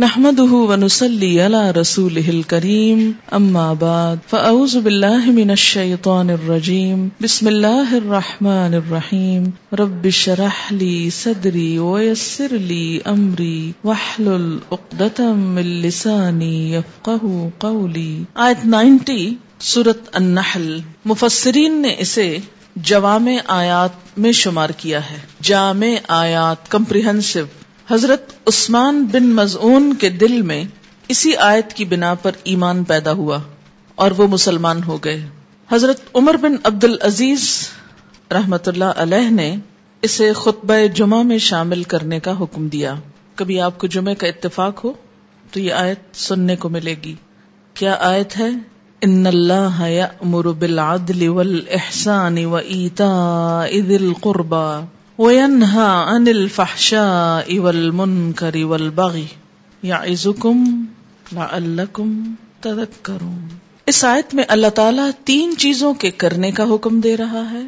نحمده 0.00 0.54
ونصلي 0.54 1.40
على 1.40 1.72
رسوله 1.72 2.36
الكريم. 2.36 3.10
أما 3.32 3.72
بعد، 3.74 4.16
فأعوذ 4.30 4.80
بالله 4.80 5.32
من 5.32 5.50
الشيطان 5.50 6.30
الرجيم. 6.30 7.08
بسم 7.22 7.46
الله 7.46 7.96
الرحمن 7.96 8.74
الرحيم. 8.74 9.50
رب 9.72 10.04
اشرح 10.04 10.72
لي 10.72 11.10
صدري 11.10 11.78
ويسر 11.78 12.52
لي 12.52 12.98
أمري. 13.06 13.70
واحلل 13.84 14.58
عقدة 14.72 15.34
من 15.34 15.62
لساني 15.62 16.74
يفقه 16.74 17.48
قولي. 17.58 18.22
آیت 18.34 18.66
90 18.66 19.34
سورت 19.60 19.98
النحل. 20.12 20.78
مفسرین 21.04 21.82
نے 21.82 21.94
اسے 21.98 22.38
جوامع 22.76 23.36
آیات 23.46 24.18
میں 24.18 24.32
شمار 24.32 24.70
کیا 24.76 25.10
ہے۔ 25.10 25.16
جامع 25.42 25.88
آیات 26.08 26.70
کمپریہنسو 26.70 27.40
حضرت 27.90 28.32
عثمان 28.46 29.04
بن 29.12 29.26
مزعون 29.26 29.94
کے 29.94 30.08
دل 30.08 30.42
میں 30.42 30.64
اسی 31.08 31.36
آیت 31.36 31.72
کی 31.72 31.84
بنا 31.84 32.14
پر 32.14 32.30
ایمان 32.44 32.84
پیدا 32.84 33.12
ہوا 33.12 33.38
اور 33.94 34.10
وہ 34.10 34.26
مسلمان 34.26 34.82
ہو 34.82 34.98
گئے۔ 34.98 35.28
حضرت 35.72 36.00
عمر 36.14 36.36
بن 36.36 36.56
عبد 36.64 36.84
العزیز 36.84 37.68
رحمت 38.30 38.68
اللہ 38.68 38.84
علیہ 38.84 39.30
نے 39.30 39.56
اسے 40.02 40.32
خطبہ 40.32 40.86
جمعہ 40.94 41.22
میں 41.22 41.38
شامل 41.38 41.82
کرنے 41.82 42.20
کا 42.20 42.40
حکم 42.40 42.68
دیا۔ 42.68 42.94
کبھی 43.34 43.60
آپ 43.60 43.78
کو 43.78 43.86
جمعے 43.86 44.14
کا 44.14 44.26
اتفاق 44.26 44.84
ہو 44.84 44.92
تو 45.50 45.60
یہ 45.60 45.72
آیت 45.72 46.16
سننے 46.16 46.56
کو 46.56 46.68
ملے 46.68 46.94
گی۔ 47.04 47.14
کیا 47.74 47.96
آیت 48.00 48.38
ہے؟ 48.38 48.48
ان 49.00 49.26
اللہ 49.26 49.88
یأمر 49.88 50.44
بالعدل 50.44 51.28
والاحسان 51.28 52.44
و 52.44 52.58
ذی 52.60 53.96
القربى 53.96 54.84
وَيَنْهَا 55.18 56.14
عَنِ 56.14 56.30
الْفَحْشَاءِ 56.30 57.58
وَالْمُنْكَرِ 57.58 58.62
وَالْبَغِي 58.62 59.24
يَعِزُكُمْ 59.84 60.66
لَعَلَّكُمْ 61.32 62.26
تَذَكَّرُونَ۔ 62.60 63.54
اس 63.86 64.04
آیت 64.04 64.34
میں 64.34 64.44
اللہ 64.48 64.66
تعالیٰ 64.66 65.10
تین 65.24 65.54
چیزوں 65.58 65.94
کے 65.94 66.10
کرنے 66.10 66.50
کا 66.50 66.74
حکم 66.74 67.00
دے 67.00 67.16
رہا 67.16 67.50
ہے 67.50 67.62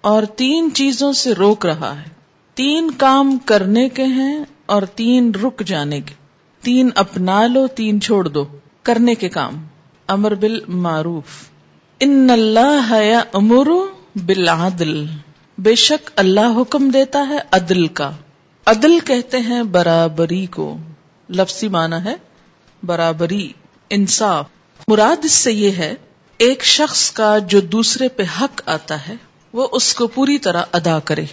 اور 0.00 0.22
تین 0.22 0.68
چیزوں 0.74 1.12
سے 1.12 1.32
روک 1.32 1.66
رہا 1.66 1.98
ہے۔ 1.98 2.08
تین 2.54 2.90
کام 2.90 3.38
کرنے 3.44 3.88
کے 3.88 4.04
ہیں 4.04 4.44
اور 4.66 4.82
تین 4.82 5.32
رک 5.34 5.62
جانے 5.66 6.00
کے۔ 6.00 6.14
تین 6.62 6.88
اپنا 6.94 7.46
لو، 7.46 7.66
تین 7.66 8.00
چھوڑ 8.00 8.28
دو۔ 8.28 8.44
کرنے 8.82 9.14
کے 9.14 9.28
کام۔ 9.28 9.66
امر 10.06 10.34
بالمعروف۔ 10.34 11.48
ان 12.00 12.30
اللہ 12.30 13.22
امر 13.32 13.68
بالعدل۔ 14.26 15.06
بے 15.58 15.74
شک 15.74 16.10
اللہ 16.16 16.60
حکم 16.60 16.90
دیتا 16.90 17.26
ہے 17.28 17.38
عدل 17.52 17.86
کا۔ 17.86 18.10
عدل 18.66 19.00
کہتے 19.00 19.38
ہیں 19.38 19.62
برابری 19.62 20.46
کو۔ 20.46 20.76
لفظی 21.28 21.68
معنی 21.68 21.96
ہے 22.04 22.14
برابری، 22.82 23.52
انصاف۔ 23.90 24.46
مراد 24.88 25.24
اس 25.24 25.32
سے 25.32 25.52
یہ 25.52 25.70
ہے، 25.70 25.94
ایک 26.38 26.64
شخص 26.64 27.10
کا 27.10 27.38
جو 27.38 27.60
دوسرے 27.60 28.08
پہ 28.08 28.22
حق 28.40 28.62
آتا 28.66 29.08
ہے، 29.08 29.14
وہ 29.52 29.68
اس 29.72 29.94
کو 29.94 30.06
پوری 30.06 30.38
طرح 30.38 30.62
ادا 30.72 30.98
کرے۔ 30.98 31.24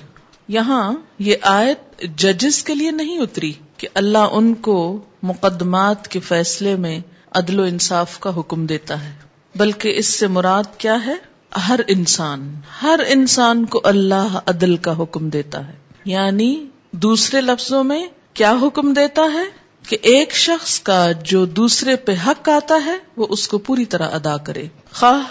یہاں 0.47 0.93
یہ 1.19 1.35
آیت 1.41 2.01
ججز 2.15 2.63
کے 2.63 2.75
لیے 2.75 2.91
نہیں 2.91 3.19
اتری 3.19 3.53
کہ 3.77 3.87
اللہ 3.93 4.27
ان 4.31 4.53
کو 4.53 5.01
مقدمات 5.23 6.07
کے 6.07 6.19
فیصلے 6.19 6.75
میں 6.75 6.99
عدل 7.31 7.59
و 7.59 7.63
انصاف 7.63 8.19
کا 8.19 8.39
حکم 8.39 8.65
دیتا 8.65 9.03
ہے، 9.03 9.13
بلکہ 9.55 9.93
اس 9.95 10.05
سے 10.05 10.27
مراد 10.27 10.63
کیا 10.77 11.05
ہے؟ 11.05 11.32
ہر 11.57 11.79
انسان 11.87 12.55
ہر 12.81 12.99
انسان 13.07 13.65
کو 13.65 13.81
اللہ 13.83 14.39
عدل 14.45 14.77
کا 14.77 14.97
حکم 14.99 15.29
دیتا 15.29 15.67
ہے۔ 15.67 15.73
یعنی 16.05 16.67
دوسرے 16.91 17.41
لفظوں 17.41 17.83
میں 17.83 18.07
کیا 18.33 18.53
حکم 18.61 18.93
دیتا 18.93 19.21
ہے؟ 19.33 19.63
کہ 19.89 19.97
ایک 20.01 20.33
شخص 20.35 20.79
کا 20.79 21.11
جو 21.11 21.45
دوسرے 21.45 21.95
پہ 21.95 22.15
حق 22.27 22.49
آتا 22.49 22.75
ہے، 22.85 22.97
وہ 23.17 23.27
اس 23.29 23.47
کو 23.47 23.57
پوری 23.57 23.85
طرح 23.85 24.09
ادا 24.11 24.37
کرے۔ 24.37 24.67
خواہ 24.93 25.21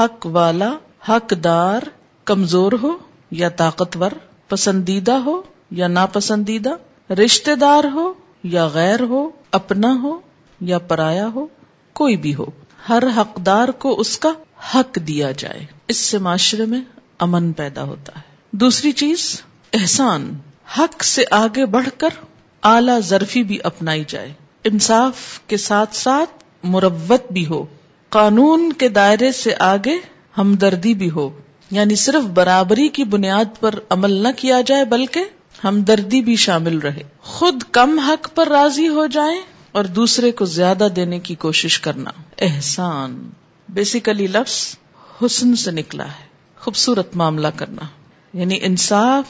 حق 0.00 0.26
والا 0.26 0.74
حق 1.08 1.34
دار 1.44 1.80
کمزور 2.24 2.72
ہو 2.82 2.90
یا 3.30 3.48
طاقتور، 3.48 4.10
پسندیدہ 4.48 5.12
ہو 5.12 5.42
یا 5.70 5.88
ناپسندیدہ 5.88 6.70
رشتے 7.12 7.54
دار 7.54 7.84
ہو 7.84 8.12
یا 8.44 8.66
غیر 8.66 9.00
ہو، 9.00 9.30
اپنا 9.50 9.98
ہو 10.02 10.20
یا 10.60 10.78
پرایا 10.78 11.28
ہو، 11.34 11.46
کوئی 11.92 12.16
بھی 12.16 12.34
ہو۔ 12.34 12.44
ہر 12.88 13.02
حقدار 13.16 13.68
کو 13.68 14.00
اس 14.00 14.18
کا 14.18 14.32
حق 14.74 14.98
دیا 15.06 15.30
جائے۔ 15.30 15.66
اس 15.88 15.96
سے 15.96 16.18
معاشرے 16.18 16.64
میں 16.66 16.80
امن 17.18 17.52
پیدا 17.52 17.82
ہوتا 17.82 18.12
ہے۔ 18.16 18.22
دوسری 18.50 18.92
چیز، 18.92 19.42
احسان۔ 19.72 20.34
حق 20.78 21.04
سے 21.04 21.24
آگے 21.30 21.66
بڑھ 21.66 21.88
کر 21.98 22.08
اعلی 22.62 23.00
ظرفی 23.00 23.42
بھی 23.42 23.58
اپنائی 23.64 24.04
جائے۔ 24.08 24.32
انصاف 24.64 25.40
کے 25.46 25.56
ساتھ 25.56 25.96
ساتھ 25.96 26.44
مروت 26.62 27.32
بھی 27.32 27.46
ہو۔ 27.46 27.66
قانون 28.08 28.72
کے 28.72 28.88
دائرے 28.88 29.32
سے 29.32 29.54
آگے 29.58 29.98
ہمدردی 30.38 30.94
بھی 30.94 31.10
ہو۔ 31.10 31.40
یعنی 31.70 31.94
صرف 31.94 32.24
برابری 32.24 32.88
کی 32.88 33.04
بنیاد 33.04 33.60
پر 33.60 33.74
عمل 33.90 34.10
نہ 34.10 34.28
کیا 34.36 34.60
جائے، 34.60 34.84
بلکہ 34.84 35.20
ہمدردی 35.64 36.22
بھی 36.22 36.36
شامل 36.36 36.78
رہے۔ 36.78 37.02
خود 37.20 37.62
کم 37.72 37.98
حق 37.98 38.28
پر 38.34 38.48
راضی 38.48 38.88
ہو 38.88 39.06
جائیں 39.06 39.40
اور 39.72 39.84
دوسرے 39.84 40.32
کو 40.32 40.44
زیادہ 40.44 40.88
دینے 40.96 41.18
کی 41.18 41.34
کوشش 41.34 41.80
کرنا۔ 41.80 42.10
احسان۔ 42.38 43.30
بیسیکلی 43.68 44.26
لفظ 44.26 44.76
حسن 45.24 45.56
سے 45.56 45.70
نکلا 45.70 46.04
ہے، 46.04 46.26
خوبصورت 46.58 47.16
معاملہ 47.16 47.48
کرنا۔ 47.56 47.82
یعنی 48.38 48.58
انصاف 48.62 49.24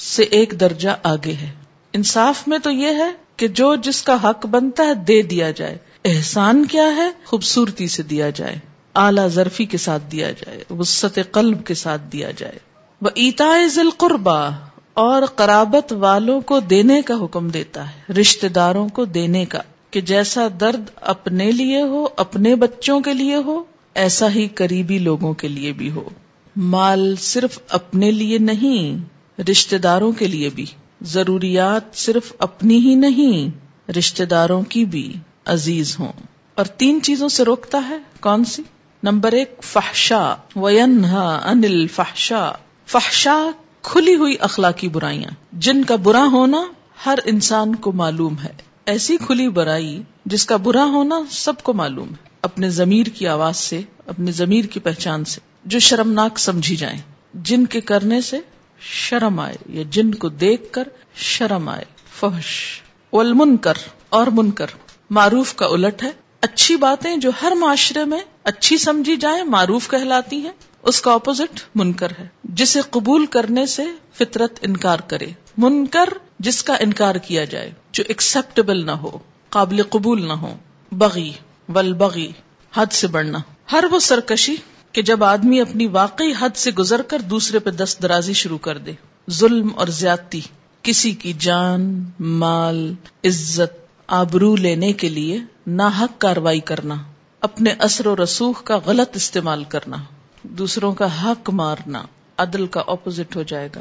سے 0.00 0.22
ایک 0.22 0.54
درجہ 0.60 0.88
آگے 1.02 1.32
ہے۔ 1.32 1.52
انصاف 1.92 2.48
میں 2.48 2.58
تو 2.58 2.70
یہ 2.70 2.86
ہے 2.86 3.12
کہ 3.36 3.48
جو 3.48 3.74
جس 3.74 4.02
کا 4.02 4.30
حق 4.30 4.46
بنتا 4.46 4.84
ہے 4.84 4.94
دے 4.94 5.22
دیا 5.22 5.50
جائے۔ 5.50 5.78
احسان 6.04 6.64
کیا 6.64 6.96
ہے؟ 6.96 7.10
خوبصورتی 7.24 7.88
سے 7.88 8.02
دیا 8.02 8.30
جائے۔ 8.30 8.56
اعلی 8.94 9.28
ظرفی 9.28 9.64
کے 9.64 9.78
ساتھ 9.78 10.02
دیا 10.12 10.30
جائے۔ 10.30 10.64
وسط 10.70 11.18
قلب 11.32 11.66
کے 11.66 11.74
ساتھ 11.74 12.02
دیا 12.12 12.30
جائے۔ 12.30 12.58
وہ 13.02 13.10
ایتا 13.14 13.66
ذیل 13.66 13.90
قربا 13.96 14.50
اور 14.94 15.22
قرابت 15.26 15.92
والوں 15.92 16.40
کو 16.40 16.60
دینے 16.60 17.02
کا 17.02 17.14
حکم 17.24 17.48
دیتا 17.48 17.90
ہے۔ 17.90 18.12
رشتے 18.12 18.48
داروں 18.48 18.88
کو 18.88 19.04
دینے 19.04 19.44
کا، 19.44 19.58
کہ 19.90 20.00
جیسا 20.00 20.48
درد 20.60 20.84
اپنے 20.96 21.50
لیے 21.50 21.82
ہو، 21.82 22.08
اپنے 22.16 22.56
بچوں 22.56 23.00
کے 23.00 23.14
لیے 23.14 23.34
ہو 23.34 23.64
ایسا 23.94 24.30
ہی 24.30 24.48
قریبی 24.48 24.98
لوگوں 24.98 25.34
کے 25.34 25.48
لیے 25.48 25.72
بھی 25.72 25.90
ہو۔ 25.90 26.08
مال 26.56 27.16
صرف 27.16 27.58
اپنے 27.68 28.10
لیے 28.10 28.38
نہیں 28.38 29.04
رشتے 29.50 29.78
داروں 29.78 30.12
کے 30.12 30.26
لیے 30.26 30.48
بھی۔ 30.48 30.66
ضروریات 31.02 31.96
صرف 31.96 32.32
اپنی 32.38 32.78
ہی 32.78 32.94
نہیں 32.94 33.58
رشتے 33.90 34.24
داروں 34.24 34.62
کی 34.62 34.84
بھی 34.84 35.14
عزیز 35.46 35.96
ہوں۔ 35.98 36.12
اور 36.54 36.64
تین 36.64 37.02
چیزوں 37.02 37.28
سے 37.28 37.44
روکتا 37.44 37.82
ہے 37.88 37.98
کون 38.20 38.44
سی؟ 38.44 38.62
نمبر 39.02 39.32
ایک 39.32 39.54
فحشا 39.62 40.34
وینہا 40.56 41.40
انل 41.44 41.86
فحشا 41.86 42.52
فحشا 42.86 43.50
کھلی 43.82 44.14
ہوئی 44.14 44.36
اخلاقی 44.40 44.88
برائیاں، 44.88 45.30
جن 45.52 45.84
کا 45.84 45.96
برا 45.96 46.26
ہونا 46.32 46.64
ہر 47.06 47.18
انسان 47.24 47.74
کو 47.74 47.92
معلوم 47.92 48.38
ہے۔ 48.38 48.73
ایسی 48.86 49.16
کھلی 49.16 49.48
برائی 49.48 50.02
جس 50.26 50.46
کا 50.46 50.56
برا 50.56 50.84
ہونا 50.84 51.20
سب 51.30 51.62
کو 51.62 51.72
معلوم 51.72 52.08
ہے، 52.08 52.28
اپنے 52.42 52.70
ضمیر 52.70 53.06
کی 53.06 53.28
آواز 53.28 53.56
سے 53.56 53.80
اپنے 54.06 54.32
ضمیر 54.32 54.64
کی 54.64 54.80
پہچان 54.80 55.24
سے، 55.24 55.40
جو 55.64 55.78
شرمناک 55.78 56.38
سمجھی 56.38 56.76
جائیں۔ 56.76 56.98
جن 57.34 57.66
کے 57.66 57.80
کرنے 57.80 58.20
سے 58.20 58.38
شرم 58.80 59.40
آئے، 59.40 59.56
یا 59.68 59.82
جن 59.90 60.14
کو 60.14 60.28
دیکھ 60.28 60.72
کر 60.72 60.88
شرم 61.14 61.68
آئے۔ 61.68 61.84
فحش۔ 62.20 62.80
والمنکر 63.12 63.74
اور 64.08 64.26
منکر۔ 64.26 64.66
معروف 65.10 65.54
کا 65.54 65.66
الٹ 65.66 66.02
ہے 66.02 66.10
اچھی 66.44 66.76
باتیں 66.76 67.16
جو 67.16 67.30
ہر 67.42 67.52
معاشرے 67.52 68.04
میں 68.04 68.18
اچھی 68.44 68.78
سمجھی 68.78 69.16
جائیں، 69.16 69.44
معروف 69.44 69.90
کہلاتی 69.90 70.36
ہیں، 70.36 70.52
اس 70.82 71.00
کا 71.00 71.12
اپوزٹ 71.12 71.60
منکر 71.74 72.12
ہے۔ 72.18 72.28
جسے 72.44 72.80
قبول 72.90 73.26
کرنے 73.26 73.66
سے 73.66 73.82
فطرت 74.14 74.58
انکار 74.62 74.98
کرے۔ 74.98 75.26
منکر 75.56 76.08
جس 76.38 76.62
کا 76.62 76.74
انکار 76.80 77.14
کیا 77.14 77.44
جائے، 77.44 77.72
جو 77.92 78.04
ایکسپٹیبل 78.08 78.86
نہ 78.86 78.90
ہو، 78.90 79.18
قابل 79.48 79.82
قبول 79.82 80.28
نہ 80.28 80.32
ہو۔ 80.32 80.56
بغی 80.92 81.32
ولبغی 81.68 82.32
حد 82.74 82.86
سے 82.92 83.06
بڑھنا۔ 83.06 83.38
ہر 83.72 83.84
وہ 83.90 83.98
سرکشی 83.98 84.56
کہ 84.92 85.02
جب 85.02 85.24
آدمی 85.24 85.60
اپنی 85.60 85.86
واقعی 85.86 86.32
حد 86.38 86.56
سے 86.56 86.70
گزر 86.70 87.02
کر 87.02 87.18
دوسرے 87.18 87.58
پہ 87.58 87.70
دست 87.70 88.02
درازی 88.02 88.32
شروع 88.32 88.58
کر 88.58 88.78
دے۔ 88.78 88.92
ظلم 89.30 89.70
اور 89.76 89.86
زیادتی، 89.86 90.40
کسی 90.82 91.12
کی 91.12 91.32
جان، 91.32 92.04
مال، 92.20 92.94
عزت 93.24 93.83
آبرو 94.06 94.56
لینے 94.56 94.92
کے 94.92 95.08
لیے 95.08 95.38
ناحق 95.66 96.20
کاروائی 96.20 96.60
کرنا، 96.60 96.94
اپنے 97.40 97.74
اثر 97.78 98.06
و 98.06 98.16
رسوخ 98.24 98.62
کا 98.62 98.78
غلط 98.86 99.16
استعمال 99.16 99.64
کرنا، 99.64 99.96
دوسروں 100.42 100.92
کا 100.92 101.24
حق 101.24 101.50
مارنا 101.50 102.02
عدل 102.38 102.66
کا 102.66 102.82
اپوزٹ 102.86 103.36
ہو 103.36 103.42
جائے 103.42 103.68
گا، 103.76 103.80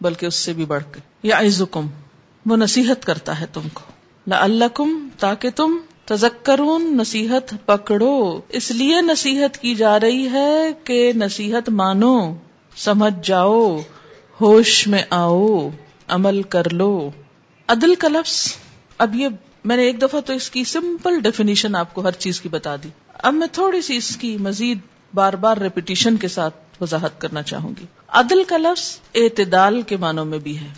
بلکہ 0.00 0.26
اس 0.26 0.34
سے 0.34 0.52
بھی 0.52 0.64
بڑھ 0.64 0.84
کے۔ 0.92 1.00
یا 1.22 1.38
عزکم 1.38 1.86
وہ 2.46 2.56
نصیحت 2.56 3.04
کرتا 3.04 3.40
ہے 3.40 3.46
تم 3.52 3.60
کو۔ 3.72 3.80
اللہ 4.30 4.64
تاکہ 5.18 5.50
تم 5.50 5.76
تذکرون، 6.04 6.96
نصیحت 6.96 7.54
پکڑو۔ 7.66 8.40
اس 8.48 8.70
لیے 8.70 9.00
نصیحت 9.00 9.58
کی 9.58 9.74
جا 9.74 10.00
رہی 10.00 10.28
ہے 10.30 10.72
کہ 10.84 11.12
نصیحت 11.16 11.68
مانو، 11.68 12.34
سمجھ 12.76 13.14
جاؤ، 13.22 13.78
ہوش 14.40 14.86
میں 14.86 15.02
آؤ، 15.10 15.68
عمل 16.08 16.42
کر 16.42 16.72
لو۔ 16.72 17.10
عدل 17.68 17.94
کا 17.94 18.08
لفظ 18.08 18.52
اب 18.98 19.14
یہ 19.14 19.28
میں 19.64 19.76
نے 19.76 19.82
ایک 19.82 20.02
دفعہ 20.02 20.20
تو 20.20 20.32
اس 20.32 20.50
کی 20.50 20.64
سمپل 20.64 21.20
ڈیفینیشن 21.20 21.76
آپ 21.76 21.94
کو 21.94 22.02
ہر 22.02 22.12
چیز 22.12 22.40
کی 22.40 22.48
بتا 22.48 22.76
دی۔ 22.76 22.88
اب 23.14 23.34
میں 23.34 23.46
تھوڑی 23.52 23.80
سی 23.80 23.96
اس 23.96 24.16
کی 24.16 24.36
مزید 24.36 24.78
بار 25.14 25.32
بار 25.32 25.56
ریپیٹیشن 25.56 26.16
کے 26.16 26.28
ساتھ 26.28 26.54
وضاحت 26.80 27.20
کرنا 27.20 27.42
چاہوں 27.42 27.72
گی۔ 27.80 27.86
عدل 28.08 28.44
کا 28.44 28.56
لفظ 28.56 28.98
اعتدال 29.14 29.82
کے 29.82 29.96
معنوں 29.96 30.24
میں 30.24 30.38
بھی 30.38 30.58
ہے۔ 30.58 30.68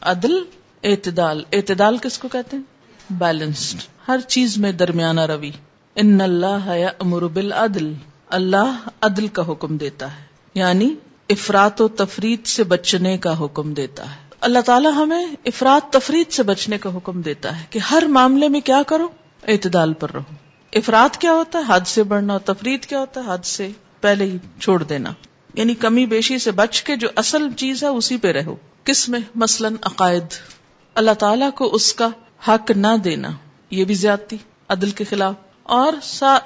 عدل، 0.00 0.38
اعتدال۔ 0.84 1.42
اعتدال 1.52 1.96
کس 1.98 2.18
کو 2.18 2.28
کہتے 2.28 2.56
ہیں؟ 2.56 2.64
بیلنسڈ 3.10 3.78
ہر 4.08 4.20
چیز 4.20 4.58
میں 4.58 4.72
درمیانہ 4.72 5.20
روی۔ 5.20 5.50
ان 5.94 6.20
اللہ 6.20 6.86
امر 6.98 7.22
بالعدل، 7.22 7.92
اللہ 8.28 8.88
عدل 9.00 9.26
کا 9.26 9.52
حکم 9.52 9.76
دیتا 9.76 10.16
ہے۔ 10.16 10.24
یعنی 10.54 10.94
افراد 11.28 11.80
و 11.80 11.88
تفرید 11.88 12.46
سے 12.46 12.64
بچنے 12.64 13.18
کا 13.18 13.44
حکم 13.44 13.74
دیتا 13.74 14.16
ہے۔ 14.16 14.25
اللہ 14.40 14.58
تعالیٰ 14.58 14.92
ہمیں 14.92 15.26
افراد 15.44 15.92
تفرید 15.92 16.32
سے 16.32 16.42
بچنے 16.42 16.78
کا 16.78 16.96
حکم 16.96 17.22
دیتا 17.22 17.60
ہے 17.60 17.64
کہ 17.70 17.78
ہر 17.78 18.02
معاملے 18.08 18.48
میں 18.48 18.60
کیا 18.60 18.82
کرو؟ 18.86 19.08
اعتدال 19.48 19.92
پر 19.92 20.10
رہو۔ 20.10 20.34
افراد 20.72 21.16
کیا 21.16 21.32
ہوتا 21.32 21.58
ہے؟ 21.58 21.64
حد 21.68 21.80
سے 21.86 22.02
بڑھنا 22.02 22.32
اور 22.32 22.40
تفرید 22.40 22.84
کیا 22.84 23.00
ہوتا 23.00 23.24
ہے؟ 23.24 23.32
حد 23.32 23.44
سے 23.44 23.68
پہلے 24.00 24.24
ہی 24.24 24.38
چھوڑ 24.60 24.82
دینا۔ 24.82 25.10
یعنی 25.54 25.74
کمی 25.74 26.06
بیشی 26.06 26.38
سے 26.38 26.50
بچ 26.50 26.82
کے 26.82 26.96
جو 26.96 27.08
اصل 27.16 27.50
چیز 27.50 27.82
ہے 27.82 27.88
اسی 27.88 28.16
پہ 28.16 28.32
رہو۔ 28.32 28.56
کس 28.84 29.08
میں؟ 29.08 29.20
مثلاً 29.34 29.74
عقائد۔ 29.82 30.24
اللہ 30.94 31.10
تعالیٰ 31.18 31.50
کو 31.52 31.74
اس 31.74 31.94
کا 31.94 32.08
حق 32.48 32.70
نہ 32.70 32.96
دینا، 33.04 33.28
یہ 33.70 33.84
بھی 33.84 33.94
زیادتی، 33.94 34.36
عدل 34.68 34.90
کے 34.90 35.04
خلاف۔ 35.04 35.34
اور 35.62 35.92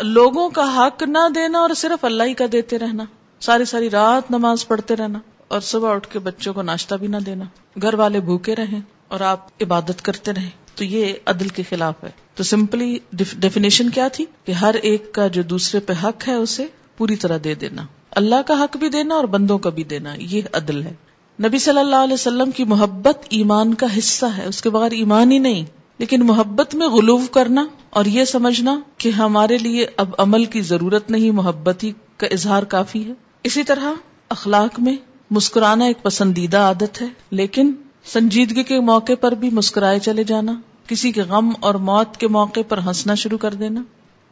لوگوں 0.00 0.50
کا 0.50 0.86
حق 0.86 1.02
نہ 1.02 1.28
دینا 1.34 1.58
اور 1.58 1.70
صرف 1.76 2.04
اللہ 2.04 2.22
ہی 2.22 2.34
کا 2.34 2.44
دیتے 2.52 2.78
رہنا۔ 2.78 3.04
ساری 3.40 3.64
ساری 3.64 3.90
رات 3.90 4.30
نماز 4.30 4.66
پڑھتے 4.66 4.96
رہنا۔ 4.96 5.18
اور 5.50 5.60
صبح 5.60 5.94
اٹھ 5.94 6.08
کے 6.08 6.18
بچوں 6.18 6.54
کو 6.54 6.62
ناشتہ 6.62 6.94
بھی 6.94 7.06
نہ 7.06 7.16
دینا۔ 7.26 7.44
گھر 7.82 7.94
والے 7.94 8.20
بھوکے 8.20 8.56
رہیں 8.56 8.80
اور 9.08 9.20
آپ 9.20 9.46
عبادت 9.62 10.02
کرتے 10.02 10.32
رہیں۔ 10.32 10.50
تو 10.74 10.84
یہ 10.84 11.12
عدل 11.26 11.48
کے 11.48 11.62
خلاف 11.68 12.04
ہے۔ 12.04 12.10
تو 12.34 12.42
سمپلی 12.42 12.98
ڈیفینیشن 13.12 13.90
کیا 13.90 14.08
تھی؟ 14.08 14.24
کہ 14.44 14.52
ہر 14.52 14.74
ایک 14.74 15.12
کا 15.12 15.26
جو 15.26 15.42
دوسرے 15.42 15.80
پہ 15.80 15.92
حق 16.02 16.28
ہے 16.28 16.34
اسے 16.34 16.66
پوری 16.96 17.16
طرح 17.16 17.38
دے 17.44 17.54
دینا۔ 17.54 17.82
اللہ 18.10 18.34
کا 18.46 18.54
حق 18.54 18.76
بھی 18.76 18.88
دینا 18.88 19.14
اور 19.14 19.24
بندوں 19.24 19.58
کا 19.58 19.70
بھی 19.70 19.84
دینا۔ 19.84 20.14
یہ 20.18 20.42
عدل 20.52 20.82
ہے۔ 20.82 20.94
نبی 21.42 21.58
صلی 21.58 21.78
اللہ 21.78 21.96
علیہ 21.96 22.14
وسلم 22.14 22.50
کی 22.50 22.64
محبت 22.64 23.18
ایمان 23.30 23.74
کا 23.74 23.86
حصہ 23.98 24.26
ہے۔ 24.26 24.44
اس 24.44 24.62
کے 24.62 24.70
بغیر 24.70 24.92
ایمان 24.92 25.32
ہی 25.32 25.38
نہیں۔ 25.38 25.64
لیکن 25.98 26.20
محبت 26.26 26.74
میں 26.74 26.88
غلوف 26.88 27.30
کرنا 27.30 27.66
اور 27.90 28.04
یہ 28.04 28.24
سمجھنا 28.24 28.80
کہ 28.98 29.08
ہمارے 29.08 29.58
لیے 29.58 29.86
اب 29.96 30.14
عمل 30.18 30.44
کی 30.44 30.60
ضرورت 30.60 31.10
نہیں، 31.10 31.30
محبت 31.30 31.84
ہی 31.84 31.92
کا 32.16 32.26
اظہار 32.26 32.62
کافی 32.62 33.04
ہے۔ 33.04 33.12
اسی 33.44 33.62
طرح 33.62 33.92
اخلاق 34.28 34.80
میں 34.80 34.96
مسکرانا 35.30 35.84
ایک 35.84 36.02
پسندیدہ 36.02 36.56
عادت 36.56 37.02
ہے، 37.02 37.06
لیکن 37.30 37.72
سنجیدگی 38.04 38.62
کے 38.62 38.80
موقع 38.80 39.12
پر 39.20 39.32
بھی 39.32 39.50
مسکرائے 39.50 39.98
چلے 39.98 40.24
جانا، 40.24 40.60
کسی 40.86 41.12
کے 41.12 41.22
غم 41.22 41.52
اور 41.60 41.74
موت 41.74 42.16
کے 42.16 42.28
موقع 42.28 42.60
پر 42.68 42.78
ہنسنا 42.78 43.14
شروع 43.14 43.38
کر 43.38 43.54
دینا۔ 43.54 43.82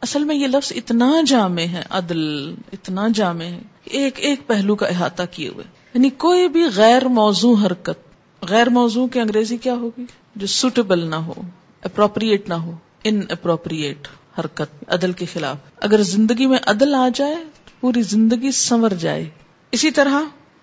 اصل 0.01 0.23
میں 0.23 0.35
یہ 0.35 0.47
لفظ 0.47 0.73
اتنا 0.75 1.13
جامع 1.25 1.61
ہے، 1.61 1.83
عدل، 1.89 2.55
اتنا 2.73 3.07
جامع 3.13 3.43
ہے 3.43 3.61
ایک 3.83 4.13
ایک 4.17 4.47
پہلو 4.47 4.75
کا 4.75 4.87
احاطہ 4.87 5.23
کیے 5.31 5.49
ہوئے۔ 5.49 5.65
یعنی 5.93 6.09
کوئی 6.09 6.49
بھی 6.49 6.63
غیر 6.75 7.07
موضوع 7.07 7.55
حرکت، 7.65 7.99
غیر 8.49 8.69
موضوع 8.69 9.07
کی 9.07 9.19
انگریزی 9.19 9.57
کیا 9.57 9.73
ہوگی؟ 9.73 10.05
جو 10.35 10.47
سوٹیبل 10.47 11.07
نہ 11.07 11.15
ہو 11.15 11.33
اپروپریٹ 11.83 12.49
نہ 12.49 12.53
ہو 12.53 12.71
ان 13.03 13.21
اپروپریٹ 13.29 14.07
حرکت، 14.39 14.83
عدل 14.87 15.11
کے 15.11 15.25
خلاف۔ 15.25 15.57
اگر 15.77 16.01
زندگی 16.01 16.45
میں 16.45 16.57
عدل 16.67 16.95
آ 16.95 17.09
جائے، 17.15 17.35
پوری 17.79 18.01
زندگی 18.01 18.51
سنور 18.51 18.89
جائے۔ 18.89 19.29
اسی 19.71 19.91
طرح 19.91 20.19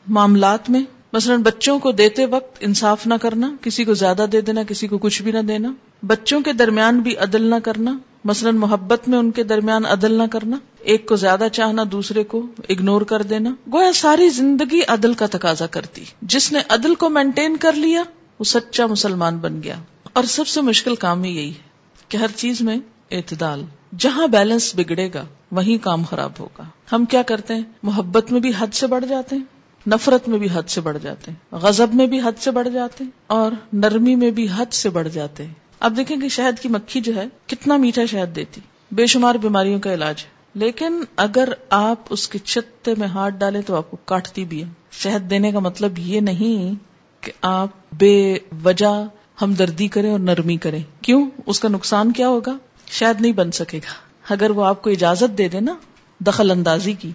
معاملات 0.08 0.70
میں 0.70 0.82
مثلاً 1.12 1.42
بچوں 1.42 1.78
کو 1.78 1.92
دیتے 1.92 2.26
وقت 2.26 2.56
انصاف 2.60 3.06
نہ 3.06 3.14
کرنا، 3.22 3.54
کسی 3.62 3.84
کو 3.84 3.94
زیادہ 3.94 4.26
دے 4.32 4.40
دینا، 4.40 4.62
کسی 4.62 4.88
کو 4.88 4.98
کچھ 4.98 5.22
بھی 5.22 5.32
نہ 5.32 5.38
دینا، 5.38 5.72
بچوں 6.06 6.40
کے 6.40 6.52
درمیان 6.52 7.00
بھی 7.00 7.16
عدل 7.16 7.42
نہ 7.42 7.54
کرنا، 7.64 7.98
مثلاً 8.24 8.56
محبت 8.56 9.08
میں 9.08 9.18
ان 9.18 9.30
کے 9.30 9.42
درمیان 9.42 9.86
عدل 9.86 10.14
نہ 10.14 10.22
کرنا، 10.30 10.58
ایک 10.78 11.08
کو 11.08 11.16
زیادہ 11.16 11.46
چاہنا، 11.52 11.82
دوسرے 11.92 12.24
کو 12.24 12.46
اگنور 12.68 13.02
کر 13.02 13.22
دینا، 13.22 13.50
گویا 13.72 13.92
ساری 13.92 14.28
زندگی 14.28 14.80
عدل 14.88 15.14
کا 15.14 15.26
تقاضا 15.30 15.66
کرتی۔ 15.66 16.04
جس 16.22 16.52
نے 16.52 16.58
عدل 16.68 16.94
کو 16.94 17.08
مینٹین 17.08 17.56
کر 17.56 17.72
لیا، 17.72 18.02
وہ 18.38 18.44
سچا 18.44 18.86
مسلمان 18.86 19.38
بن 19.38 19.62
گیا۔ 19.62 19.76
اور 20.12 20.24
سب 20.24 20.48
سے 20.48 20.60
مشکل 20.60 20.94
کام 20.94 21.22
ہی 21.22 21.36
یہی 21.36 21.48
ہے 21.48 21.68
کہ 22.08 22.16
ہر 22.16 22.28
چیز 22.36 22.60
میں 22.60 22.76
اعتدال۔ 23.10 23.64
جہاں 23.98 24.26
بیلنس 24.26 24.74
بگڑے 24.76 25.08
گا، 25.14 25.24
وہیں 25.52 25.84
کام 25.84 26.02
خراب 26.10 26.32
ہوگا۔ 26.40 26.62
ہم 26.92 27.04
کیا 27.04 27.22
کرتے 27.22 27.54
ہیں؟ 27.54 27.62
محبت 27.82 28.32
میں 28.32 28.40
بھی 28.40 28.52
حد 28.58 28.74
سے 28.74 28.86
بڑھ 28.86 29.04
جاتے 29.06 29.36
ہیں۔ 29.36 29.55
نفرت 29.86 30.28
میں 30.28 30.38
بھی 30.38 30.48
حد 30.52 30.62
سے 30.68 30.80
بڑھ 30.80 30.98
جاتے 31.02 31.30
ہیں 31.30 31.54
غزب 31.56 31.94
میں 31.94 32.06
بھی 32.06 32.20
حد 32.20 32.38
سے 32.38 32.50
بڑھ 32.50 32.68
جاتے 32.68 33.04
ہیں 33.04 33.10
اور 33.26 33.52
نرمی 33.72 34.14
میں 34.14 34.30
بھی 34.30 34.46
حد 34.56 34.72
سے 34.72 34.90
بڑھ 34.90 35.08
جاتے 35.08 35.44
ہیں۔ 35.44 35.54
اب 35.80 35.96
دیکھیں 35.96 36.16
کہ 36.16 36.28
شہد 36.28 36.60
کی 36.60 36.68
مکھی 36.68 37.00
جو 37.00 37.14
ہے، 37.16 37.24
کتنا 37.46 37.76
میٹھا 37.76 38.06
شہد 38.06 38.36
دیتی۔ 38.36 38.60
بے 38.90 39.06
شمار 39.06 39.34
بیماریوں 39.34 39.80
کا 39.80 39.94
علاج 39.94 40.14
ہے۔ 40.24 40.36
لیکن 40.54 41.04
اگر 41.16 41.48
آپ 41.70 41.98
اس 42.10 42.28
کے 42.28 42.38
چتے 42.38 42.94
میں 42.98 43.08
ہاتھ 43.08 43.34
ڈالیں 43.34 43.62
تو 43.62 43.76
آپ 43.76 43.90
کو 43.90 43.96
کاٹتی 44.04 44.44
بھی 44.44 44.64
ہے 44.64 44.68
شہد 44.90 45.30
دینے 45.30 45.52
کا 45.52 45.58
مطلب 45.58 45.98
یہ 45.98 46.20
نہیں 46.20 46.84
کہ 47.24 47.32
آپ 47.42 47.68
بے 47.98 48.34
وجہ 48.64 49.06
ہمدردی 49.42 49.88
کریں 49.88 50.10
اور 50.10 50.20
نرمی 50.20 50.56
کریں۔ 50.56 50.82
کیوں؟ 51.02 51.30
اس 51.46 51.60
کا 51.60 51.68
نقصان 51.68 52.12
کیا 52.12 52.28
ہوگا؟ 52.28 52.56
شاید 52.90 53.20
نہیں 53.20 53.32
بن 53.32 53.50
سکے 53.50 53.78
گا۔ 53.78 53.94
اگر 54.34 54.50
وہ 54.50 54.64
آپ 54.64 54.82
کو 54.82 54.90
اجازت 54.90 55.38
دے 55.38 55.48
دے 55.48 55.60
نا 55.60 55.74
دخل 56.20 56.50
اندازی 56.50 56.92
کی 56.92 57.10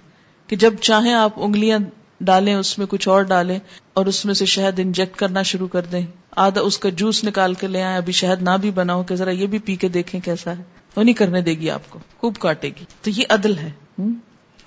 کہ 0.47 0.55
جب 0.55 0.73
چاہیں 0.81 1.13
آپ 1.13 1.31
انگلیاں 1.35 1.79
ڈالیں، 2.21 2.55
اس 2.55 2.77
میں 2.77 2.87
کچھ 2.87 3.09
اور 3.09 3.21
ڈالیں 3.21 3.59
اور 3.93 4.05
اس 4.05 4.25
میں 4.25 4.33
سے 4.33 4.45
شہد 4.45 4.79
انجیکٹ 4.79 5.17
کرنا 5.17 5.41
شروع 5.41 5.67
کر 5.67 5.81
دیں۔ 5.81 6.05
آدھا 6.31 6.61
اس 6.61 6.77
کا 6.77 6.89
جوس 6.89 7.23
نکال 7.23 7.53
کے 7.53 7.67
لے 7.67 7.83
آئے 7.83 7.97
ابھی 7.97 8.13
شہد 8.13 8.41
نہ 8.41 8.49
بھی 8.61 8.71
بناؤ 8.71 9.03
کہ 9.03 9.15
ذرا 9.15 9.31
یہ 9.31 9.47
بھی 9.47 9.59
پی 9.59 9.75
کے 9.75 9.87
دیکھیں 9.87 10.21
کیسا 10.21 10.57
ہے۔ 10.57 10.63
وہ 10.95 11.03
نہیں 11.03 11.15
کرنے 11.15 11.41
دے 11.41 11.51
گی 11.51 11.69
آپ 11.69 11.89
کو، 11.89 11.99
خوب 12.17 12.35
کاٹے 12.39 12.67
گی۔ 12.67 12.85
تو 13.01 13.09
یہ 13.09 13.23
عدل 13.29 13.57
ہے۔ 13.57 13.71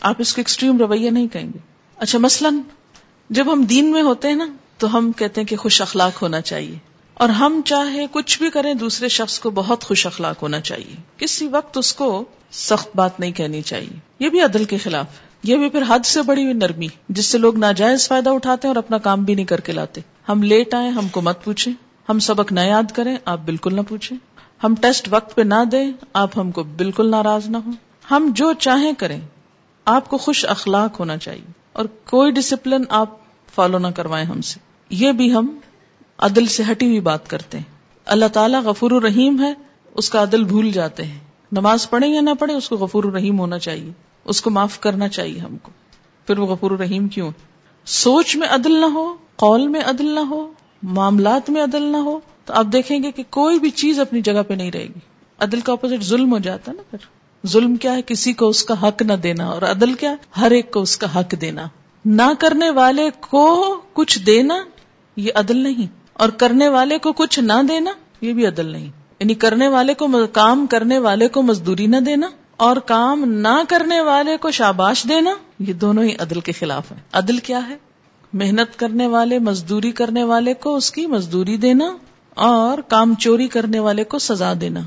آپ 0.01 0.15
اس 0.19 0.35
کو 0.35 0.41
ایکسٹریم 0.41 0.79
رویہ 0.79 1.11
نہیں 1.11 1.29
کہیں 1.29 1.47
گے۔ 1.47 1.59
اچھا 1.97 2.19
مثلاً 2.19 2.59
جب 3.31 3.53
ہم 3.53 3.65
دین 3.65 3.91
میں 3.91 4.03
ہوتے 4.03 4.29
ہیں 4.29 4.35
نا، 4.35 4.47
تو 4.79 4.99
ہم 4.99 5.13
کہتے 5.13 5.41
ہیں 5.41 5.49
کہ 5.49 5.57
خوش 5.57 5.83
اخلاق 5.83 6.23
ہونا 6.23 6.41
چاہیے۔ 6.41 6.79
اور 7.15 7.29
ہم 7.29 7.61
چاہے 7.65 8.07
کچھ 8.11 8.39
بھی 8.39 8.51
کریں، 8.51 8.75
دوسرے 8.75 9.09
شخص 9.09 9.39
کو 9.39 9.51
بہت 9.51 9.85
خوش 9.85 10.07
اخلاق 10.07 10.43
ہونا 10.43 10.61
چاہیے۔ 10.61 10.97
کسی 11.17 11.47
وقت 11.47 11.79
اس 11.79 11.95
کو 11.95 12.25
سخت 12.51 12.89
بات 12.95 13.21
نہیں 13.21 13.33
کہنی 13.33 13.63
چاہیے۔ 13.63 13.99
یہ 14.19 14.29
بھی 14.29 14.41
عدل 14.41 14.65
کے 14.65 14.77
خلاف 14.77 15.07
ہے۔ 15.07 15.24
یہ 15.45 15.57
بھی 15.57 15.69
پھر 15.69 15.83
حد 15.89 16.07
سے 16.07 16.23
بڑی 16.23 16.43
ہوئی 16.43 16.55
نرمی، 16.55 16.87
جس 17.09 17.27
سے 17.27 17.39
لوگ 17.39 17.57
ناجائز 17.57 18.09
فائدہ 18.09 18.31
اٹھاتے 18.31 18.69
ہیں 18.69 18.75
اور 18.75 18.85
اپنا 18.85 18.99
کام 18.99 19.25
بھی 19.25 19.35
نہیں 19.35 19.47
کر 19.47 19.61
کے 19.61 19.73
لاتے۔ 19.73 20.01
ہم 20.29 20.43
لیٹ 20.43 20.75
آئے 20.75 20.89
ہم 20.89 21.09
کو 21.09 21.21
مت 21.21 21.45
پوچھیں۔ 21.45 21.73
ہم 22.09 22.19
سبق 22.19 22.53
نہ 22.53 22.61
یاد 22.61 22.93
کریں، 22.93 23.17
آپ 23.25 23.41
بالکل 23.45 23.75
نہ 23.75 23.81
پوچھیں۔ 23.81 24.19
ہم 24.65 24.75
ٹیسٹ 24.81 25.09
وقت 25.11 25.35
پہ 25.35 25.43
نہ 25.43 25.65
دیں، 25.73 25.93
آپ 26.13 26.39
ہم 26.39 26.51
کو 26.51 26.63
بالکل 26.63 27.11
ناراض 27.11 27.49
نہ 27.49 27.57
ہو 27.57 27.71
ہم 28.11 28.31
جو 28.35 28.53
چاہیں 28.53 28.93
کریں، 28.99 29.21
آپ 29.85 30.09
کو 30.09 30.19
خوش 30.19 30.45
اخلاق 30.45 31.01
ہونا 31.01 31.17
چاہیے۔ 31.17 31.53
اور 31.73 31.85
کوئی 31.85 32.31
ڈسپلن 32.31 32.83
آپ 32.89 33.11
فالو 33.55 33.79
نہ 33.79 33.87
کروائیں 33.87 34.27
ہم 34.27 34.41
سے۔ 34.41 34.61
یہ 34.91 35.13
بھی 35.13 35.35
ہم 35.35 35.59
عدل 36.19 36.47
سے 36.47 36.63
ہٹی 36.71 36.87
ہوئی 36.87 37.01
بات 37.01 37.31
کرتے 37.31 37.59
ہیں۔ 37.59 37.75
اللہ 38.05 38.25
تعالیٰ 38.33 38.63
غفور 38.63 38.91
الرحیم 38.91 39.43
ہے، 39.43 39.55
اس 39.95 40.11
کا 40.11 40.23
عدل 40.23 40.45
بھول 40.45 40.71
جاتے 40.71 41.05
ہیں۔ 41.05 41.19
نماز 41.55 41.91
پڑھے 41.91 42.07
یا 42.07 42.21
نہ 42.21 42.31
پڑھے 42.39 42.55
اس 42.55 42.69
کو 42.69 42.77
غفور 42.77 43.05
الرحیم 43.05 43.39
ہونا 43.39 43.59
چاہیے۔ 43.59 43.93
اس 44.25 44.43
کو 44.43 44.51
معاف 44.51 44.81
کرنا 44.81 45.09
چاہیے 45.09 45.39
ہم 45.39 45.57
کو۔ 45.57 45.71
پھر 46.27 46.39
وہ 46.39 46.47
غفور 46.47 46.71
الرحیم 46.71 47.09
کیوں؟ 47.09 47.31
سوچ 47.85 48.37
میں 48.37 48.49
عدل 48.49 48.81
نہ 48.81 48.87
ہو، 48.87 49.17
قول 49.37 49.69
میں 49.69 49.81
عدل 49.81 50.15
نہ 50.15 50.21
ہو، 50.21 50.53
معاملات 50.83 51.51
میں 51.51 51.63
عدل 51.63 51.83
نہ 51.83 51.97
ہو، 51.97 52.21
تو 52.45 52.55
آپ 52.55 52.65
دیکھیں 52.73 53.03
گے 53.03 53.13
کہ 53.13 53.23
کوئی 53.31 53.59
بھی 53.59 53.71
چیز 53.71 54.01
اپنی 54.01 54.21
جگہ 54.21 54.43
پہ 54.49 54.55
نہیں 54.55 54.71
رہے 54.71 54.85
گی۔ 54.85 54.99
عدل 55.39 55.61
کا 55.61 55.73
اپوزٹ 55.73 56.05
ظلم 56.05 56.33
ہو 56.33 56.39
جاتا 56.39 56.73
نا 56.73 56.83
پھر۔ 56.91 56.99
ظلم 57.47 57.77
کیا 57.77 57.97
ہے؟ 57.97 58.03
کسی 58.07 58.33
کو 58.33 58.49
اس 58.49 58.65
کا 58.65 58.89
حق 58.89 59.03
نہ 59.03 59.13
دینا۔ 59.13 59.47
اور 59.47 59.63
عدل 59.63 59.95
کیا 59.95 60.15
ہر 60.41 60.51
ایک 60.51 60.71
کو 60.71 60.81
اس 60.81 60.97
کا 60.97 61.21
حق 61.21 61.35
دینا۔ 61.41 61.67
نہ 62.05 62.33
کرنے 62.39 62.71
والے 62.71 63.11
کو 63.21 63.81
کچھ 63.93 64.19
دینا، 64.19 64.55
یہ 65.17 65.33
عدل 65.35 65.57
نہیں۔ 65.57 65.87
اور 66.13 66.29
کرنے 66.29 66.69
والے 66.69 66.99
کو 66.99 67.13
کچھ 67.13 67.41
نہ 67.41 67.63
دینا، 67.69 67.91
یہ 68.21 68.33
بھی 68.33 68.47
عدل 68.47 68.67
نہیں۔ 68.67 69.04
یعنی 69.21 69.35
کرنے 69.35 69.69
والے 69.69 69.95
کو 69.95 70.07
کام 70.33 70.67
کرنے 70.67 70.99
والے 70.99 71.29
کو 71.29 71.43
مزدوری 71.43 71.87
نہ 71.87 71.97
دینا 71.97 72.27
اور 72.57 72.77
کام 72.77 73.25
نہ 73.25 73.63
کرنے 73.69 74.01
والے 74.01 74.37
کو 74.37 74.51
شاباش 74.51 75.05
دینا، 75.09 75.31
یہ 75.59 75.73
دونوں 75.73 76.05
ہی 76.05 76.15
عدل 76.19 76.41
کے 76.41 76.53
خلاف 76.53 76.93
ہے 76.93 76.97
عدل 77.13 77.39
کیا 77.39 77.69
ہے؟ 77.69 77.77
محنت 78.33 78.79
کرنے 78.79 79.07
والے، 79.07 79.39
مزدوری 79.39 79.93
کرنے 79.93 80.25
والے 80.25 80.55
کو 80.55 80.77
اس 80.77 80.91
کی 80.91 81.07
مزدوری 81.07 81.57
دینا 81.57 81.97
اور 82.35 82.79
کام 82.79 83.15
چوری 83.15 83.49
کرنے 83.49 83.79
والے 83.79 84.05
کو 84.05 84.19
سزا 84.19 84.53
دینا۔ 84.61 84.81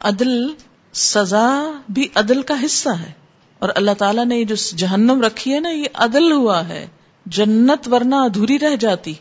عدل، 0.00 0.46
سزا 0.92 1.72
بھی 1.88 2.08
عدل 2.14 2.42
کا 2.42 2.54
حصہ 2.64 2.88
ہے۔ 2.88 3.12
اور 3.58 3.68
اللہ 3.74 3.90
تعالیٰ 3.98 4.24
نے 4.24 4.36
یہ 4.36 4.44
جو 4.44 4.54
جہنم 4.76 5.22
رکھی 5.22 5.54
ہے 5.54 5.60
نا، 5.60 5.68
یہ 5.68 5.84
عدل 5.94 6.32
ہوا 6.32 6.68
ہے۔ 6.68 6.86
جنت 7.26 7.88
ورنہ 7.92 8.14
ادھوری 8.14 8.58
رہ 8.58 8.76
جاتی، 8.76 9.14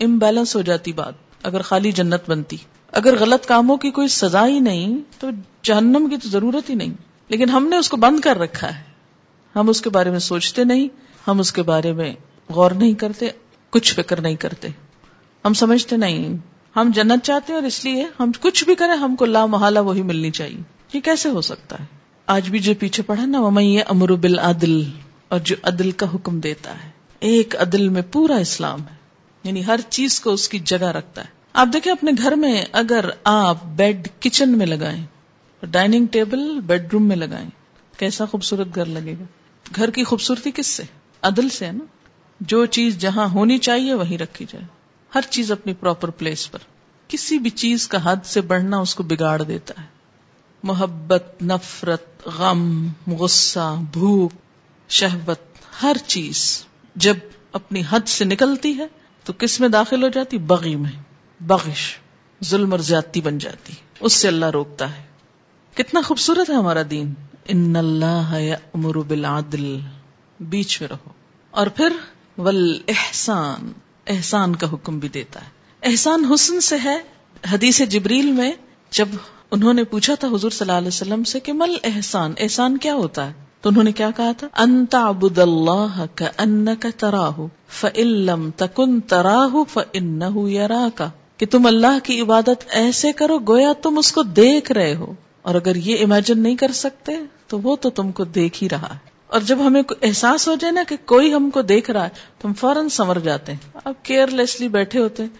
امبیلنس 0.00 0.56
ہو 0.56 0.62
جاتی 0.62 0.92
بات، 0.92 1.14
اگر 1.42 1.62
خالی 1.62 1.92
جنت 1.92 2.30
بنتی۔ 2.30 2.56
اگر 2.92 3.14
غلط 3.20 3.46
کاموں 3.46 3.76
کی 3.76 3.90
کوئی 3.90 4.08
سزا 4.08 4.46
ہی 4.46 4.58
نہیں، 4.58 4.98
تو 5.18 5.28
جہنم 5.62 6.06
کی 6.10 6.16
تو 6.16 6.28
ضرورت 6.28 6.70
ہی 6.70 6.74
نہیں۔ 6.74 6.94
لیکن 7.28 7.48
ہم 7.48 7.68
نے 7.68 7.76
اس 7.76 7.88
کو 7.88 7.96
بند 7.96 8.20
کر 8.20 8.38
رکھا 8.38 8.78
ہے۔ 8.78 8.82
ہم 9.56 9.68
اس 9.68 9.80
کے 9.80 9.90
بارے 9.90 10.10
میں 10.10 10.18
سوچتے 10.18 10.64
نہیں، 10.64 10.88
ہم 11.28 11.40
اس 11.40 11.52
کے 11.52 11.62
بارے 11.62 11.92
میں 11.92 12.12
غور 12.48 12.70
نہیں 12.70 12.92
کرتے، 12.92 13.28
کچھ 13.70 13.94
فکر 13.94 14.20
نہیں 14.20 14.36
کرتے۔ 14.36 14.68
ہم 15.44 15.52
سمجھتے 15.52 15.96
نہیں، 15.96 16.36
ہم 16.76 16.90
جنت 16.94 17.24
چاہتے 17.24 17.52
ہیں 17.52 17.60
اور 17.60 17.66
اس 17.66 17.84
لیے 17.84 18.06
ہم 18.20 18.30
کچھ 18.40 18.64
بھی 18.64 18.74
کریں، 18.74 18.96
ہم 18.96 19.16
کو 19.16 19.24
لا 19.24 19.46
محالہ 19.46 19.78
وہی 19.78 20.02
ملنی 20.02 20.30
چاہیے۔ 20.30 20.60
یہ 20.92 21.00
کیسے 21.00 21.28
ہو 21.28 21.40
سکتا 21.40 21.80
ہے؟ 21.80 21.84
آج 22.26 22.50
بھی 22.50 22.58
جو 22.58 22.72
پیچھے 22.78 23.02
پڑھا 23.02 23.26
نا 23.26 23.40
وہ 23.40 23.64
یہ 23.64 23.82
امر 23.88 24.12
بالعدل، 24.12 24.82
اور 25.28 25.38
جو 25.38 25.56
عدل 25.62 25.90
کا 25.90 26.06
حکم 26.14 26.40
دیتا 26.40 26.84
ہے۔ 26.84 26.90
ایک 27.20 27.56
عدل 27.56 27.88
میں 27.88 28.02
پورا 28.12 28.36
اسلام 28.36 28.80
ہے۔ 28.80 28.96
یعنی 29.44 29.66
ہر 29.66 29.80
چیز 29.88 30.20
کو 30.20 30.30
اس 30.30 30.48
کی 30.48 30.58
جگہ 30.58 30.86
رکھتا 30.86 31.24
ہے۔ 31.24 31.41
آپ 31.52 31.68
دیکھیں 31.72 31.92
اپنے 31.92 32.12
گھر 32.18 32.32
میں 32.32 32.64
اگر 32.72 33.10
آپ 33.24 33.64
بیڈ 33.64 34.08
کچن 34.20 34.58
میں 34.58 34.66
لگائیں 34.66 35.06
ڈائننگ 35.62 36.06
ٹیبل 36.06 36.60
بیڈ 36.60 36.92
روم 36.92 37.08
میں 37.08 37.16
لگائیں، 37.16 37.50
کیسا 37.98 38.26
خوبصورت 38.26 38.66
گھر 38.74 38.84
لگے 38.84 39.14
گا؟ 39.20 39.24
گھر 39.76 39.90
کی 39.90 40.04
خوبصورتی 40.04 40.50
کس 40.50 40.66
سے؟ 40.66 40.82
عدل 41.22 41.48
سے 41.48 41.66
ہے 41.66 41.72
نا؟ 41.72 41.84
جو 42.40 42.66
چیز 42.66 42.98
جہاں 42.98 43.28
ہونی 43.28 43.58
چاہیے 43.58 43.94
وہیں 43.94 44.18
رکھی 44.18 44.46
جائے۔ 44.48 44.64
ہر 45.14 45.20
چیز 45.30 45.52
اپنی 45.52 45.74
پراپر 45.74 46.10
پلیس 46.10 46.50
پر۔ 46.50 46.58
کسی 47.08 47.38
بھی 47.38 47.50
چیز 47.50 47.88
کا 47.88 48.12
حد 48.12 48.16
سے 48.24 48.40
بڑھنا 48.40 48.78
اس 48.78 48.94
کو 48.94 49.02
بگاڑ 49.02 49.42
دیتا 49.42 49.82
ہے۔ 49.82 49.86
محبت، 50.62 51.42
نفرت، 51.42 52.26
غم، 52.26 52.88
غصہ، 53.06 53.76
بھوک 53.92 54.32
شہبت 54.88 55.38
ہر 55.82 55.96
چیز 56.06 56.64
جب 56.96 57.16
اپنی 57.52 57.82
حد 57.90 58.08
سے 58.08 58.24
نکلتی 58.24 58.78
ہے 58.78 58.86
تو 59.24 59.32
کس 59.32 59.60
میں 59.60 59.68
داخل 59.68 60.02
ہو 60.02 60.08
جاتی، 60.08 60.38
بغی 60.38 60.76
میں۔ 60.76 61.11
بغش 61.46 61.96
ظلم 62.44 62.70
اور 62.70 62.80
زیادتی 62.80 63.20
بن 63.20 63.38
جاتی۔ 63.38 63.72
اس 64.00 64.12
سے 64.12 64.28
اللہ 64.28 64.46
روکتا 64.46 64.96
ہے۔ 64.96 65.02
کتنا 65.74 66.00
خوبصورت 66.00 66.50
ہے 66.50 66.54
ہمارا 66.54 66.82
دین۔ 66.90 67.14
ان 67.44 67.76
اللہ 67.76 68.54
امر 68.74 68.94
بالعدل۔ 68.94 69.78
بیچ 70.40 70.80
میں 70.80 70.88
رہو۔ 70.88 71.10
اور 71.50 71.66
پھر 71.66 71.88
ول 72.38 72.78
احسان 72.88 73.72
احسان 74.06 74.56
کا 74.56 74.66
حکم 74.72 74.98
بھی 74.98 75.08
دیتا 75.08 75.40
ہے۔ 75.40 75.46
احسان 75.82 76.24
حسن 76.34 76.60
سے 76.60 76.76
ہے۔ 76.84 76.98
حدیث 77.52 77.82
جبریل 77.82 78.32
میں 78.32 78.52
جب 78.90 79.08
انہوں 79.50 79.74
نے 79.74 79.84
پوچھا 79.84 80.14
تھا 80.14 80.28
حضور 80.28 80.50
صلی 80.50 80.58
اللہ 80.60 80.78
علیہ 80.78 80.88
وسلم 80.88 81.24
سے 81.24 81.40
کہ 81.40 81.52
مل 81.52 81.76
احسان 81.84 82.32
احسان 82.38 82.78
کیا 82.78 82.94
ہوتا 82.94 83.26
ہے؟ 83.26 83.32
تو 83.60 83.68
انہوں 83.68 83.84
نے 83.84 83.92
کیا 83.92 84.10
کہا 84.16 84.32
تھا؟ 84.32 84.48
انت 84.56 84.94
ابود 84.94 85.38
اللہ 85.38 86.04
کا 86.14 86.42
ان 86.42 86.68
کا 86.80 86.88
تراہ 86.96 87.40
فلم 87.68 88.50
تکن 88.56 89.00
تراہ 89.00 89.64
فن 89.68 90.22
یرا 90.36 90.88
کا 90.94 91.10
کہ 91.42 91.46
تم 91.46 91.66
اللہ 91.66 91.98
کی 92.02 92.20
عبادت 92.20 92.64
ایسے 92.68 93.12
کرو 93.12 93.38
گویا 93.38 93.72
تم 93.82 93.98
اس 93.98 94.12
کو 94.12 94.22
دیکھ 94.22 94.72
رہے 94.72 94.94
ہو۔ 94.94 95.14
اور 95.42 95.54
اگر 95.54 95.76
یہ 95.76 96.04
امیجن 96.04 96.38
نہیں 96.38 96.56
کر 96.56 96.72
سکتے، 96.72 97.12
تو 97.46 97.60
وہ 97.60 97.76
تو 97.76 97.90
تم 97.90 98.12
کو 98.12 98.24
دیکھ 98.24 98.62
ہی 98.62 98.68
رہا 98.68 98.94
ہے۔ 98.94 99.08
اور 99.26 99.40
جب 99.40 99.58
ہمیں 99.66 99.82
احساس 100.02 100.48
ہو 100.48 100.54
جائے 100.54 100.72
نا 100.72 100.82
کہ 100.88 100.96
کوئی 101.04 101.34
ہم 101.34 101.50
کو 101.50 101.62
دیکھ 101.62 101.90
رہا 101.90 102.04
ہے، 102.04 102.08
تو 102.38 102.48
ہم 102.48 102.54
فوراً 102.54 102.88
سمر 102.88 103.18
جاتے 103.18 103.52
ہیں۔ 103.52 103.76
اب 103.84 103.94
کیئر 104.02 104.26
لیسلی 104.26 104.68
بیٹھے 104.68 105.00
ہوتے 105.00 105.22
ہیں۔ 105.22 105.30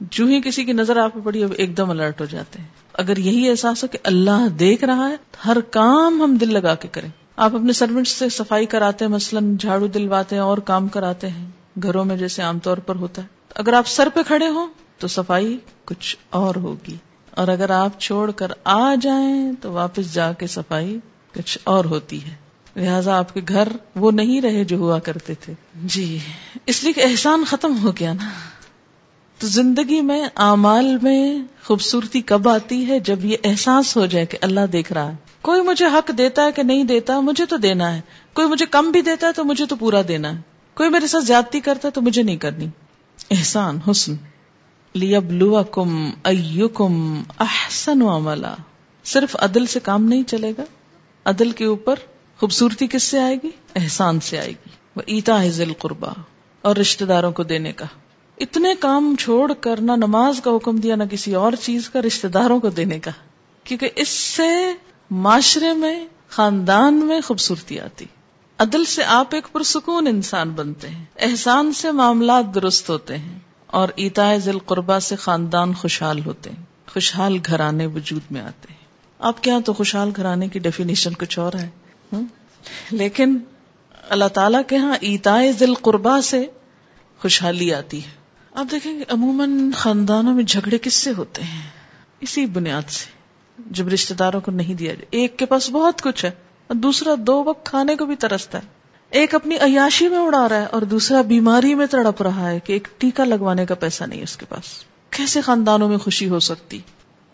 جو 0.00 0.26
ہی 0.26 0.40
کسی 0.40 0.64
کی 0.64 0.72
نظر 0.72 0.96
آپ 0.96 1.10
پڑی 1.24 1.44
اب 1.44 1.52
ایک 1.56 1.76
دم 1.76 1.90
الرٹ 1.90 2.20
ہو 2.20 2.26
جاتے 2.26 2.58
ہیں۔ 2.58 2.66
اگر 2.92 3.16
یہی 3.16 3.50
احساس 3.50 3.82
ہو 3.82 3.88
کہ 3.88 3.98
اللہ 4.04 4.48
دیکھ 4.58 4.84
رہا 4.84 5.08
ہے 5.08 5.16
ہر 5.46 5.60
کام 5.60 6.22
ہم 6.22 6.36
دل 6.36 6.52
لگا 6.52 6.74
کے 6.74 6.88
کریں۔ 6.88 7.10
آپ 7.36 7.54
اپنے 7.54 7.72
سروینٹ 7.72 8.08
سے 8.08 8.28
صفائی 8.28 8.66
کراتے 8.66 9.04
ہیں، 9.04 9.12
مثلاً 9.12 9.56
جھاڑو 9.56 9.86
دلواتے 9.86 10.36
ہیں 10.36 10.42
اور 10.42 10.58
کام 10.58 10.88
کراتے 10.88 11.28
ہیں۔ 11.28 11.48
گھروں 11.82 12.04
میں 12.04 12.16
جیسے 12.16 12.42
عام 12.42 12.58
طور 12.58 12.76
پر 12.76 12.96
ہوتا 12.96 13.22
ہے۔ 13.22 13.26
اگر 13.54 13.72
آپ 13.72 13.86
سر 13.86 14.08
پہ 14.14 14.20
کھڑے 14.26 14.48
ہوں 14.48 14.66
تو 14.98 15.08
صفائی 15.08 15.58
کچھ 15.84 16.16
اور 16.30 16.54
ہوگی۔ 16.54 16.96
اور 17.30 17.48
اگر 17.48 17.70
آپ 17.70 18.00
چھوڑ 18.00 18.30
کر 18.30 18.46
آ 18.64 18.94
جائیں 18.94 19.52
تو 19.60 19.72
واپس 19.72 20.14
جا 20.14 20.32
کے 20.32 20.46
صفائی 20.46 20.98
کچھ 21.34 21.58
اور 21.64 21.84
ہوتی 21.84 22.24
ہے۔ 22.24 22.34
لہذا 22.76 23.18
آپ 23.18 23.34
کے 23.34 23.40
گھر 23.48 23.68
وہ 23.96 24.10
نہیں 24.10 24.40
رہے 24.40 24.64
جو 24.64 24.76
ہوا 24.76 24.98
کرتے 24.98 25.34
تھے۔ 25.34 25.52
جی۔ 25.74 26.18
اس 26.66 26.84
لیے 26.84 26.92
کہ 26.92 27.02
احسان 27.04 27.44
ختم 27.46 27.78
ہو 27.82 27.92
گیا 28.00 28.12
نا۔ 28.12 28.30
تو 29.38 29.46
زندگی 29.46 30.00
میں 30.00 30.24
اعمال 30.36 30.96
میں 31.02 31.38
خوبصورتی 31.64 32.20
کب 32.20 32.48
آتی 32.48 32.88
ہے؟ 32.88 32.98
جب 32.98 33.24
یہ 33.24 33.36
احساس 33.44 33.96
ہو 33.96 34.06
جائے 34.06 34.26
کہ 34.26 34.38
اللہ 34.40 34.66
دیکھ 34.72 34.92
رہا 34.92 35.10
ہے۔ 35.10 35.16
کوئی 35.40 35.62
مجھے 35.62 35.86
حق 35.86 36.10
دیتا 36.18 36.44
ہے 36.44 36.52
کہ 36.52 36.62
نہیں 36.62 36.84
دیتا؟ 36.84 37.20
مجھے 37.20 37.46
تو 37.46 37.56
دینا 37.56 37.94
ہے۔ 37.94 38.00
کوئی 38.32 38.48
مجھے 38.48 38.66
کم 38.66 38.90
بھی 38.90 39.02
دیتا 39.02 39.26
ہے 39.26 39.32
تو 39.32 39.44
مجھے 39.44 39.66
تو 39.66 39.76
پورا 39.76 40.02
دینا 40.08 40.36
ہے۔ 40.36 40.40
کوئی 40.74 40.90
میرے 40.90 41.06
ساتھ 41.06 41.24
زیادتی 41.24 41.60
کرتا 41.60 41.88
ہے 41.88 41.92
تو 41.92 42.02
مجھے 42.02 42.22
نہیں 42.22 42.36
کرنی۔ 42.36 42.66
احسان 43.30 43.78
حسن۔ 43.90 44.14
لیا 44.96 45.62
کم 45.70 46.10
کم 46.74 47.22
احسن 47.38 48.02
عملہ 48.02 48.46
صرف 49.04 49.36
عدل 49.38 49.66
سے 49.66 49.80
کام 49.80 50.04
نہیں 50.04 50.22
چلے 50.22 50.52
گا 50.58 50.62
عدل 51.24 51.50
کے 51.50 51.64
اوپر 51.64 51.94
خوبصورتی 52.40 52.86
کس 52.86 53.02
سے 53.02 53.20
آئے 53.20 53.36
گی؟ 53.42 53.50
احسان 53.76 54.20
سے 54.20 54.38
آئے 54.38 54.48
گی۔ 54.48 54.68
وہ 54.96 55.02
ایتا 55.06 55.48
ذل 55.48 55.72
قربا 55.78 56.12
اور 56.62 56.76
رشتے 56.76 57.04
داروں 57.04 57.32
کو 57.32 57.42
دینے 57.42 57.72
کا۔ 57.72 57.84
اتنے 58.38 58.74
کام 58.80 59.14
چھوڑ 59.18 59.52
کر 59.60 59.80
نہ 59.80 59.92
نماز 59.92 60.40
کا 60.40 60.50
حکم 60.50 60.76
دیا 60.76 60.96
نہ 60.96 61.04
کسی 61.04 61.34
اور 61.34 61.52
چیز 61.62 61.90
کا 61.90 62.02
رشتے 62.02 62.28
داروں 62.28 62.60
کو 62.60 62.68
دینے 62.68 62.98
کا۔ 62.98 63.10
کیونکہ 63.64 63.88
اس 63.96 64.08
سے 64.08 64.72
معاشرے 65.10 65.72
میں، 65.72 66.06
خاندان 66.28 66.94
میں 66.94 67.20
خوبصورتی 67.20 67.80
آتی۔ 67.80 68.04
عدل 68.58 68.84
سے 68.84 69.04
آپ 69.04 69.34
ایک 69.34 69.52
پرسکون 69.52 70.06
انسان 70.06 70.50
بنتے 70.50 70.88
ہیں۔ 70.88 71.04
احسان 71.18 71.72
سے 71.72 71.92
معاملات 71.92 72.54
درست 72.54 72.90
ہوتے 72.90 73.18
ہیں۔ 73.18 73.38
اور 73.66 73.88
ایتا 73.96 74.36
ذل 74.36 74.58
قربا 74.58 75.00
سے 75.00 75.16
خاندان 75.16 75.74
خوشحال 75.74 76.24
ہوتے 76.26 76.50
ہیں۔ 76.50 76.62
خوشحال 76.92 77.38
گھرانے 77.46 77.86
وجود 77.86 78.20
میں 78.30 78.40
آتے 78.40 78.72
ہیں۔ 78.72 78.80
آپ 79.18 79.42
کیا 79.42 79.58
تو 79.64 79.72
خوشحال 79.72 80.10
گھرانے 80.16 80.48
کی 80.48 80.58
ڈیفینیشن 80.58 81.12
کچھ 81.12 81.38
اور 81.38 81.52
ہے؟ 81.52 81.68
لیکن 82.90 83.38
اللہ 84.08 84.24
تعالی 84.24 84.58
کے 84.66 84.76
ہاں 84.76 84.96
ایتا 85.00 85.38
ذل 85.58 85.74
قربا 85.74 86.20
سے 86.20 86.46
خوشحالی 87.18 87.74
آتی 87.74 88.04
ہے۔ 88.04 88.10
آپ 88.54 88.66
دیکھیں 88.70 88.98
گے 88.98 89.04
عموماً 89.08 89.70
خاندانوں 89.70 90.34
میں 90.34 90.44
جھگڑے 90.44 90.78
کس 90.78 90.94
سے 90.94 91.12
ہوتے 91.16 91.42
ہیں؟ 91.42 91.62
اسی 92.20 92.46
بنیاد 92.46 92.90
سے، 92.90 93.06
جب 93.70 93.88
رشتے 93.88 94.14
داروں 94.14 94.40
کو 94.40 94.50
نہیں 94.50 94.74
دیا 94.74 94.94
جائے۔ 94.94 95.06
ایک 95.10 95.38
کے 95.38 95.46
پاس 95.46 95.70
بہت 95.70 96.02
کچھ 96.02 96.24
ہے 96.24 96.30
اور 96.66 96.76
دوسرا 96.76 97.14
دو 97.18 97.44
وقت 97.44 97.66
کھانے 97.66 97.96
کو 97.96 98.06
بھی 98.06 98.16
ترستا 98.16 98.58
ہے۔ 98.58 98.75
ایک 99.16 99.34
اپنی 99.34 99.56
عیاشی 99.56 100.08
میں 100.08 100.18
اڑا 100.18 100.48
رہا 100.48 100.60
ہے 100.60 100.66
اور 100.66 100.82
دوسرا 100.82 101.22
بیماری 101.22 101.74
میں 101.74 101.86
تڑپ 101.86 102.22
رہا 102.22 102.50
ہے 102.50 102.60
کہ 102.60 102.72
ایک 102.72 102.88
ٹیکا 102.98 103.24
لگوانے 103.24 103.66
کا 103.66 103.74
پیسہ 103.74 104.04
نہیں 104.04 104.22
اس 104.22 104.36
کے 104.36 104.46
پاس۔ 104.48 104.64
کیسے 105.10 105.40
خاندانوں 105.40 105.88
میں 105.88 105.98
خوشی 105.98 106.28
ہو 106.28 106.40
سکتی؟ 106.40 106.78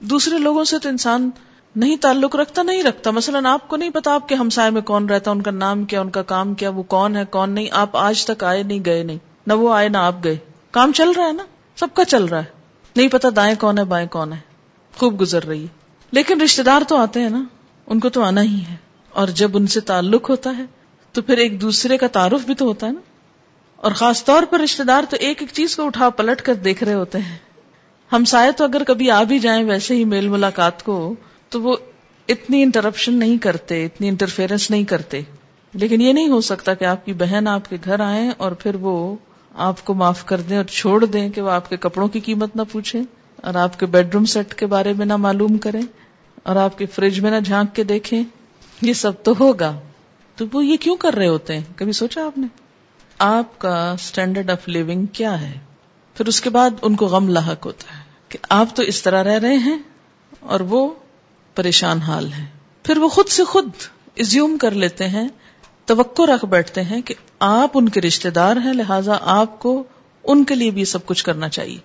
دوسرے 0.00 0.38
لوگوں 0.38 0.64
سے 0.64 0.78
تو 0.78 0.88
انسان 0.88 1.30
نہیں 1.76 1.96
تعلق 1.96 2.36
رکھتا، 2.36 2.62
نہیں 2.62 2.82
رکھتا۔ 2.82 3.10
مثلا 3.10 3.52
آپ 3.52 3.68
کو 3.68 3.76
نہیں 3.76 3.90
پتا 3.90 4.14
آپ 4.14 4.28
کے 4.28 4.34
ہمسائے 4.34 4.70
میں 4.70 4.82
کون 4.82 5.08
رہتا 5.08 5.30
ان 5.30 5.42
کا 5.42 5.50
نام 5.50 5.84
کیا، 5.84 6.00
ان 6.00 6.10
کا 6.10 6.22
کام 6.22 6.54
کیا، 6.54 6.70
وہ 6.70 6.82
کون 6.82 7.16
ہے، 7.16 7.24
کون 7.24 7.50
نہیں؟ 7.50 7.66
آپ 7.70 7.96
آج 7.96 8.26
تک 8.26 8.44
آئے 8.44 8.62
نہیں، 8.62 8.78
گئے 8.86 9.02
نہیں۔ 9.02 9.18
نہ 9.46 9.52
وہ 9.52 9.74
آئے، 9.74 9.88
نہ 9.88 9.98
آپ 9.98 10.14
گئے۔ 10.24 10.36
کام 10.70 10.92
چل 10.92 11.10
رہا 11.10 11.26
ہے 11.26 11.32
نا؟ 11.32 11.42
سب 11.76 11.88
کا 11.94 12.04
چل 12.04 12.24
رہا 12.24 12.38
ہے۔ 12.38 12.44
نہیں 12.96 13.08
پتا 13.08 13.28
دائیں 13.36 13.54
کون 13.60 13.78
ہے، 13.78 13.84
بائیں 13.84 14.08
کون 14.08 14.32
ہے۔ 14.32 14.38
خوب 14.96 15.20
گزر 15.20 15.44
رہی 15.44 15.62
ہے۔ 15.62 15.68
لیکن 16.10 16.40
رشتے 16.40 16.62
دار 16.62 16.82
تو 16.88 16.96
آتے 16.96 17.20
ہیں 17.20 17.30
نا، 17.30 17.44
ان 17.86 18.00
کو 18.00 18.08
تو 18.08 18.22
آنا 18.22 18.42
ہی 18.42 18.60
ہے۔ 18.70 18.76
اور 19.10 19.28
جب 19.28 19.50
ان 19.54 19.66
سے 19.66 19.80
تعلق 19.80 20.30
ہوتا 20.30 20.50
ہے 20.58 20.81
تو 21.12 21.22
پھر 21.22 21.36
ایک 21.36 21.60
دوسرے 21.60 21.98
کا 21.98 22.06
تعارف 22.06 22.44
بھی 22.46 22.54
تو 22.54 22.64
ہوتا 22.64 22.86
ہے 22.86 22.92
نا؟ 22.92 23.00
اور 23.76 23.92
خاص 23.92 24.24
طور 24.24 24.42
پر 24.50 24.60
رشتے 24.60 24.84
دار 24.84 25.02
تو 25.10 25.16
ایک 25.20 25.36
ایک 25.42 25.50
چیز 25.52 25.76
کو 25.76 25.86
اٹھا 25.86 26.10
پلٹ 26.10 26.42
کر 26.42 26.54
دیکھ 26.54 26.84
رہے 26.84 26.94
ہوتے 26.94 27.18
ہیں۔ 27.18 27.38
ہم 28.12 28.24
سائے 28.24 28.52
تو 28.52 28.64
اگر 28.64 28.82
کبھی 28.86 29.10
آ 29.10 29.22
بھی 29.22 29.38
جائیں 29.38 29.64
ویسے 29.64 29.94
ہی 29.94 30.04
میل 30.04 30.28
ملاقات 30.28 30.82
کو، 30.82 31.14
تو 31.48 31.62
وہ 31.62 31.76
اتنی 32.28 32.62
انٹرپشن 32.62 33.14
نہیں 33.14 33.38
کرتے، 33.38 33.84
اتنی 33.84 34.08
انٹرفیئرنس 34.08 34.70
نہیں 34.70 34.84
کرتے۔ 34.84 35.20
لیکن 35.74 36.00
یہ 36.00 36.12
نہیں 36.12 36.28
ہو 36.28 36.40
سکتا 36.40 36.74
کہ 36.74 36.84
آپ 36.84 37.04
کی 37.04 37.12
بہن 37.12 37.48
آپ 37.48 37.70
کے 37.70 37.76
گھر 37.84 38.00
آئے 38.00 38.30
اور 38.36 38.52
پھر 38.52 38.74
وہ 38.74 39.16
آپ 39.54 39.84
کو 39.84 39.94
معاف 39.94 40.26
کر 40.26 40.40
دیں 40.40 40.56
اور 40.56 40.64
چھوڑ 40.64 41.04
دیں 41.04 41.30
کہ 41.30 41.40
وہ 41.40 41.50
آپ 41.50 41.68
کے 41.68 41.76
کپڑوں 41.76 42.08
کی 42.08 42.20
قیمت 42.20 42.56
نہ 42.56 42.62
پوچھیں 42.72 43.02
اور 43.36 43.54
آپ 43.54 43.80
کے 43.80 43.86
بیڈ 43.86 44.14
روم 44.14 44.24
سیٹ 44.24 44.54
کے 44.54 44.66
بارے 44.66 44.92
میں 44.92 45.06
نہ 45.06 45.16
معلوم 45.16 45.58
کریں 45.58 45.82
اور 46.42 46.56
آپ 46.56 46.78
کے 46.78 46.86
فریج 46.86 47.20
میں 47.20 47.30
نہ 47.30 47.40
جھانک 47.40 47.74
کے 47.74 47.84
دیکھیں۔ 47.84 48.24
یہ 48.82 48.92
سب 48.92 49.12
تو 49.22 49.34
ہوگا۔ 49.40 49.80
تو 50.36 50.44
وہ 50.52 50.66
یہ 50.66 50.76
کیوں 50.76 50.96
کر 50.96 51.14
رہے 51.14 51.28
ہوتے 51.28 51.54
ہیں؟ 51.54 51.64
کبھی 51.76 51.92
سوچا 51.92 52.26
آپ 52.26 52.38
نے؟ 52.38 52.46
آپ 53.18 53.58
کا 53.58 53.92
اسٹینڈرڈ 53.92 54.50
آف 54.50 54.68
لیونگ 54.68 55.06
کیا 55.06 55.40
ہے؟ 55.40 55.58
پھر 56.14 56.26
اس 56.26 56.40
کے 56.40 56.50
بعد 56.50 56.70
ان 56.82 56.94
کو 56.94 57.06
غم 57.06 57.28
لاحق 57.28 57.66
ہوتا 57.66 57.98
ہے 57.98 58.02
کہ 58.28 58.38
آپ 58.48 58.76
تو 58.76 58.82
اس 58.82 59.02
طرح 59.02 59.24
رہ 59.24 59.38
رہے 59.38 59.56
ہیں 59.56 59.78
اور 60.40 60.60
وہ 60.60 60.94
پریشان 61.54 61.98
حال 61.98 62.32
ہے 62.32 62.46
پھر 62.82 62.98
وہ 62.98 63.08
خود 63.08 63.28
سے 63.28 63.44
خود 63.44 63.68
ازیوم 64.16 64.58
کر 64.58 64.70
لیتے 64.70 65.08
ہیں، 65.08 65.28
توقع 65.86 66.22
رکھ 66.22 66.44
بیٹھتے 66.44 66.82
ہیں 66.82 67.02
کہ 67.02 67.14
آپ 67.38 67.70
ان 67.74 67.88
کے 67.88 68.00
رشتے 68.00 68.30
دار 68.30 68.56
ہیں، 68.56 68.72
لہٰذا 68.72 69.18
آپ 69.20 69.58
کو 69.58 69.84
ان 70.24 70.44
کے 70.44 70.54
لیے 70.54 70.70
بھی 70.70 70.84
سب 70.84 71.06
کچھ 71.06 71.24
کرنا 71.24 71.48
چاہیے۔ 71.48 71.78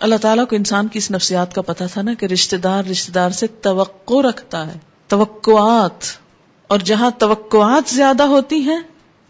اللہ 0.00 0.14
تعالیٰ 0.14 0.46
کو 0.46 0.56
انسان 0.56 0.88
کی 0.88 0.98
اس 0.98 1.10
نفسیات 1.10 1.54
کا 1.54 1.62
پتا 1.62 1.86
تھا 1.86 2.02
نا 2.02 2.14
کہ 2.14 2.26
رشتے 2.26 2.56
دار 2.56 2.84
رشتے 2.84 3.12
دار 3.12 3.30
سے 3.30 3.46
توقع 3.46 4.28
رکھتا 4.28 4.66
ہے، 4.66 4.78
توقعات۔ 5.06 6.23
اور 6.68 6.78
جہاں 6.78 7.10
توقعات 7.18 7.90
زیادہ 7.90 8.22
ہوتی 8.22 8.56
ہیں، 8.56 8.80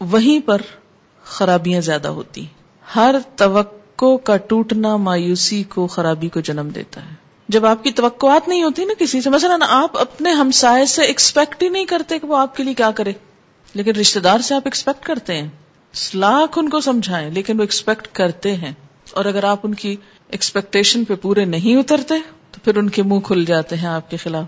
وہیں 0.01 0.47
پر 0.47 0.61
خرابیاں 1.25 1.81
زیادہ 1.81 2.09
ہوتی 2.09 2.47
ہر 2.97 3.15
توقع 3.37 4.17
کا 4.25 4.37
ٹوٹنا 4.37 4.97
مایوسی 4.97 5.63
کو، 5.63 5.87
خرابی 5.87 6.29
کو 6.29 6.41
جنم 6.41 6.69
دیتا 6.75 7.05
ہے۔ 7.05 7.15
جب 7.49 7.67
آپ 7.67 7.85
کی 7.85 7.91
توقعات 7.91 8.49
نہیں 8.49 8.63
ہوتی 8.63 8.85
نا 8.85 8.93
کسی 8.99 9.21
سے، 9.21 9.31
مثلا 9.31 9.57
آپ 9.69 9.99
اپنے 9.99 10.31
ہمسائے 10.31 10.87
سے 10.87 11.03
ایکسپیکٹ 11.03 11.63
ہی 11.63 11.69
نہیں 11.69 11.85
کرتے 11.85 12.19
کہ 12.19 12.27
وہ 12.27 12.37
آپ 12.37 12.57
کے 12.57 12.63
لیے 12.63 12.75
کیا 12.75 12.91
کرے۔ 12.91 13.13
لیکن 13.75 13.91
رشتے 13.91 14.21
دار 14.21 14.39
سے 14.39 14.55
آپ 14.55 14.63
ایکسپیکٹ 14.65 15.07
کرتے 15.07 15.41
ہیں۔ 15.41 15.49
لاکھ 16.15 16.59
ان 16.59 16.69
کو 16.69 16.81
سمجھائیں، 16.81 17.31
لیکن 17.31 17.57
وہ 17.57 17.63
ایکسپیکٹ 17.63 18.09
کرتے 18.13 18.57
ہیں۔ 18.57 18.73
اور 19.13 19.25
اگر 19.25 19.45
آپ 19.45 19.59
ان 19.63 19.75
کی 19.75 19.97
ایکسپیکٹیشن 20.29 21.05
پہ 21.05 21.15
پورے 21.15 21.45
نہیں 21.45 21.77
اترتے، 21.77 22.15
تو 22.51 22.61
پھر 22.65 22.77
ان 22.77 22.91
کے 22.91 23.03
منہ 23.03 23.21
کھل 23.21 23.45
جاتے 23.45 23.77
ہیں 23.77 23.89
آپ 23.89 24.11
کے 24.11 24.17
خلاف۔ 24.17 24.45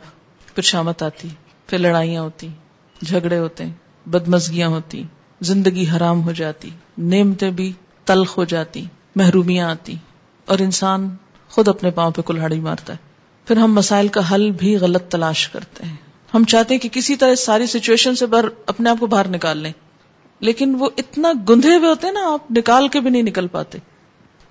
پھر 0.54 0.62
شامت 0.62 1.02
آتی، 1.02 1.28
پھر 1.66 1.78
لڑائیاں 1.78 2.22
ہوتی۔ 2.22 2.48
جھگڑے 3.00 3.38
ہوتے 3.38 3.64
ہیں، 3.64 3.72
بدمزگیاں 4.08 4.68
ہوتی، 4.68 5.02
زندگی 5.40 5.86
حرام 5.96 6.24
ہو 6.24 6.32
جاتی، 6.32 6.70
نعمتیں 6.98 7.50
بھی 7.50 7.72
تلخ 8.04 8.38
ہو 8.38 8.44
جاتی، 8.44 8.84
محرومیاں 9.16 9.70
آتی، 9.70 9.94
اور 10.44 10.58
انسان 10.58 11.16
خود 11.48 11.68
اپنے 11.68 11.90
پاؤں 11.90 12.10
پہ 12.10 12.22
کلاڑی 12.22 12.60
مارتا 12.60 12.92
ہے۔ 12.92 12.98
پھر 13.46 13.56
ہم 13.56 13.74
مسائل 13.74 14.08
کا 14.08 14.34
حل 14.34 14.50
بھی 14.50 14.76
غلط 14.76 15.08
تلاش 15.08 15.48
کرتے 15.48 15.84
ہیں۔ 15.84 15.96
ہم 16.34 16.44
چاہتے 16.44 16.74
ہیں 16.74 16.80
کہ 16.80 16.88
کسی 16.88 17.16
طرح 17.16 17.34
ساری 17.34 17.66
سچویشن 17.66 18.14
سے 18.14 18.26
بر 18.26 18.48
اپنے 18.66 18.90
آپ 18.90 18.96
کو 19.00 19.06
باہر 19.06 19.28
نکال 19.28 19.58
لیں۔ 19.58 19.72
لیکن 20.40 20.76
وہ 20.78 20.90
اتنا 20.96 21.32
گندے 21.48 21.76
ہوئے 21.76 21.88
ہوتے 21.88 22.06
ہیں 22.06 22.14
نا 22.14 22.32
آپ، 22.32 22.50
نکال 22.50 22.88
کے 22.88 23.00
بھی 23.00 23.10
نہیں 23.10 23.22
نکل 23.22 23.46
پاتے۔ 23.46 23.78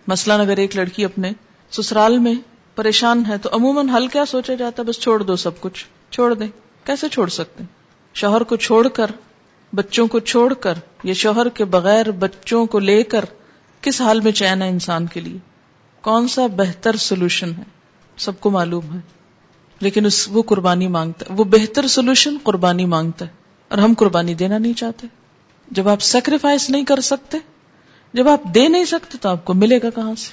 مثلاً 0.07 0.39
اگر 0.39 0.57
ایک 0.57 0.75
لڑکی 0.75 1.05
اپنے 1.05 1.31
سسرال 1.71 2.17
میں 2.17 2.35
پریشان 2.75 3.23
ہے 3.27 3.37
تو 3.37 3.49
عموماً 3.53 3.89
حل 3.89 4.07
کیا 4.07 4.25
سوچا 4.25 4.53
جاتا 4.53 4.83
ہے؟ 4.83 4.87
بس 4.87 4.99
چھوڑ 4.99 5.23
دو 5.23 5.35
سب 5.35 5.59
کچھ، 5.59 5.85
چھوڑ 6.09 6.33
دیں۔ 6.33 6.47
کیسے 6.83 7.09
چھوڑ 7.09 7.29
سکتے؟ 7.29 7.63
شوہر 8.15 8.43
کو 8.43 8.55
چھوڑ 8.55 8.87
کر، 8.87 9.05
بچوں 9.73 10.07
کو 10.07 10.19
چھوڑ 10.19 10.53
کر، 10.53 10.73
یا 11.03 11.13
شوہر 11.13 11.49
کے 11.49 11.65
بغیر 11.65 12.11
بچوں 12.11 12.65
کو 12.65 12.79
لے 12.79 13.03
کر، 13.03 13.25
کس 13.81 14.01
حال 14.01 14.19
میں 14.19 14.31
چین 14.31 14.61
ہے 14.61 14.69
انسان 14.69 15.05
کے 15.05 15.19
لیے؟ 15.19 15.37
کون 16.01 16.27
سا 16.27 16.47
بہتر 16.47 16.95
سولوشن 16.95 17.51
ہے؟ 17.57 17.63
سب 18.17 18.39
کو 18.39 18.49
معلوم 18.49 18.93
ہے۔ 18.93 18.99
لیکن 19.79 20.05
اس، 20.05 20.27
وہ 20.31 20.41
قربانی 20.41 20.87
مانگتا 20.87 21.25
ہے 21.29 21.35
وہ 21.35 21.43
بہتر 21.43 21.87
سولوشن 21.87 22.37
قربانی 22.43 22.85
مانگتا 22.85 23.25
ہے۔ 23.25 23.29
اور 23.67 23.77
ہم 23.77 23.93
قربانی 23.97 24.33
دینا 24.33 24.57
نہیں 24.57 24.73
چاہتے۔ 24.73 25.07
جب 25.71 25.89
آپ 25.89 26.01
سیکریفائس 26.01 26.69
نہیں 26.69 26.85
کر 26.85 26.99
سکتے، 26.99 27.37
جب 28.13 28.29
آپ 28.29 28.41
دے 28.55 28.67
نہیں 28.67 28.85
سکتے 28.85 29.17
تو 29.21 29.29
آپ 29.29 29.45
کو 29.45 29.53
ملے 29.53 29.79
گا 29.83 29.89
کہاں 29.89 30.15
سے؟ 30.15 30.31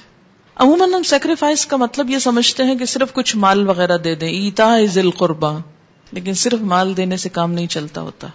عموماً 0.55 0.93
ہم 0.93 1.03
سیکریفائس 1.03 1.65
کا 1.65 1.77
مطلب 1.77 2.09
یہ 2.09 2.17
سمجھتے 2.17 2.63
ہیں 2.63 2.75
کہ 2.75 2.85
صرف 2.85 3.13
کچھ 3.13 3.35
مال 3.35 3.67
وغیرہ 3.69 3.97
دے 3.97 4.15
دیں۔ 4.15 4.29
ایتا 4.29 4.77
ذل 4.85 5.11
قربا 5.11 5.57
لیکن 6.13 6.33
صرف 6.33 6.61
مال 6.61 6.97
دینے 6.97 7.17
سے 7.17 7.29
کام 7.29 7.51
نہیں 7.51 7.67
چلتا 7.67 8.01
ہوتا۔ 8.01 8.27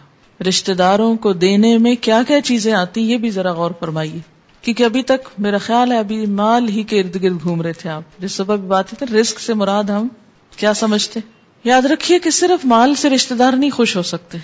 رشتے 0.48 0.74
داروں 0.74 1.16
کو 1.16 1.32
دینے 1.32 1.78
میں 1.78 1.94
کیا 2.00 2.22
کیا 2.28 2.40
چیزیں 2.40 2.72
آتی 2.72 3.00
یہ 3.00 3.16
بھی 3.16 3.30
ذرا 3.30 3.52
غور 3.52 3.70
فرمائیے۔ 3.80 4.20
کیونکہ 4.62 4.82
ابھی 4.82 5.02
تک 5.02 5.28
میرا 5.38 5.58
خیال 5.58 5.92
ہے 5.92 5.98
ابھی 5.98 6.26
مال 6.26 6.68
ہی 6.68 6.82
کے 6.82 7.00
ارد 7.00 7.22
گرد 7.22 7.42
گھوم 7.42 7.62
رہے 7.62 7.72
تھے 7.72 7.90
آپ۔ 7.90 8.02
جس 8.18 8.32
صبح 8.32 8.56
بھی 8.56 8.68
بات 8.68 8.90
تھی 8.90 9.16
رسک 9.20 9.40
سے 9.40 9.54
مراد 9.54 9.84
ہم 9.84 10.08
کیا 10.56 10.74
سمجھتے؟ 10.74 11.20
یاد 11.64 11.82
رکھیے 11.82 12.18
کہ 12.18 12.30
صرف 12.30 12.64
مال 12.64 12.94
سے 12.94 13.10
رشتے 13.10 13.34
دار 13.34 13.52
نہیں 13.52 13.70
خوش 13.70 13.96
ہو 13.96 14.02
سکتے۔ 14.02 14.38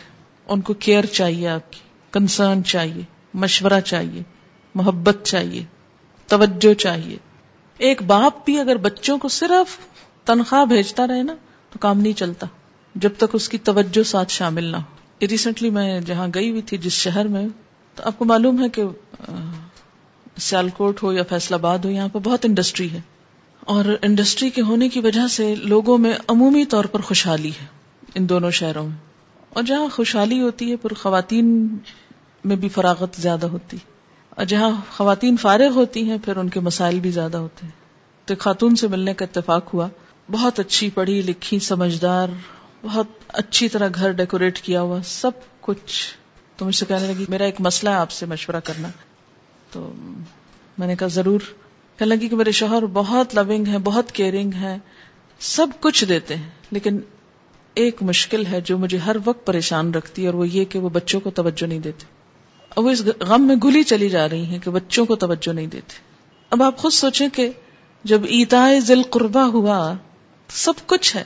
ان 0.49 0.61
کو 0.61 0.75
کیئر 0.75 1.07
چاہیے 1.07 1.49
آپ 1.49 1.73
کی، 1.73 1.79
کنسرن 2.11 2.65
چاہیے، 2.65 3.03
مشورہ 3.35 3.81
چاہیے، 3.81 4.23
محبت 4.75 5.17
چاہیے، 5.25 5.65
توجہ 6.27 6.75
چاہیے۔ 6.75 7.17
ایک 7.79 8.03
باپ 8.03 8.45
بھی 8.45 8.61
اگر 8.61 8.77
بچوں 8.77 9.19
کو 9.19 9.29
صرف 9.29 9.79
تنخواہ 10.27 10.65
بھیجتا 10.65 11.07
رہے 11.07 11.23
نا، 11.23 11.35
تو 11.71 11.79
کام 11.79 12.01
نہیں 12.01 12.13
چلتا۔ 12.13 12.47
جب 12.95 13.11
تک 13.17 13.25
اس 13.33 13.49
کی 13.49 13.59
توجہ 13.59 14.03
ساتھ 14.03 14.33
شامل 14.33 14.65
نہ 14.65 14.77
ہو۔ 14.77 15.27
ریسنٹلی 15.27 15.71
میں 15.71 16.01
جہاں 16.01 16.29
گئی 16.35 16.51
ہوئی 16.51 16.63
تھی 16.63 16.79
جس 16.79 16.93
شہر 16.93 17.29
میں، 17.29 17.49
تو 17.95 18.03
آپ 18.07 18.19
کو 18.19 18.25
معلوم 18.25 18.65
ہے 18.65 18.69
کہ 18.69 18.83
سیالکوٹ 20.37 21.03
ہو 21.03 21.13
یا 21.13 21.23
فیصلہ 21.23 21.57
آباد 21.57 21.79
ہو، 21.79 21.91
یہاں 21.91 22.09
پہ 22.09 22.19
بہت 22.19 22.45
انڈسٹری 22.45 22.91
ہے۔ 22.91 23.01
اور 23.61 23.85
انڈسٹری 24.03 24.51
کے 24.51 24.63
ہونے 24.63 24.89
کی 24.89 25.01
وجہ 25.01 25.29
سے 25.31 25.55
لوگوں 25.55 25.99
میں 25.99 26.13
عمومی 26.29 26.65
طور 26.65 26.85
پر 26.85 27.01
خوشحالی 27.01 27.49
ہے 27.49 27.67
ان 28.15 28.29
دونوں 28.29 28.51
شہروں 28.51 28.89
میں۔ 28.89 28.97
اور 29.49 29.63
جہاں 29.63 29.89
خوشحالی 29.89 30.41
ہوتی 30.41 30.71
ہے 30.71 30.77
پھر 30.77 30.95
خواتین 30.95 31.77
میں 32.45 32.57
بھی 32.57 32.69
فراغت 32.69 33.17
زیادہ 33.17 33.47
ہوتی۔ 33.47 33.77
اور 34.31 34.45
جہاں 34.45 34.71
خواتین 34.97 35.37
فارغ 35.37 35.71
ہوتی 35.75 36.05
ہیں، 36.05 36.19
پھر 36.25 36.37
ان 36.37 36.49
کے 36.49 36.61
مسائل 36.61 37.01
بھی 37.01 37.11
زیادہ 37.11 37.37
ہوتے 37.37 37.67
ہیں۔ 37.67 37.73
تو 38.25 38.35
خاتون 38.39 38.77
سے 38.77 38.89
ملنے 38.89 39.15
کا 39.15 39.25
اتفاق 39.25 39.75
ہوا۔ 39.75 39.89
بہت 40.31 40.61
اچھی 40.61 40.91
پڑھی 40.91 41.23
لکھی، 41.23 41.59
سمجھدار 41.59 42.29
بہت 42.85 43.07
اچھی 43.29 43.69
طرح 43.69 43.89
گھر 43.95 44.11
ڈیکوریٹ 44.13 44.61
کیا 44.61 44.81
ہوا، 44.81 44.99
سب 45.05 45.31
کچھ۔ 45.61 46.15
تو 46.57 46.65
مجھ 46.65 46.75
سے 46.75 46.85
کہنے 46.89 47.13
لگی، 47.15 47.25
میرا 47.29 47.45
ایک 47.45 47.61
مسئلہ 47.61 47.91
ہے 47.91 47.95
آپ 47.95 48.11
سے 48.11 48.27
مشورہ 48.27 48.61
کرنا۔ 48.65 48.89
تو 49.71 49.93
میں 50.79 50.87
نے 50.87 50.97
کہا، 50.97 51.07
ضرور۔ 51.07 51.41
کہنے 51.99 52.17
لگی 52.17 52.29
کہ 52.29 52.37
میرے 52.37 52.53
شوہر 52.53 52.87
بہت 52.87 53.35
لونگ 53.35 53.67
ہے 53.67 53.79
بہت 53.79 54.13
کیئرنگ 54.13 54.55
ہے 54.55 54.79
سب 55.39 55.67
کچھ 55.81 56.05
دیتے 56.05 56.37
ہیں۔ 56.37 56.51
لیکن 56.71 56.99
ایک 57.75 58.03
مشکل 58.03 58.47
ہے 58.47 58.61
جو 58.61 58.79
مجھے 58.79 58.99
ہر 58.99 59.17
وقت 59.25 59.47
پریشان 59.47 59.95
رکھتی 59.95 60.23
ہے، 60.23 60.27
اور 60.27 60.35
وہ 60.35 60.49
یہ 60.49 60.65
کہ 60.65 60.79
وہ 60.79 60.89
بچوں 60.89 61.21
کو 61.21 61.31
توجہ 61.31 61.67
نہیں 61.67 61.79
دیتے۔ 61.79 62.07
وہ 62.81 62.91
اس 62.91 63.03
غم 63.21 63.47
میں 63.47 63.57
گلی 63.65 63.83
چلی 63.83 64.09
جا 64.09 64.29
رہی 64.29 64.45
ہیں 64.45 64.59
کہ 64.59 64.71
بچوں 64.71 65.07
کو 65.07 65.17
توجہ 65.17 65.53
نہیں 65.53 65.67
دیتے۔ 65.67 65.95
اب 66.51 66.63
آپ 66.63 66.77
خود 66.77 66.93
سوچیں 66.93 67.29
کہ 67.29 67.51
جب 68.05 68.21
ایتا 68.25 68.69
ذل 68.79 69.03
قربا 69.11 69.45
ہوا 69.45 69.95
سب 70.49 70.73
کچھ 70.87 71.17
ہے۔ 71.17 71.25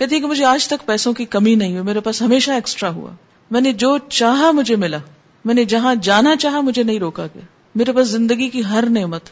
کہتی 0.00 0.14
ہے 0.14 0.20
کہ 0.20 0.26
مجھے 0.26 0.44
آج 0.44 0.68
تک 0.68 0.86
پیسوں 0.86 1.12
کی 1.12 1.24
کمی 1.24 1.54
نہیں 1.54 1.72
ہوئی، 1.72 1.82
میرے 1.82 2.00
پاس 2.00 2.22
ہمیشہ 2.22 2.50
ایکسٹرا 2.50 2.90
ہوا۔ 2.90 3.10
میں 3.50 3.60
نے 3.60 3.72
جو 3.72 3.98
چاہا 4.08 4.50
مجھے 4.50 4.76
ملا۔ 4.76 4.98
میں 5.44 5.54
نے 5.54 5.64
جہاں 5.64 5.94
جانا 5.94 6.36
چاہا، 6.36 6.60
مجھے 6.60 6.82
نہیں 6.82 6.98
روکا 6.98 7.26
گیا۔ 7.26 7.42
میرے 7.74 7.92
پاس 7.92 8.08
زندگی 8.08 8.48
کی 8.48 8.64
ہر 8.64 8.84
نعمت، 8.90 9.22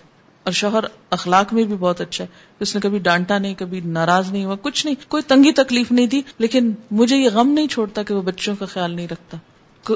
اور 0.43 0.53
شوہر 0.53 0.85
اخلاق 1.11 1.55
میں 1.55 1.65
بھی 1.65 1.77
بہت 1.77 2.01
اچھا 2.01 2.25
ہے۔ 2.25 2.29
اس 2.61 2.75
نے 2.75 2.81
کبھی 2.81 2.99
ڈانٹا 2.99 3.39
نہیں، 3.39 3.55
کبھی 3.55 3.81
ناراض 3.81 4.33
نہیں 4.33 4.45
ہوا، 4.45 4.57
کچھ 4.63 4.87
نہیں۔ 4.87 5.11
کوئی 5.11 5.23
تنگی 5.23 5.53
تکلیف 5.53 5.93
نہیں 5.93 6.07
دی، 6.07 6.23
لیکن 6.39 6.73
مجھے 6.91 7.17
یہ 7.17 7.29
غم 7.33 7.49
نہیں 7.49 7.67
چھوڑتا 7.67 8.03
کہ 8.03 8.15
وہ 8.15 8.23
بچوں 8.23 8.57
کا 8.57 8.67
خیال 8.67 8.97
نہیں 8.97 9.09
رکھتا 9.11 9.37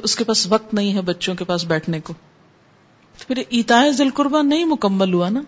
اس 0.02 0.16
کے 0.16 0.24
پاس 0.24 0.46
وقت 0.46 0.74
نہیں 0.74 0.94
ہے 0.94 1.00
بچوں 1.00 1.34
کے 1.34 1.44
پاس 1.44 1.64
بیٹھنے 1.64 2.00
کو۔ 2.00 2.12
پھر 3.18 3.42
ایتا 3.48 3.84
ذل 3.90 4.10
قربان 4.10 4.48
نہیں 4.48 4.64
مکمل 4.64 5.14
ہوا 5.14 5.28
نا؟ 5.28 5.40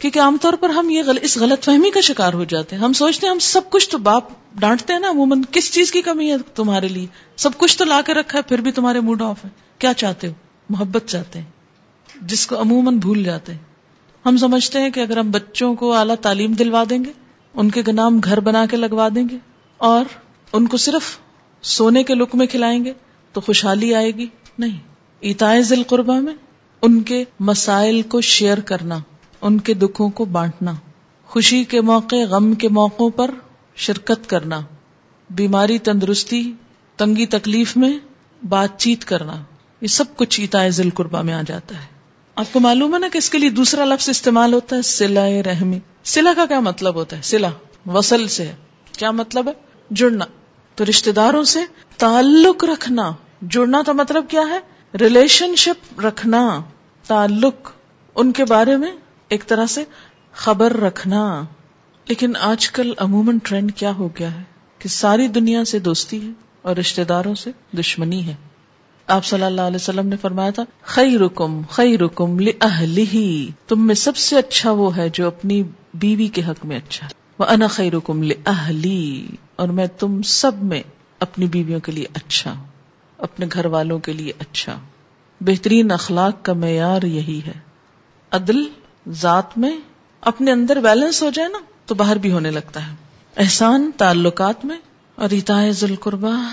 کیونکہ 0.00 0.20
عام 0.20 0.36
طور 0.40 0.52
پر 0.52 0.68
ہم 0.68 0.90
یہ 0.90 1.02
اس 1.22 1.36
غلط 1.38 1.64
فہمی 1.64 1.90
کا 1.90 2.00
شکار 2.00 2.32
ہو 2.32 2.44
جاتے 2.44 2.76
ہیں۔ 2.76 2.82
ہم 2.82 2.92
سوچتے 2.92 3.26
ہیں 3.26 3.32
ہم 3.32 3.38
سب 3.38 3.70
کچھ 3.70 3.88
تو 3.90 3.98
باپ 3.98 4.24
ڈانٹتے 4.58 4.92
ہیں 4.92 5.00
نا، 5.00 5.08
عموماً 5.08 5.42
کس 5.50 5.72
چیز 5.72 5.92
کی 5.92 6.02
کمی 6.02 6.30
ہے 6.32 6.36
تمہارے 6.54 6.88
لیے؟ 6.88 7.06
سب 7.36 7.50
کچھ 7.56 7.78
تو 7.78 7.84
لا 7.84 8.00
کے 8.06 8.14
رکھا 8.14 8.38
ہے، 8.38 8.42
پھر 8.42 8.60
بھی 8.60 8.72
تمہارے 8.72 9.00
موڈ 9.00 9.22
آف 9.22 9.44
ہے 9.44 9.50
کیا 9.78 9.94
چاہتے 9.94 10.28
ہو؟ 10.28 10.32
محبت 10.68 11.06
چاہتے 11.06 11.38
ہیں، 11.38 11.46
جس 12.22 12.46
کو 12.46 12.60
عموماً 12.60 12.98
بھول 12.98 13.22
جاتے 13.24 13.52
ہیں۔ 13.52 13.58
ہم 14.24 14.36
سمجھتے 14.36 14.80
ہیں 14.80 14.90
کہ 14.90 15.00
اگر 15.00 15.16
ہم 15.16 15.30
بچوں 15.30 15.74
کو 15.74 15.92
اعلیٰ 15.92 16.14
تعلیم 16.16 16.52
دلوا 16.52 16.84
دیں 16.90 17.04
گے، 17.04 17.12
ان 17.54 17.70
کے 17.70 17.92
نام 17.92 18.18
گھر 18.24 18.40
بنا 18.40 18.66
کے 18.66 18.76
لگوا 18.76 19.08
دیں 19.14 19.28
گے، 19.30 19.36
اور 19.76 20.04
ان 20.52 20.66
کو 20.66 20.76
صرف 20.76 21.18
سونے 21.62 22.02
کے 22.02 22.14
لک 22.14 22.34
میں 22.34 22.46
کھلائیں 22.46 22.84
گے، 22.84 22.92
تو 23.32 23.40
خوشحالی 23.40 23.94
آئے 23.94 24.10
گی؟ 24.10 24.26
نہیں۔ 24.58 24.78
ایتائے 25.20 25.62
ذل 25.62 25.82
قربا 25.82 26.20
میں 26.20 26.34
ان 26.82 27.02
کے 27.02 27.24
مسائل 27.40 28.02
کو 28.02 28.20
شیئر 28.20 28.60
کرنا۔ 28.60 28.98
ان 29.44 29.60
کے 29.60 29.74
دکھوں 29.74 30.10
کو 30.10 30.24
بانٹنا، 30.24 30.72
خوشی 31.26 31.64
کے 31.64 31.80
موقع، 31.80 32.16
غم 32.30 32.54
کے 32.54 32.68
موقعوں 32.68 33.10
پر 33.10 33.30
شرکت 33.76 34.30
کرنا، 34.30 34.60
بیماری 35.30 35.78
تندرستی، 35.78 36.52
تنگی 36.96 37.26
تکلیف 37.26 37.76
میں 37.76 37.98
بات 38.48 38.78
چیت 38.78 39.04
کرنا، 39.04 39.42
یہ 39.80 39.86
سب 39.86 40.04
کچھ 40.16 40.40
ایتائے 40.40 40.70
ذل 40.70 40.90
قربا 40.90 41.22
میں 41.22 41.34
آ 41.34 41.42
جاتا 41.46 41.74
ہے۔ 41.76 41.86
آپ 42.36 42.46
کو 42.52 42.60
معلوم 42.60 42.94
ہے 42.94 42.98
نا 42.98 43.08
کہ 43.12 43.18
اس 43.18 43.30
کے 43.30 43.38
لیے 43.38 43.50
دوسرا 43.50 43.84
لفظ 43.84 44.08
استعمال 44.08 44.52
ہوتا 44.52 44.76
ہے 44.76 44.82
سلا 44.82 45.26
رحمی۔ 45.46 45.78
سلا 46.04 46.32
کا 46.36 46.46
کیا 46.46 46.60
مطلب 46.60 46.94
ہوتا 46.94 47.16
ہے؟ 47.16 47.22
سلا 47.22 47.50
وصل 47.86 48.28
سے۔ 48.28 48.52
کیا 48.98 49.10
مطلب 49.10 49.48
ہے؟ 49.48 49.52
جڑنا۔ 49.90 50.24
تو 50.74 50.84
رشتے 50.84 51.12
داروں 51.12 51.44
سے 51.44 51.60
تعلق 51.96 52.64
رکھنا۔ 52.64 53.10
جڑنا 53.42 53.82
تو 53.86 53.94
مطلب 53.94 54.24
کیا 54.28 54.42
ہے؟ 54.50 54.58
ریلیشن 54.98 55.56
شپ 55.56 56.00
رکھنا، 56.00 56.60
تعلق۔ 57.06 57.70
ان 58.14 58.32
کے 58.32 58.44
بارے 58.44 58.76
میں 58.76 58.92
ایک 59.34 59.46
طرح 59.46 59.66
سے 59.66 59.84
خبر 60.32 60.76
رکھنا۔ 60.76 61.42
لیکن 62.08 62.32
آج 62.40 62.70
کل 62.70 62.92
عموماً 62.96 63.38
ٹرینڈ 63.44 63.74
کیا 63.74 63.90
ہو 63.90 64.08
گیا 64.18 64.34
ہے 64.34 64.42
کہ 64.78 64.88
ساری 64.88 65.28
دنیا 65.28 65.64
سے 65.64 65.78
دوستی 65.78 66.26
ہے 66.26 66.32
اور 66.62 66.76
رشتے 66.76 67.04
داروں 67.04 67.34
سے 67.34 67.50
دشمنی 67.78 68.26
ہے۔ 68.26 68.34
آپ 69.06 69.24
صلی 69.24 69.42
اللہ 69.42 69.60
علیہ 69.60 69.76
وسلم 69.76 70.08
نے 70.08 70.16
فرمایا 70.16 70.50
تھا 70.50 70.62
خی 70.82 71.18
رکم 71.18 71.62
خی 71.70 71.98
رکم 71.98 72.38
ہی 72.96 73.50
تم 73.68 73.86
میں 73.86 73.94
سب 73.94 74.16
سے 74.16 74.36
اچھا 74.36 74.70
وہ 74.70 74.96
ہے 74.96 75.08
جو 75.08 75.26
اپنی 75.26 75.62
بیوی 75.94 76.28
کے 76.28 76.42
حق 76.44 76.66
میں 76.66 76.76
اچھا 76.76 77.08
وہ 77.38 77.44
انا 77.44 77.66
خی 77.66 77.90
رکم 77.90 78.22
لہلی 78.22 79.26
اور 79.56 79.68
میں 79.68 79.86
تم 79.86 80.22
سب 80.22 80.62
میں 80.62 80.82
اپنی 81.20 81.46
بیویوں 81.46 81.80
کے 81.80 81.92
لیے 81.92 82.06
اچھا 82.14 82.58
ہوں، 82.58 82.66
اپنے 83.18 83.46
گھر 83.52 83.66
والوں 83.66 83.98
کے 83.98 84.12
لیے 84.12 84.32
اچھا 84.38 84.78
بہترین 85.40 85.90
اخلاق 85.90 86.44
کا 86.44 86.52
معیار 86.52 87.02
یہی 87.02 87.40
ہے۔ 87.46 87.58
عدل 88.30 88.62
ذات 89.08 89.58
میں 89.58 89.76
اپنے 90.20 90.52
اندر 90.52 90.76
بیلنس 90.76 91.22
ہو 91.22 91.30
جائے 91.30 91.48
نا، 91.48 91.58
تو 91.86 91.94
باہر 91.94 92.16
بھی 92.16 92.32
ہونے 92.32 92.50
لگتا 92.50 92.86
ہے۔ 92.86 92.92
احسان 93.36 93.90
تعلقات 93.96 94.64
میں 94.64 94.76
اور 95.14 95.28
ریتا 95.28 95.70
ذل 95.70 95.96
قربا 95.96 96.48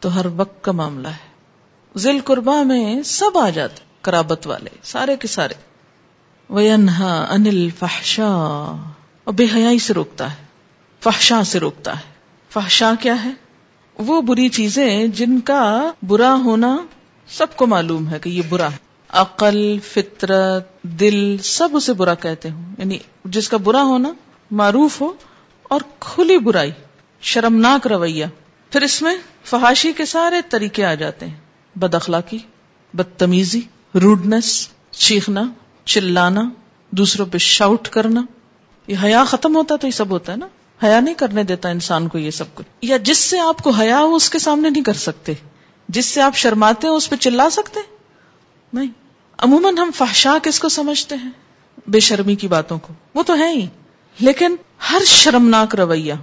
تو 0.00 0.20
ہر 0.20 0.26
وقت 0.36 0.64
کا 0.64 0.72
معاملہ 0.72 1.08
ہے۔ 1.08 1.30
ذل 1.98 2.18
قربا 2.24 2.62
میں 2.62 3.02
سب 3.02 3.38
آ 3.38 3.50
جاتے 3.50 3.80
کرابت 4.02 4.46
والے، 4.46 4.70
سارے 4.82 5.16
کے 5.16 5.28
سارے۔ 5.28 5.54
وہ 6.48 6.60
انہا 6.60 7.26
انل 7.30 7.70
فحشا 7.78 8.28
اور 9.24 9.32
بے 9.32 9.46
حیائی 9.54 9.78
سے 9.78 9.94
روکتا 9.94 10.30
ہے 10.30 10.44
فحشا 11.00 11.44
سے 11.44 11.60
روکتا 11.60 11.96
ہے۔ 11.96 12.12
فحشا 12.50 12.92
کیا 13.00 13.24
ہے؟ 13.24 13.30
وہ 13.98 14.22
بری 14.22 14.48
چیزیں 14.48 15.06
جن 15.06 15.40
کا 15.40 15.92
برا 16.02 16.34
ہونا 16.34 16.76
سب 17.28 17.56
کو 17.56 17.66
معلوم 17.66 18.08
ہے 18.08 18.18
کہ 18.18 18.28
یہ 18.28 18.42
برا 18.48 18.70
ہے۔ 18.72 18.89
عقل، 19.12 19.78
فطرت، 19.78 20.82
دل، 20.82 21.36
سب 21.38 21.68
اسے 21.72 21.92
برا 21.92 22.14
کہتے 22.14 22.50
ہوں۔ 22.50 22.74
یعنی 22.78 22.98
جس 23.24 23.48
کا 23.48 23.56
برا 23.56 23.82
ہونا 23.82 24.12
معروف 24.50 25.00
ہو 25.00 25.12
اور 25.62 25.80
کھلی 25.98 26.38
برائی، 26.38 26.72
شرمناک 27.20 27.86
رویہ۔ 27.86 28.26
پھر 28.70 28.82
اس 28.82 29.02
میں 29.02 29.16
فحاشی 29.44 29.92
کے 29.92 30.04
سارے 30.04 30.36
طریقے 30.50 30.84
آ 30.84 30.94
جاتے 30.94 31.26
ہیں۔ 31.26 31.36
بد 31.76 31.94
اخلاقی، 31.94 32.38
بدتمیزی 32.94 33.60
روڈنس 33.94 34.68
چیخنا، 34.90 35.42
چلانا، 35.84 36.42
دوسروں 36.90 37.26
پہ 37.26 37.38
شاؤٹ 37.38 37.88
کرنا۔ 37.88 38.22
یہ 38.86 38.96
حیا 39.02 39.24
ختم 39.24 39.56
ہوتا 39.56 39.76
تو 39.76 39.86
یہ 39.86 39.92
سب 39.92 40.10
ہوتا 40.10 40.32
ہے 40.32 40.36
نا۔ 40.36 40.46
حیا 40.86 41.00
نہیں 41.00 41.14
کرنے 41.14 41.42
دیتا 41.42 41.68
انسان 41.68 42.08
کو 42.08 42.18
یہ 42.18 42.30
سب 42.30 42.44
کچھ۔ 42.54 42.66
یا 42.82 42.96
جس 42.96 43.18
سے 43.18 43.38
آپ 43.38 43.62
کو 43.62 43.70
حیا 43.70 43.98
ہو 43.98 44.14
اس 44.14 44.30
کے 44.30 44.38
سامنے 44.38 44.70
نہیں 44.70 44.84
کر 44.84 44.92
سکتے۔ 44.92 45.32
جس 45.88 46.06
سے 46.06 46.22
آپ 46.22 46.36
شرماتے 46.36 46.88
ہو 46.88 46.96
اس 46.96 47.10
پہ 47.10 47.16
چلا 47.16 47.50
سکتے۔ 47.50 47.80
نہیں۔ 48.72 48.99
عموماً 49.40 49.78
ہم 49.78 49.90
فحشا 49.94 50.38
کس 50.42 50.60
کو 50.60 50.68
سمجھتے 50.68 51.14
ہیں؟ 51.14 51.30
بے 51.86 52.00
شرمی 52.00 52.34
کی 52.34 52.48
باتوں 52.48 52.78
کو۔ 52.78 52.92
وہ 53.14 53.22
تو 53.22 53.36
ہے 53.36 53.48
ہی۔ 53.48 53.66
لیکن 54.20 54.56
ہر 54.92 54.98
شرمناک 55.06 55.74
رویہ 55.74 56.14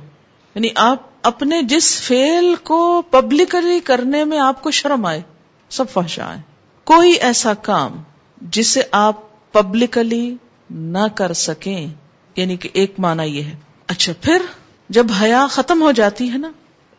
یعنی 0.56 0.68
آپ 0.76 0.98
اپنے 1.22 1.62
جس 1.62 2.02
فیل 2.02 2.56
کو 2.64 3.02
پبلکلی 3.02 3.80
کرنے 3.80 4.24
میں 4.24 4.40
آپ 4.40 4.64
کو 4.64 4.72
شرم 4.72 5.06
آئے، 5.06 5.22
سب 5.70 5.90
فحشا 5.90 6.36
ہے 6.36 6.42
کوئی 6.84 7.12
ایسا 7.12 7.54
کام 7.54 8.04
جسے 8.42 8.82
آپ 8.92 9.16
پبلکلی 9.52 10.36
نہ 10.70 11.08
کر 11.16 11.34
سکیں 11.34 11.88
یعنی 12.36 12.58
کہ 12.58 12.70
ایک 12.74 12.94
معنی 12.98 13.24
یہ 13.24 13.44
ہے۔ 13.44 13.56
اچھا 13.88 14.14
پھر 14.22 14.42
جب 14.90 15.08
حیا 15.22 15.48
ختم 15.50 15.82
ہو 15.82 15.92
جاتی 15.92 16.32
ہے 16.32 16.38
نا 16.38 16.52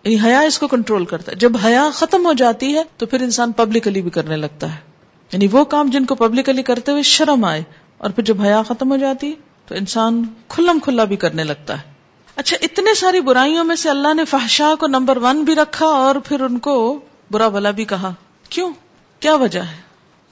یعنی 0.04 0.16
حیا 0.24 0.40
اس 0.40 0.58
کو 0.58 0.68
کنٹرول 0.68 1.04
کرتا 1.04 1.32
ہے۔ 1.32 1.36
جب 1.36 1.52
حیا 1.64 1.90
ختم 1.94 2.26
ہو 2.26 2.32
جاتی 2.32 2.74
ہے 2.74 2.82
تو 2.96 3.06
پھر 3.06 3.22
انسان 3.22 3.52
پبلکلی 3.52 4.02
بھی 4.02 4.10
کرنے 4.10 4.36
لگتا 4.36 4.74
ہے۔ 4.74 4.97
یعنی 5.32 5.48
وہ 5.52 5.64
کام 5.64 5.90
جن 5.90 6.04
کو 6.04 6.14
پبلکلی 6.14 6.62
کرتے 6.62 6.92
ہوئے 6.92 7.02
شرم 7.02 7.44
آئے 7.44 7.62
اور 7.98 8.10
پھر 8.10 8.22
جب 8.24 8.42
حیا 8.42 8.62
ختم 8.62 8.90
ہو 8.90 8.96
جاتی 8.96 9.32
تو 9.66 9.74
انسان 9.74 10.24
کھلم 10.48 10.78
کھلا 10.78 11.04
بھی 11.04 11.16
کرنے 11.16 11.44
لگتا 11.44 11.78
ہے۔ 11.78 11.98
اچھا 12.36 12.56
اتنے 12.62 12.94
ساری 12.94 13.20
برائیوں 13.20 13.64
میں 13.64 13.76
سے 13.76 13.90
اللہ 13.90 14.14
نے 14.14 14.24
فحشا 14.24 14.74
کو 14.80 14.86
نمبر 14.86 15.16
ون 15.16 15.44
بھی 15.44 15.54
رکھا 15.54 15.86
اور 15.86 16.14
پھر 16.14 16.40
ان 16.40 16.58
کو 16.58 17.00
برا 17.30 17.48
بلا 17.48 17.70
بھی 17.70 17.84
کہا۔ 17.84 18.12
کیوں؟ 18.48 18.72
کیا 19.20 19.34
وجہ 19.34 19.60
ہے؟ 19.60 19.76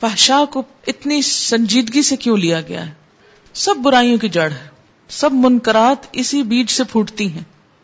فحشا 0.00 0.44
کو 0.50 0.62
اتنی 0.86 1.22
سنجیدگی 1.22 2.02
سے 2.02 2.16
کیوں 2.16 2.36
لیا 2.36 2.60
گیا 2.60 2.86
ہے؟ 2.86 2.92
سب 3.54 3.74
برائیوں 3.76 4.18
کی 4.18 4.28
جڑ 4.28 4.50
ہے۔ 4.50 4.68
سب 5.08 5.30
منکرات 5.32 6.06
اسی 6.12 6.42
بیج 6.42 6.70
سے 6.70 6.84
پھوٹتی 6.84 7.32
ہیں۔ 7.32 7.42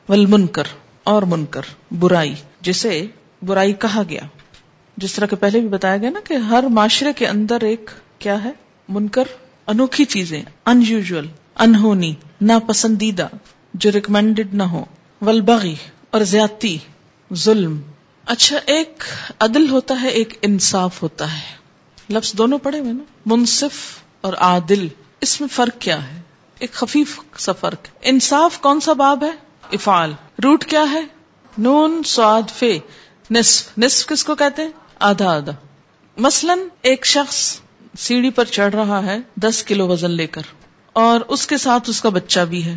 ول 0.09 0.27
منکر 0.27 0.63
اور 1.05 1.23
منکر، 1.23 1.63
برائی، 1.99 2.35
جسے 2.61 3.07
برائی 3.43 3.73
کہا 3.73 4.03
گیا۔ 4.09 4.21
جس 4.97 5.13
طرح 5.13 5.27
کے 5.27 5.37
پہلے 5.37 5.61
بھی 5.61 5.69
بتایا 5.69 5.97
گیا 5.97 6.11
نا 6.11 6.21
کہ 6.25 6.35
ہر 6.35 6.63
معاشرے 6.63 7.13
کے 7.13 7.27
اندر 7.27 7.61
ایک 7.61 7.91
کیا 8.19 8.45
ہے؟ 8.45 8.51
منکر، 8.89 9.25
انوکھی 9.67 10.05
چیزیں 10.05 10.43
ان 10.67 10.83
یوژل 10.87 11.27
انہونی، 11.59 12.15
ناپسندیدہ، 12.41 13.29
جو 13.75 13.93
ریکمینڈیڈ 13.93 14.55
نہ 14.55 14.63
ہو 14.63 14.85
ولبغی 15.21 15.75
اور 16.11 16.21
زیادتی، 16.21 16.79
ظلم۔ 17.35 17.81
اچھا 18.27 18.59
ایک 18.67 19.03
عدل 19.41 19.69
ہوتا 19.69 20.03
ہے، 20.03 20.09
ایک 20.09 20.39
انصاف 20.43 21.03
ہوتا 21.03 21.37
ہے۔ 21.37 21.63
لفظ 22.11 22.35
دونوں 22.35 22.59
پڑھے 22.59 22.79
ہوئے 22.79 22.93
نا؟ 22.93 23.05
منصف 23.27 23.99
اور 24.21 24.33
عادل۔ 24.33 24.89
اس 25.21 25.41
میں 25.41 25.49
فرق 25.49 25.81
کیا 25.81 26.13
ہے؟ 26.13 26.21
ایک 26.59 26.73
خفیف 26.73 27.21
سا 27.39 27.53
فرق۔ 27.53 27.87
انصاف 28.03 28.61
کون 28.61 28.81
سا 28.81 28.93
باب 28.93 29.25
ہے؟ 29.25 29.31
افعال۔ 29.73 30.13
روٹ 30.45 30.65
کیا 30.65 30.85
ہے؟ 30.93 31.01
نون، 31.59 32.03
سواد، 32.03 32.43
فے۔ 32.51 32.79
نصف۔ 33.31 33.79
نصف 33.79 34.07
کس 34.07 34.25
کو 34.25 34.35
کہتے 34.35 34.63
ہیں؟ 34.63 34.71
آدھا 35.03 35.37
آدھا۔ 35.37 35.53
مثلا 36.17 36.55
ایک 36.83 37.07
شخص 37.07 37.61
سیڑھی 37.99 38.31
پر 38.31 38.45
چڑھ 38.45 38.75
رہا 38.75 39.07
ہے 39.07 39.19
دس 39.37 39.63
کلو 39.63 39.89
وزن 39.89 40.11
لے 40.11 40.27
کر، 40.27 40.43
اور 40.93 41.21
اس 41.29 41.47
کے 41.47 41.57
ساتھ 41.57 41.91
اس 41.91 42.01
کا 42.01 42.09
بچہ 42.09 42.41
بھی 42.41 42.65
ہے، 42.65 42.75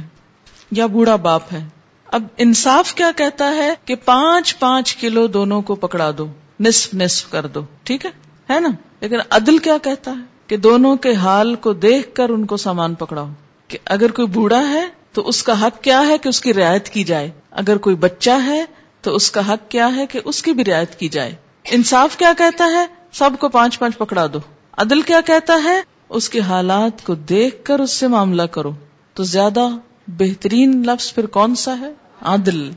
یا 0.72 0.86
بوڑھا 0.86 1.16
باپ 1.16 1.42
ہے۔ 1.54 1.68
اب 2.06 2.24
انصاف 2.38 2.94
کیا 2.94 3.12
کہتا 3.16 3.56
ہے 3.56 3.74
کہ 3.86 3.96
پانچ 3.96 4.60
پانچ 4.60 4.96
کلو 4.96 5.28
دونوں 5.28 5.62
کو 5.62 5.76
پکڑا 5.76 6.12
دو، 6.18 6.28
نصف 6.60 6.94
نصف 6.94 7.32
کر 7.32 7.48
دو، 7.48 7.62
ٹھیک 7.84 8.06
ہے؟ 8.06 8.12
ہے 8.54 8.60
نا؟ 8.60 8.70
لیکن 9.00 9.18
عدل 9.30 9.58
کیا 9.58 9.78
کہتا 9.84 10.12
ہے؟ 10.12 10.24
کہ 10.48 10.58
دونوں 10.58 10.96
کے 10.96 11.14
حال 11.14 11.56
کو 11.56 11.74
دیکھ 11.74 12.16
کر 12.16 12.30
ان 12.30 12.46
کو 12.46 12.58
سامان 12.58 12.94
پکڑاؤ۔ 12.94 13.30
کہ 13.68 13.78
اگر 13.86 14.12
کوئی 14.12 14.28
بوڑھا 14.28 14.70
ہے 14.70 14.88
تو 15.14 15.28
اس 15.28 15.44
کا 15.44 15.62
حق 15.62 15.84
کیا 15.84 16.08
ہے 16.08 16.18
کہ 16.18 16.30
اس 16.30 16.42
کی 16.42 16.54
رعایت 16.54 16.90
کی 16.90 17.04
جائے؟ 17.04 17.32
اگر 17.52 17.78
کوئی 17.78 17.96
بچہ 17.96 18.44
ہے 18.46 18.66
تو 19.02 19.16
اس 19.16 19.32
کا 19.32 19.54
حق 19.54 19.72
کیا 19.72 19.96
ہے 19.96 20.06
کہ 20.06 20.20
اس 20.26 20.42
کی 20.42 20.54
بھی 20.54 20.66
رعایت 20.66 20.96
کی 20.96 21.10
جائے؟ 21.10 21.36
انصاف 21.72 22.18
کیا 22.18 22.34
کہتا 22.38 22.66
ہے؟ 22.66 22.86
سب 23.12 23.30
کو 23.40 23.50
پانچ 23.50 23.80
پانچ 23.80 23.98
پکڑا 23.98 24.28
دو۔ 24.34 24.40
عدل 24.78 25.02
کیا 25.02 25.22
کہتا 25.22 25.54
ہے؟ 25.64 25.82
اس 26.10 26.30
کے 26.30 26.40
حالات 26.40 27.06
کو 27.06 27.16
دیکھ 27.16 27.66
کر 27.66 27.80
اس 27.80 27.92
سے 27.92 28.08
معاملہ 28.08 28.42
کرو۔ 28.42 28.72
تو 29.14 29.24
زیادہ 29.24 29.70
بہترین 30.08 30.84
لفظ 30.86 31.14
پھر 31.14 31.26
کون 31.26 31.56
سا 31.56 31.80
ہے؟ 31.80 31.94
عدل۔ 32.22 32.72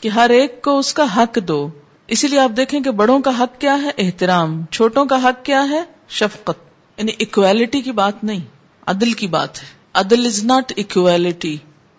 کہ 0.00 0.08
ہر 0.08 0.30
ایک 0.30 0.62
کو 0.62 0.78
اس 0.78 0.94
کا 0.94 1.16
حق 1.16 1.38
دو۔ 1.48 1.68
اسی 2.06 2.28
لیے 2.28 2.38
آپ 2.38 2.50
دیکھیں 2.56 2.80
کہ 2.80 2.90
بڑوں 2.90 3.20
کا 3.20 3.30
حق 3.38 3.60
کیا 3.60 3.82
ہے؟ 3.82 3.90
احترام۔ 3.98 4.64
چھوٹوں 4.70 5.04
کا 5.04 5.16
حق 5.16 5.44
کیا 5.44 5.68
ہے؟ 5.70 5.82
شفقت۔ 6.08 6.58
یعنی 6.96 7.12
اکویلٹی 7.20 7.80
کی 7.80 7.92
بات 7.92 8.24
نہیں، 8.24 8.40
عدل 8.86 9.12
کی 9.12 9.26
بات 9.26 9.62
ہے۔ 9.62 9.68
عدل 9.94 10.26
از 10.26 10.44
ناٹ 10.44 10.72
اکویلٹی 10.76 11.56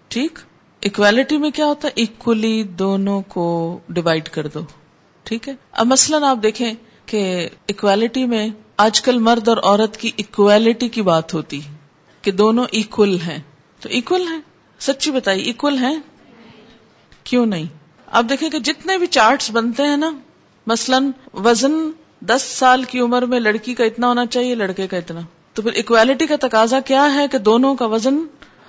ٹھیک؟ 0.07 0.39
اکویلٹی 0.83 1.37
میں 1.37 1.49
کیا 1.49 1.65
ہوتا 1.65 1.87
ہے؟ 1.87 2.01
اکولی 2.01 2.63
دونوں 2.63 3.21
کو 3.21 3.79
ڈیوائڈ 3.89 4.29
کر 4.29 4.47
دو۔ 4.47 4.59
ٹھیک 5.23 5.49
ہے؟ 5.49 5.53
اب 5.71 5.87
مثلاً 5.87 6.23
آپ 6.23 6.37
دیکھیں 6.43 6.73
کہ 7.05 7.49
اکویلٹی 7.69 8.25
میں 8.25 8.47
آج 8.77 9.01
کل 9.01 9.17
مرد 9.17 9.47
اور 9.47 9.57
عورت 9.57 9.97
کی 9.97 10.11
اکویلٹی 10.17 10.89
کی 10.89 11.01
بات 11.01 11.33
ہوتی 11.33 11.61
کہ 12.21 12.31
دونوں 12.31 12.65
اکول 12.73 13.17
ہیں۔ 13.27 13.39
تو 13.79 13.89
اکول 13.91 14.21
ہیں؟ 14.21 14.41
سچی 14.79 15.11
بتائی 15.11 15.49
اکول 15.49 15.77
ہیں؟ 15.77 15.95
کیوں 17.23 17.45
نہیں؟ 17.45 17.65
آپ 18.07 18.25
دیکھیں 18.29 18.49
کہ 18.49 18.59
جتنے 18.59 18.97
بھی 18.97 19.07
چارٹس 19.07 19.51
بنتے 19.51 19.83
ہیں 19.83 19.97
نا، 19.97 20.11
مثلاً 20.67 21.11
وزن 21.33 21.91
دس 22.21 22.41
سال 22.41 22.83
کی 22.83 22.99
عمر 22.99 23.21
میں 23.21 23.39
لڑکی 23.39 23.73
کا 23.73 23.83
اتنا 23.83 24.07
ہونا 24.07 24.25
چاہیے، 24.25 24.55
لڑکے 24.55 24.87
کا 24.87 24.97
اتنا۔ 24.97 25.19
تو 25.53 25.61
پھر 25.61 25.71
اکویلٹی 25.75 26.25
کا 26.25 26.35
تقاضا 26.41 26.79
کیا 26.79 27.13
ہے 27.13 27.27
کہ 27.27 27.37
دونوں 27.37 27.75
کا 27.75 27.85
وزن 27.85 28.17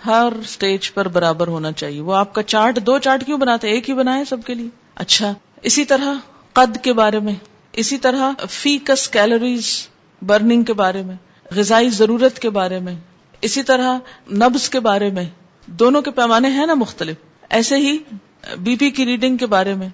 ہر 0.07 0.29
اسٹیج 0.41 0.93
پر 0.93 1.09
برابر 1.09 1.49
ہونا 1.49 1.73
چاہیے۔ 1.73 2.01
وہ 2.01 2.15
آپ 2.15 2.35
کا 2.35 2.43
چارٹ 2.43 2.79
دو 2.87 2.99
چارٹ 2.99 3.27
کیوں 3.27 3.39
بناتے 3.39 3.69
ایک 3.69 3.89
ہی 3.89 3.95
بنائے 3.95 4.25
سب 4.25 4.37
کے 4.47 4.55
لیے۔ 4.55 4.69
اچھا 4.95 5.35
اسی 5.63 5.85
طرح 5.85 6.15
قد 6.53 6.85
کے 6.85 6.93
بارے 6.93 7.19
میں، 7.19 7.35
اسی 7.73 7.99
طرح 7.99 8.31
فیکس 8.51 9.09
کیلوریز 9.09 9.89
برننگ 10.23 10.63
کے 10.63 10.73
بارے 10.73 11.03
میں، 11.03 11.15
غذائی 11.57 11.89
ضرورت 11.89 12.39
کے 12.39 12.51
بارے 12.51 12.79
میں، 12.79 12.95
اسی 13.41 13.63
طرح 13.63 13.99
نبز 14.33 14.71
کے 14.71 14.81
بارے 14.81 15.11
میں، 15.11 15.25
دونوں 15.67 16.03
کے 16.03 16.11
پیمانے 16.11 16.49
ہیں 16.49 16.67
نا 16.67 16.75
مختلف۔ 16.75 17.17
ایسے 17.51 17.77
ہی 17.77 17.99
بی 18.59 18.77
پی 18.77 18.91
کی 18.91 19.05
ریڈنگ 19.05 19.37
کے 19.37 19.47
بارے 19.47 19.75
میں 19.75 19.89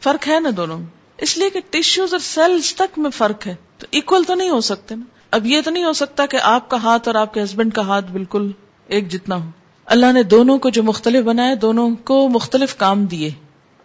فرق 0.00 0.28
ہے 0.28 0.40
نا 0.40 0.50
دونوں 0.56 0.78
میں۔ 0.78 0.86
اس 1.18 1.38
لیے 1.38 1.50
کہ 1.50 1.60
ٹیشوز 1.70 2.12
اور 2.12 2.20
سیلز 2.20 2.74
تک 2.74 2.98
میں 2.98 3.10
فرق 3.10 3.46
ہے، 3.46 3.54
تو 3.78 3.86
اکول 3.92 4.24
تو 4.24 4.34
نہیں 4.34 4.50
ہو 4.50 4.60
سکتے 4.60 4.94
نا۔ 4.94 5.04
اب 5.30 5.46
یہ 5.46 5.60
تو 5.64 5.70
نہیں 5.70 5.84
ہو 5.84 5.92
سکتا 5.92 6.26
کہ 6.26 6.38
آپ 6.42 6.68
کا 6.68 6.76
ہاتھ 6.82 7.08
اور 7.08 7.14
آپ 7.14 7.34
کے 7.34 7.42
ہسبینڈ 7.42 7.72
کا 7.72 7.82
ہاتھ 7.82 8.12
بالکل 8.12 8.50
ایک 8.86 9.08
جتنا 9.08 9.44
ہو۔ 9.44 9.50
اللہ 9.84 10.12
نے 10.12 10.22
دونوں 10.22 10.58
کو 10.58 10.70
جو 10.70 10.82
مختلف 10.82 11.24
بنائے، 11.24 11.54
دونوں 11.54 11.90
کو 12.04 12.28
مختلف 12.28 12.76
کام 12.76 13.04
دیے۔ 13.04 13.30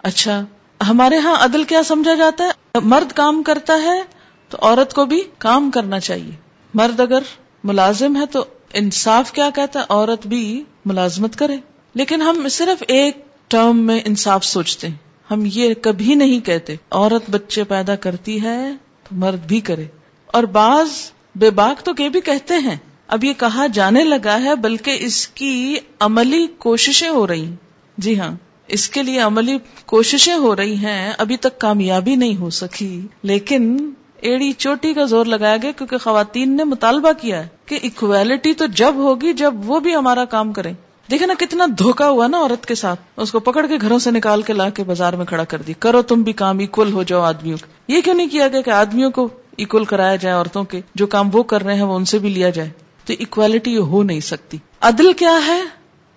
اچھا 0.04 0.46
ہمارے 0.90 1.18
ہاں 1.18 1.36
عدل 1.36 1.64
کیا 1.64 1.84
سمجھا 1.84 2.14
جاتا 2.14 2.44
ہے؟ 2.44 2.80
مرد 2.84 3.12
کام 3.12 3.44
کرتا 3.44 3.74
ہے 3.84 4.04
تو 4.50 4.58
عورت 4.62 4.94
کو 4.94 5.06
بھی 5.06 5.22
کام 5.38 5.72
کرنا 5.72 6.00
چاہیے۔ 6.00 6.32
مرد 6.74 7.00
اگر 7.00 7.24
ملازم 7.64 8.16
ہے 8.16 8.26
تو 8.26 8.46
انصاف 8.74 9.32
کیا 9.32 9.50
کہتا 9.56 9.80
ہے؟ 9.80 9.86
عورت 9.90 10.28
بھی 10.28 10.64
ملازمت 10.86 11.36
کرے۔ 11.36 11.58
لیکن 11.94 12.22
ہم 12.22 12.48
صرف 12.48 12.84
ایک 12.88 13.26
ٹرم 13.48 13.78
میں 13.78 14.02
انصاف 14.06 14.46
سوچتے 14.46 14.88
ہیں۔ 14.88 14.96
ہم 15.32 15.44
یہ 15.46 15.74
کبھی 15.82 16.16
نہیں 16.16 16.46
کہتے۔ 16.46 16.76
عورت 16.92 17.30
بچے 17.30 17.64
پیدا 17.64 17.96
کرتی 17.96 18.42
ہے 18.42 18.72
تو 19.04 19.16
مرد 19.16 19.46
بھی 19.46 19.60
کرے۔ 19.60 19.86
اور 20.26 20.44
بعض 20.44 20.88
بے 21.36 21.50
باک 21.50 21.86
تو 21.86 21.94
کہ 21.94 22.10
بھی 22.10 22.22
کہتے 22.22 22.54
ہیں۔ 22.54 22.76
اب 23.08 23.24
یہ 23.24 23.34
کہا 23.34 23.68
جانے 23.68 24.04
لگا 24.04 24.44
ہے 24.44 24.56
بلکہ 24.56 24.98
اس 25.00 25.28
کی 25.28 25.78
عملی 26.00 26.48
کوششیں 26.58 27.10
ہو 27.10 27.28
رہی 27.28 27.56
جی 27.98 28.20
ہاں۔ 28.20 28.32
اس 28.68 28.90
کے 28.90 29.04
لیے 29.04 29.20
عملی 29.20 29.58
کوششیں 29.86 30.36
ہو 30.36 30.56
رہی 30.56 30.76
ہیں، 30.76 31.14
ابھی 31.18 31.38
تک 31.38 31.60
کامیابی 31.60 32.16
نہیں 32.16 32.36
ہو 32.38 32.50
سکی۔ 32.50 33.02
لیکن 33.24 33.92
ایڑی 34.22 34.54
چوٹی 34.54 34.94
کا 34.94 35.04
زور 35.04 35.26
لگایا 35.26 35.58
گیا 35.62 35.72
کیونکہ 35.72 35.98
خواتین 35.98 36.58
نے 36.58 36.64
مطالبہ 36.64 37.12
کیا 37.22 37.40
ہے 37.40 37.48
کہ 37.66 37.80
اکویلٹی 37.84 38.54
تو 38.54 38.66
جب 38.66 38.94
ہوگی 38.96 39.34
جب 39.34 39.54
وہ 39.66 39.80
بھی 39.80 39.96
ہمارا 39.96 40.26
کام 40.26 40.54
کریں۔ 40.54 40.74
دیکھے 41.12 41.26
نا 41.26 41.34
کتنا 41.40 41.66
دھوکا 41.78 42.10
ہوا 42.10 42.28
نا 42.28 42.38
عورت 42.38 42.66
کے 42.66 42.76
ساتھ۔ 42.76 43.00
اس 43.18 43.32
کو 43.32 43.40
پکڑ 43.40 43.68
کے 43.68 43.78
گھروں 43.82 44.00
سے 44.00 44.12
نکال 44.12 44.42
کے 44.42 44.54
لا 44.54 44.70
کے 44.70 44.84
بازار 44.84 45.14
میں 45.14 45.26
کھڑا 45.26 45.44
کر 45.44 45.62
دی۔ 45.62 45.74
کرو 45.80 46.02
تم 46.02 46.22
بھی 46.22 46.34
کام 46.34 46.60
اکول 46.60 46.94
ہو 46.94 47.04
جاؤ 47.04 47.22
آدمیوں 47.22 47.58
کا 47.62 47.68
یہ 47.88 48.02
کیوں 48.02 48.16
نہیں 48.16 48.30
کیا 48.30 48.48
گیا 48.48 48.62
کہ 48.62 48.70
آدمیوں 48.70 49.12
کو 49.12 49.28
اکول 49.58 49.86
کرایا 49.86 50.16
جائے، 50.16 50.36
عورتوں 50.36 50.64
کے 50.64 50.82
جو 50.96 51.08
کام 51.08 51.30
وہ 51.34 51.44
کر 51.44 51.64
رہے 51.64 51.74
ہیں 51.74 51.84
وہ 51.84 51.96
ان 51.96 52.06
سے 52.06 52.20
بھی 52.20 52.30
لیا 52.30 52.50
جائے؟ 52.50 52.70
تو 53.06 53.14
اکوالٹی 53.20 53.78
ہو 53.78 54.04
نہیں 54.04 54.20
سکتی۔ 54.20 54.58
عدل 54.82 55.14
کیا 55.14 55.40
ہے؟ 55.48 55.62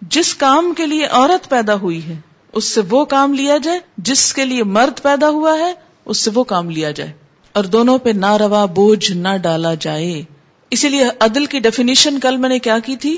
جس 0.03 0.35
کام 0.35 0.75
کے 0.77 0.87
لیے 0.87 1.07
عورت 1.07 1.49
پیدا 1.49 1.75
ہوئی 1.75 2.07
ہے۔ 2.09 2.17
اس 2.57 2.64
سے 2.64 2.81
وہ 2.90 3.05
کام 3.05 3.35
لیا 3.35 3.57
جائے 3.57 3.81
جس 3.97 4.35
کے 4.35 4.45
لیے 4.45 4.64
مرد 4.64 5.03
پیدا 5.03 5.29
ہوا 5.29 5.59
ہے، 5.59 5.75
اس 6.05 6.19
سے 6.19 6.31
وہ 6.35 6.45
کام 6.45 6.71
لیا 6.71 6.90
جائے۔ 6.90 7.12
اور 7.53 7.64
دونوں 7.64 7.99
پہ 7.99 8.11
نہ 8.11 8.37
روا 8.37 8.64
بوجھ 8.64 9.12
نہ 9.12 9.29
ڈالا 9.42 9.75
جائے۔ 9.75 10.23
اسی 10.71 10.88
لیے 10.88 11.05
عدل 11.21 11.47
کی 11.47 11.59
ڈیفینیشن 11.59 12.21
کل 12.21 12.37
میں 12.37 12.49
نے 12.49 12.59
کیا 12.59 12.79
کی 12.79 12.97
تھی؟ 12.97 13.16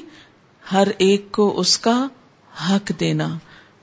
ہر 0.72 0.88
ایک 0.98 1.32
کو 1.32 1.60
اس 1.60 1.78
کا 1.78 2.06
حق 2.70 2.92
دینا۔ 3.00 3.38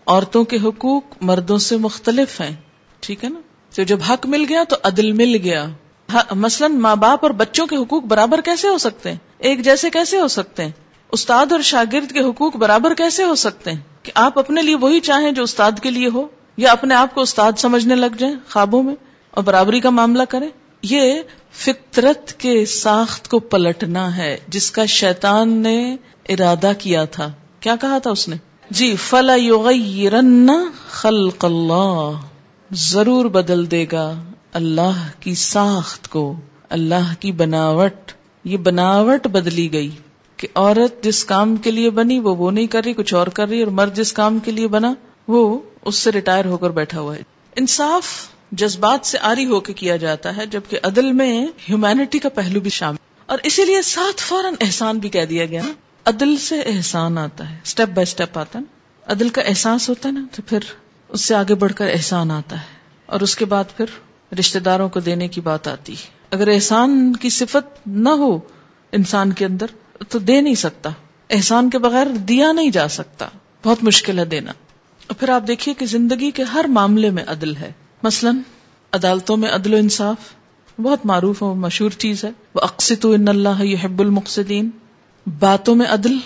عورتوں 0.07 0.43
کے 0.43 0.57
حقوق 0.63 1.03
مردوں 1.21 1.57
سے 1.57 1.77
مختلف 1.77 2.41
ہیں۔ 2.41 2.55
ٹھیک 2.99 3.23
ہے 3.23 3.29
نا؟ 3.29 3.39
تو 3.75 3.83
جب 3.83 3.99
حق 4.09 4.25
مل 4.25 4.45
گیا 4.49 4.63
تو 4.69 4.75
عدل 4.83 5.11
مل 5.11 5.35
گیا۔ 5.43 5.65
ہاں، 6.13 6.35
مثلا 6.35 6.67
ماں 6.67 6.95
باپ 6.95 7.19
اور 7.21 7.31
بچوں 7.31 7.67
کے 7.67 7.75
حقوق 7.75 8.03
برابر 8.03 8.41
کیسے 8.41 8.67
ہو 8.67 8.77
سکتے 8.77 9.09
ہیں؟ 9.09 9.17
ایک 9.37 9.61
جیسے 9.61 9.89
کیسے 9.89 10.19
ہو 10.19 10.27
سکتے 10.27 10.63
ہیں؟ 10.63 10.71
استاد 11.15 11.51
اور 11.51 11.62
شاگرد 11.62 12.12
کے 12.12 12.19
حقوق 12.19 12.56
برابر 12.56 12.93
کیسے 12.93 13.23
ہو 13.23 13.36
سکتے 13.36 13.71
ہیں؟ 13.71 13.80
کہ 14.04 14.12
آپ 14.15 14.39
اپنے 14.39 14.62
لیے 14.62 14.75
وہی 14.75 14.99
چاہیں 14.99 15.32
جو 15.32 15.43
استاد 15.43 15.71
کے 15.84 15.89
لیے 15.91 16.08
ہو، 16.13 16.28
یا 16.58 16.71
اپنے 16.71 16.95
آپ 16.95 17.15
کو 17.15 17.21
استاد 17.21 17.51
سمجھنے 17.58 17.95
لگ 17.95 18.15
جائیں 18.17 18.36
خوابوں 18.49 18.84
میں 18.84 18.95
اور 19.32 19.43
برابری 19.43 19.80
کا 19.80 19.89
معاملہ 19.89 20.23
کریں؟ 20.23 20.49
یہ 20.82 21.21
فطرت 21.51 22.34
کے 22.34 22.65
ساخت 22.65 23.28
کو 23.28 23.39
پلٹنا 23.39 24.17
ہے، 24.17 24.38
جس 24.47 24.71
کا 24.71 24.86
شیطان 24.86 25.49
نے 25.49 25.95
ارادہ 26.30 26.71
کیا 26.80 27.06
تھا۔ 27.06 27.32
کیا 27.60 27.75
کہا 27.75 27.97
تھا 27.97 28.12
اس 28.12 28.28
نے؟ 28.28 28.36
جی 28.69 28.95
فلا 28.95 29.36
یغیرن 29.36 30.51
خلق 30.89 31.45
اللہ 31.45 32.12
ضرور 32.71 33.25
بدل 33.25 33.71
دے 33.71 33.86
گا 33.91 34.23
اللہ 34.54 35.08
کی 35.19 35.36
ساخت 35.36 36.08
کو، 36.08 36.36
اللہ 36.69 37.13
کی 37.19 37.32
بناوٹ۔ 37.32 38.12
یہ 38.43 38.58
بناوٹ 38.58 39.28
بدلی 39.28 39.73
گئی۔ 39.73 39.89
کہ 40.37 40.47
عورت 40.55 41.03
جس 41.03 41.25
کام 41.25 41.55
کے 41.55 41.71
لیے 41.71 41.89
بنی 41.89 42.19
وہ 42.19 42.35
وہ 42.35 42.51
نہیں 42.51 42.67
کر 42.67 42.83
رہی، 42.85 42.93
کچھ 42.93 43.13
اور 43.13 43.27
کر 43.27 43.47
رہی، 43.47 43.63
اور 43.63 43.71
مرد 43.71 43.95
جس 43.95 44.13
کام 44.13 44.39
کے 44.39 44.51
لیے 44.51 44.67
بنا 44.67 44.93
وہ 45.27 45.59
اس 45.85 45.95
سے 45.95 46.11
ریٹائر 46.11 46.45
ہو 46.45 46.57
کر 46.57 46.69
بیٹھا 46.69 46.99
ہوا 46.99 47.15
ہے۔ 47.15 47.23
انصاف 47.55 48.05
جذبات 48.51 49.05
سے 49.05 49.17
آری 49.21 49.45
ہو 49.45 49.59
کے 49.59 49.73
کیا 49.73 49.95
جاتا 49.95 50.37
ہے، 50.37 50.45
جبکہ 50.45 50.79
عدل 50.83 51.11
میں 51.11 51.47
ہیومینٹی 51.69 52.19
کا 52.19 52.29
پہلو 52.29 52.59
بھی 52.59 52.69
شامل 52.69 52.97
اور 53.25 53.37
اسی 53.43 53.65
لیے 53.65 53.81
ساتھ 53.81 54.23
فوراً 54.23 54.53
احسان 54.61 54.97
بھی 54.97 55.09
کہہ 55.09 55.25
دیا 55.25 55.45
گیا 55.45 55.61
نا۔ 55.63 55.71
عدل 56.05 56.37
سے 56.37 56.61
احسان 56.61 57.17
آتا 57.17 57.49
ہے 57.49 57.57
اسٹیپ 57.63 57.87
بائی 57.87 58.03
اسٹیپ 58.03 58.37
آتا 58.37 58.59
ہے۔ 58.59 58.63
عدل 59.07 59.29
کا 59.29 59.41
احساس 59.41 59.89
ہوتا 59.89 60.09
ہے 60.09 60.13
نا، 60.13 60.25
تو 60.35 60.41
پھر 60.47 60.59
اس 61.09 61.21
سے 61.21 61.35
آگے 61.35 61.55
بڑھ 61.55 61.73
کر 61.73 61.87
احسان 61.87 62.31
آتا 62.31 62.55
ہے۔ 62.55 62.65
اور 63.05 63.21
اس 63.21 63.35
کے 63.35 63.45
بعد 63.45 63.63
پھر 63.77 63.85
رشتے 64.39 64.59
داروں 64.59 64.89
کو 64.89 64.99
دینے 64.99 65.27
کی 65.27 65.41
بات 65.41 65.67
آتی 65.67 65.93
ہے۔ 65.93 66.07
اگر 66.31 66.47
احسان 66.47 67.15
کی 67.15 67.29
صفت 67.29 67.87
نہ 67.87 68.09
ہو 68.09 68.39
انسان 68.91 69.33
کے 69.33 69.45
اندر 69.45 69.65
تو 70.10 70.19
دے 70.19 70.41
نہیں 70.41 70.55
سکتا۔ 70.55 70.89
احسان 71.29 71.69
کے 71.69 71.77
بغیر 71.77 72.08
دیا 72.08 72.51
نہیں 72.51 72.69
جا 72.69 72.88
سکتا۔ 72.88 73.27
بہت 73.65 73.84
مشکل 73.84 74.19
ہے 74.19 74.25
دینا۔ 74.25 74.51
اور 75.08 75.15
پھر 75.15 75.29
آپ 75.29 75.43
دیکھیے 75.47 75.75
کہ 75.75 75.86
زندگی 75.86 76.31
کے 76.31 76.43
ہر 76.43 76.65
معاملے 76.67 77.10
میں 77.10 77.23
عدل 77.27 77.55
ہے۔ 77.55 77.71
مثلا، 78.03 78.31
عدالتوں 78.91 79.38
میں 79.38 79.49
عدل 79.49 79.73
و 79.73 79.77
انصاف۔ 79.77 80.15
بہت 80.81 81.05
معروف 81.05 81.43
اور 81.43 81.55
مشہور 81.55 81.89
چیز 81.89 82.25
ہے۔ 82.25 82.29
وہ 82.55 82.62
اقسط 82.62 83.05
ان 83.10 83.27
اللہ 83.27 83.86
حب 83.86 83.99
المقصدین 83.99 84.69
باتوں 85.39 85.75
میں 85.75 85.86
عدل 85.86 86.17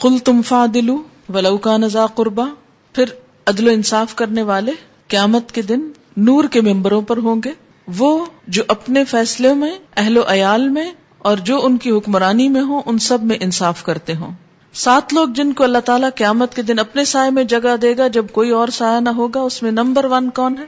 کل 0.00 0.18
تم 0.18 0.42
فا 0.42 0.66
دلو 0.74 1.02
ولو 1.28 1.58
کا 1.58 1.76
نزا 1.76 2.06
قربا 2.06 2.44
پھر 2.92 3.04
عدل 3.46 3.68
و 3.68 3.70
انصاف 3.70 4.14
کرنے 4.14 4.42
والے 4.42 4.72
قیامت 5.08 5.52
کے 5.52 5.62
دن 5.62 5.80
نور 6.16 6.44
کے 6.44 6.60
ممبروں 6.60 7.02
پر 7.02 7.16
ہوں 7.16 7.40
گے۔ 7.44 7.50
وہ 7.98 8.26
جو 8.48 8.62
اپنے 8.68 9.04
فیصلے 9.04 9.54
میں، 9.54 9.78
اہل 9.96 10.16
و 10.16 10.22
عیال 10.26 10.68
میں 10.68 10.92
اور 11.24 11.36
جو 11.36 11.66
ان 11.66 11.76
کی 11.76 11.90
حکمرانی 11.90 12.48
میں 12.48 12.60
ہوں، 12.60 12.82
ان 12.86 12.98
سب 12.98 13.22
میں 13.22 13.36
انصاف 13.40 13.82
کرتے 13.84 14.14
ہوں۔ 14.14 14.30
سات 14.72 15.14
لوگ 15.14 15.28
جن 15.28 15.52
کو 15.52 15.64
اللہ 15.64 15.78
تعالیٰ 15.78 16.08
قیامت 16.14 16.54
کے 16.54 16.62
دن 16.62 16.78
اپنے 16.78 17.04
سائے 17.04 17.30
میں 17.30 17.44
جگہ 17.44 17.76
دے 17.82 17.96
گا، 17.96 18.08
جب 18.08 18.26
کوئی 18.32 18.50
اور 18.50 18.68
سایہ 18.68 19.00
نہ 19.00 19.08
ہوگا، 19.08 19.40
اس 19.40 19.62
میں 19.62 19.70
نمبر 19.70 20.04
ون 20.04 20.30
کون 20.30 20.58
ہے؟ 20.58 20.64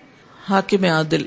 حاکم 0.48 0.84
عادل۔ 0.84 1.24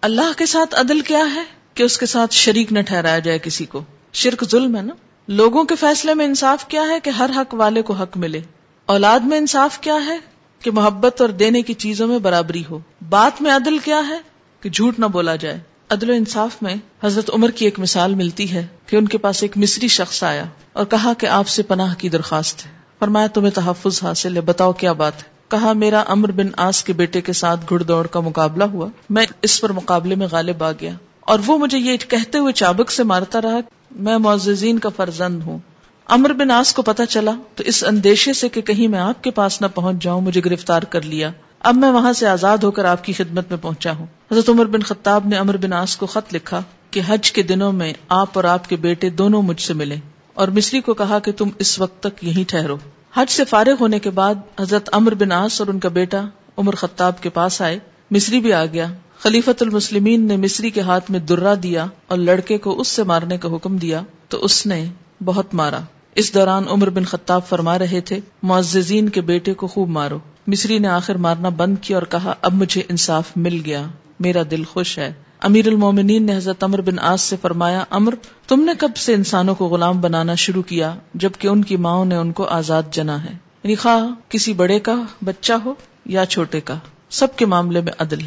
اللہ 0.00 0.38
کے 0.38 0.46
ساتھ 0.46 0.74
عدل 0.74 1.00
کیا 1.00 1.34
ہے؟ 1.34 1.42
کہ 1.74 1.82
اس 1.82 1.98
کے 1.98 2.06
ساتھ 2.06 2.34
شریک 2.34 2.72
نہ 2.72 2.80
ٹھہرایا 2.80 3.18
جائے 3.18 3.38
کسی 3.38 3.64
کو۔ 3.64 3.84
شرک 4.12 4.44
ظلم 4.50 4.76
ہے 4.76 4.82
نا؟ 4.82 4.94
لوگوں 5.28 5.64
کے 5.64 5.74
فیصلے 5.74 6.14
میں 6.14 6.24
انصاف 6.24 6.68
کیا 6.68 6.82
ہے 6.88 7.00
کہ 7.00 7.10
ہر 7.10 7.30
حق 7.36 7.54
والے 7.54 7.82
کو 7.82 7.92
حق 7.92 8.16
ملے؟ 8.16 8.40
اولاد 8.86 9.20
میں 9.20 9.38
انصاف 9.38 9.80
کیا 9.80 9.96
ہے 10.06 10.18
کہ 10.60 10.70
محبت 10.70 11.20
اور 11.20 11.28
دینے 11.28 11.62
کی 11.62 11.74
چیزوں 11.74 12.06
میں 12.06 12.18
برابری 12.18 12.62
ہو؟ 12.70 12.78
بات 13.08 13.42
میں 13.42 13.50
عدل 13.50 13.78
کیا 13.78 14.02
ہے 14.08 14.18
کہ 14.60 14.70
جھوٹ 14.70 14.98
نہ 14.98 15.06
بولا 15.06 15.36
جائے؟ 15.36 15.60
عدل 15.94 16.10
و 16.10 16.12
انصاف 16.12 16.62
میں 16.62 16.74
حضرت 17.04 17.30
عمر 17.34 17.50
کی 17.50 17.64
ایک 17.64 17.78
مثال 17.78 18.14
ملتی 18.14 18.52
ہے 18.52 18.66
کہ 18.86 18.96
ان 18.96 19.08
کے 19.08 19.18
پاس 19.18 19.42
ایک 19.42 19.52
مصری 19.56 19.88
شخص 19.88 20.22
آیا 20.22 20.44
اور 20.72 20.84
کہا 20.84 21.12
کہ 21.18 21.26
آپ 21.26 21.48
سے 21.48 21.62
پناہ 21.62 21.94
کی 21.94 22.08
درخواست 22.08 22.66
ہے۔ 22.66 22.70
فرمایا، 22.98 23.26
تمہیں 23.26 23.50
تحفظ 23.50 24.02
حاصل 24.02 24.36
ہے، 24.36 24.40
بتاؤ 24.40 24.72
کیا 24.72 24.92
بات 24.92 25.18
ہے۔ 25.18 25.28
کہا، 25.48 25.72
میرا 25.72 26.04
امر 26.06 26.30
بن 26.30 26.46
آس 26.56 26.84
کے 26.84 26.92
بیٹے 26.92 27.20
کے 27.20 27.32
ساتھ 27.32 27.60
گھڑ 27.68 27.82
دوڑ 27.82 28.06
کا 28.06 28.20
مقابلہ 28.20 28.64
ہوا۔ 28.64 28.88
میں 29.10 29.26
اس 29.42 29.60
پر 29.60 29.72
مقابلے 29.72 30.14
میں 30.14 30.26
غالب 30.30 30.64
آ 30.64 30.72
گیا 30.72 30.92
اور 31.20 31.38
وہ 31.46 31.58
مجھے 31.58 31.78
یہ 31.78 31.96
کہتے 31.96 32.38
ہوئے 32.38 32.52
چابک 32.52 32.90
سے 32.90 33.02
مارتا 33.02 33.40
رہا 33.42 33.58
میں 33.90 34.18
معززین 34.18 34.78
کا 34.78 34.88
فرزند 34.96 35.42
ہوں۔ 35.42 35.58
امر 36.06 36.32
بن 36.32 36.50
آس 36.50 36.74
کو 36.74 36.82
پتا 36.82 37.06
چلا 37.06 37.32
تو 37.54 37.64
اس 37.66 37.84
اندیشے 37.84 38.32
سے 38.32 38.48
کہ 38.48 38.60
کہیں 38.60 38.88
میں 38.88 38.98
آپ 38.98 39.24
کے 39.24 39.30
پاس 39.30 39.60
نہ 39.60 39.66
پہنچ 39.74 40.02
جاؤں، 40.02 40.20
مجھے 40.20 40.40
گرفتار 40.44 40.82
کر 40.82 41.02
لیا۔ 41.02 41.32
اب 41.64 41.76
میں 41.76 41.90
وہاں 41.90 42.12
سے 42.12 42.26
آزاد 42.26 42.58
ہو 42.58 42.70
کر 42.70 42.84
آپ 42.84 43.04
کی 43.04 43.12
خدمت 43.12 43.44
میں 43.50 43.58
پہنچا 43.62 43.92
ہوں۔ 43.92 44.06
حضرت 44.32 44.48
عمر 44.48 44.66
بن 44.66 44.82
خطاب 44.82 45.26
نے 45.26 45.36
امر 45.36 45.56
بن 45.56 45.72
آس 45.72 45.96
کو 45.96 46.06
خط 46.06 46.34
لکھا 46.34 46.62
کہ 46.90 47.00
حج 47.06 47.32
کے 47.32 47.42
دنوں 47.42 47.72
میں 47.72 47.92
آپ 48.08 48.28
اور 48.32 48.44
آپ 48.44 48.68
کے 48.68 48.76
بیٹے 48.76 49.10
دونوں 49.10 49.42
مجھ 49.42 49.60
سے 49.60 49.74
ملے 49.74 49.96
اور 50.34 50.48
مصری 50.48 50.80
کو 50.80 50.94
کہا 50.94 51.18
کہ 51.18 51.32
تم 51.32 51.48
اس 51.58 51.80
وقت 51.80 52.02
تک 52.02 52.24
یہیں 52.24 52.44
ٹھہرو۔ 52.48 52.76
حج 53.14 53.30
سے 53.30 53.44
فارغ 53.44 53.74
ہونے 53.80 53.98
کے 53.98 54.10
بعد 54.10 54.34
حضرت 54.60 54.88
امر 54.92 55.14
بن 55.14 55.32
آس 55.32 55.60
اور 55.60 55.68
ان 55.68 55.78
کا 55.78 55.88
بیٹا 55.88 56.22
عمر 56.56 56.74
خطاب 56.74 57.22
کے 57.22 57.28
پاس 57.28 57.62
آئے۔ 57.62 57.78
مصری 58.10 58.40
بھی 58.40 58.52
آ 58.52 58.64
گیا۔ 58.66 58.86
خلیفت 59.18 59.62
المسلمین 59.62 60.26
نے 60.26 60.36
مصری 60.36 60.70
کے 60.70 60.80
ہاتھ 60.80 61.10
میں 61.10 61.20
درا 61.20 61.54
دیا 61.62 61.86
اور 62.06 62.18
لڑکے 62.18 62.58
کو 62.58 62.80
اس 62.80 62.88
سے 62.88 63.02
مارنے 63.02 63.38
کا 63.38 63.48
حکم 63.48 63.76
دیا 63.76 64.00
تو 64.28 64.44
اس 64.44 64.66
نے 64.66 64.84
بہت 65.24 65.54
مارا۔ 65.54 65.78
اس 66.14 66.34
دوران 66.34 66.64
عمر 66.68 66.90
بن 66.90 67.04
خطاب 67.04 67.40
فرما 67.48 67.78
رہے 67.78 68.00
تھے، 68.00 68.20
معززین 68.42 69.08
کے 69.08 69.20
بیٹے 69.20 69.54
کو 69.54 69.66
خوب 69.66 69.88
مارو۔ 69.88 70.18
مصری 70.46 70.78
نے 70.78 70.88
آخر 70.88 71.14
مارنا 71.14 71.48
بند 71.48 71.76
کیا 71.80 71.96
اور 71.96 72.06
کہا، 72.06 72.34
اب 72.42 72.54
مجھے 72.54 72.82
انصاف 72.88 73.30
مل 73.36 73.62
گیا، 73.64 73.82
میرا 74.20 74.42
دل 74.50 74.64
خوش 74.64 74.98
ہے۔ 74.98 75.12
امیر 75.40 75.68
المومنین 75.68 76.26
نے 76.26 76.36
حضرت 76.36 76.64
امر 76.64 76.80
بن 76.80 76.98
آس 76.98 77.20
سے 77.20 77.36
فرمایا 77.42 77.84
امر 77.90 78.14
تم 78.46 78.60
نے 78.60 78.72
کب 78.78 78.96
سے 78.96 79.14
انسانوں 79.14 79.54
کو 79.54 79.66
غلام 79.66 80.00
بنانا 80.00 80.34
شروع 80.34 80.62
کیا، 80.62 80.94
جبکہ 81.14 81.48
ان 81.48 81.64
کی 81.64 81.76
ماں 81.76 82.04
نے 82.04 82.16
ان 82.16 82.32
کو 82.32 82.44
آزاد 82.44 82.82
جنا 82.92 83.24
ہے؟ 83.24 83.30
یعنی 83.64 83.74
خواہ 83.74 84.30
کسی 84.30 84.52
بڑے 84.52 84.80
کا 84.80 85.02
بچہ 85.24 85.52
ہو 85.52 85.74
یا 86.06 86.26
چھوٹے 86.26 86.60
کا، 86.60 86.74
سب 87.10 87.36
کے 87.36 87.46
معاملے 87.46 87.80
میں 87.80 87.92
عدل۔ 87.98 88.18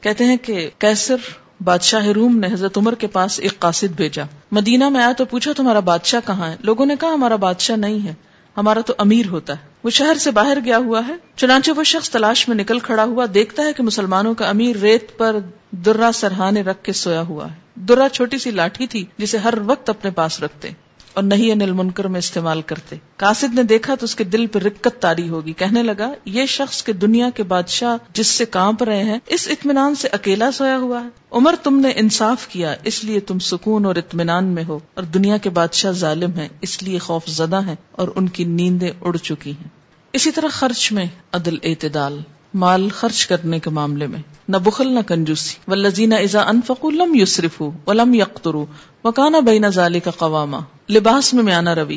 کہتے 0.00 0.24
ہیں 0.24 0.36
کہ 0.36 0.70
کیسر 0.78 1.16
بادشاہ 1.64 2.06
روم 2.06 2.38
نے 2.38 2.46
حضرت 2.52 2.78
عمر 2.78 2.94
کے 2.94 3.06
پاس 3.06 3.40
ایک 3.40 3.58
قاصد 3.58 3.96
بھیجا۔ 3.96 4.22
مدینہ 4.52 4.88
میں 4.88 5.00
آیا 5.00 5.12
تو 5.12 5.24
پوچھا، 5.24 5.52
تمہارا 5.56 5.80
بادشاہ 5.80 6.20
کہاں 6.26 6.50
ہے؟ 6.50 6.56
لوگوں 6.62 6.86
نے 6.86 6.94
کہا، 7.00 7.08
ہمارا 7.08 7.36
بادشاہ 7.36 7.76
نہیں 7.76 8.08
ہے۔ 8.08 8.14
ہمارا 8.56 8.80
تو 8.80 8.94
امیر 8.98 9.26
ہوتا 9.26 9.52
ہے۔ 9.52 9.66
وہ 9.84 9.90
شہر 9.90 10.14
سے 10.14 10.30
باہر 10.30 10.58
گیا 10.64 10.78
ہوا 10.78 11.00
ہے۔ 11.08 11.14
چنانچہ 11.36 11.70
وہ 11.70 11.84
شخص 11.84 12.10
تلاش 12.10 12.48
میں 12.48 12.56
نکل 12.56 12.78
کھڑا 12.78 13.04
ہوا 13.04 13.26
دیکھتا 13.34 13.62
ہے 13.62 13.72
کہ 13.72 13.82
مسلمانوں 13.82 14.34
کا 14.34 14.48
امیر 14.48 14.76
ریت 14.76 15.18
پر 15.18 15.36
درا 15.70 16.10
سرہانے 16.14 16.62
رکھ 16.62 16.84
کے 16.84 16.92
سویا 16.92 17.20
ہوا 17.20 17.50
ہے۔ 17.50 17.56
درا 17.74 18.08
چھوٹی 18.08 18.38
سی 18.38 18.50
لاٹھی 18.50 18.86
تھی 18.86 19.04
جسے 19.18 19.38
ہر 19.38 19.54
وقت 19.66 19.90
اپنے 19.90 20.10
پاس 20.10 20.42
رکھتے۔ 20.42 20.68
اور 21.16 21.24
نہیں 21.24 21.52
انل 21.52 21.72
منکر 21.72 22.04
میں 22.04 22.18
استعمال 22.18 22.62
کرتے۔ 22.62 22.96
کاسد 23.16 23.54
نے 23.54 23.62
دیکھا 23.62 23.94
تو 23.94 24.04
اس 24.04 24.16
کے 24.16 24.24
دل 24.24 24.46
پہ 24.46 24.58
رکت 24.58 25.02
تاری 25.02 25.28
ہوگی۔ 25.28 25.52
کہنے 25.52 25.82
لگا، 25.82 26.12
یہ 26.24 26.46
شخص 26.46 26.82
کے 26.82 26.92
دنیا 26.92 27.30
کے 27.30 27.42
بادشاہ 27.42 27.96
جس 28.12 28.26
سے 28.26 28.44
کانپ 28.44 28.82
رہے 28.82 29.04
ہیں، 29.04 29.18
اس 29.26 29.48
اطمینان 29.50 29.94
سے 29.94 30.08
اکیلا 30.12 30.50
سویا 30.50 30.78
ہوا 30.78 31.02
ہے۔ 31.02 31.08
عمر، 31.30 31.54
تم 31.62 31.80
نے 31.80 31.88
انصاف 31.96 32.48
کیا، 32.48 32.74
اس 32.84 33.04
لیے 33.04 33.20
تم 33.20 33.38
سکون 33.38 33.84
اور 33.84 33.96
اطمینان 33.96 34.44
میں 34.44 34.64
ہو۔ 34.68 34.78
اور 34.94 35.04
دنیا 35.04 35.36
کے 35.36 35.50
بادشاہ 35.50 35.92
ظالم 35.92 36.30
ہیں، 36.32 36.48
اس 36.60 36.82
لیے 36.82 36.98
خوف 36.98 37.26
زدہ 37.26 37.60
ہیں 37.66 37.74
اور 37.92 38.08
ان 38.16 38.28
کی 38.28 38.44
نیندیں 38.44 38.90
اڑ 39.00 39.16
چکی 39.16 39.50
ہیں۔ 39.50 39.68
اسی 40.12 40.30
طرح 40.30 40.48
خرچ 40.48 40.92
میں 40.92 41.06
عدل 41.32 41.56
اعتدال۔ 41.62 42.20
مال 42.54 42.88
خرچ 42.88 43.26
کرنے 43.26 43.58
کے 43.58 43.70
معاملے 43.70 44.06
میں۔ 44.06 44.22
نہ 44.48 44.56
بخل، 44.56 44.92
نہ 44.92 45.00
کنجوسی۔ 45.00 45.70
و 45.70 45.74
لذینہ 45.74 46.14
ازا 46.14 46.40
انفق 46.40 46.84
لم 46.84 47.14
یوسرف 47.14 47.62
ولم 47.86 48.14
یقترو 48.14 48.66
وکانا 49.04 49.40
بین 49.40 49.68
ظالی 49.68 50.00
کا 50.00 50.10
قواما۔ 50.10 50.58
لباس 50.90 51.34
میں 51.34 51.42
میانہ 51.42 51.70
روی، 51.70 51.96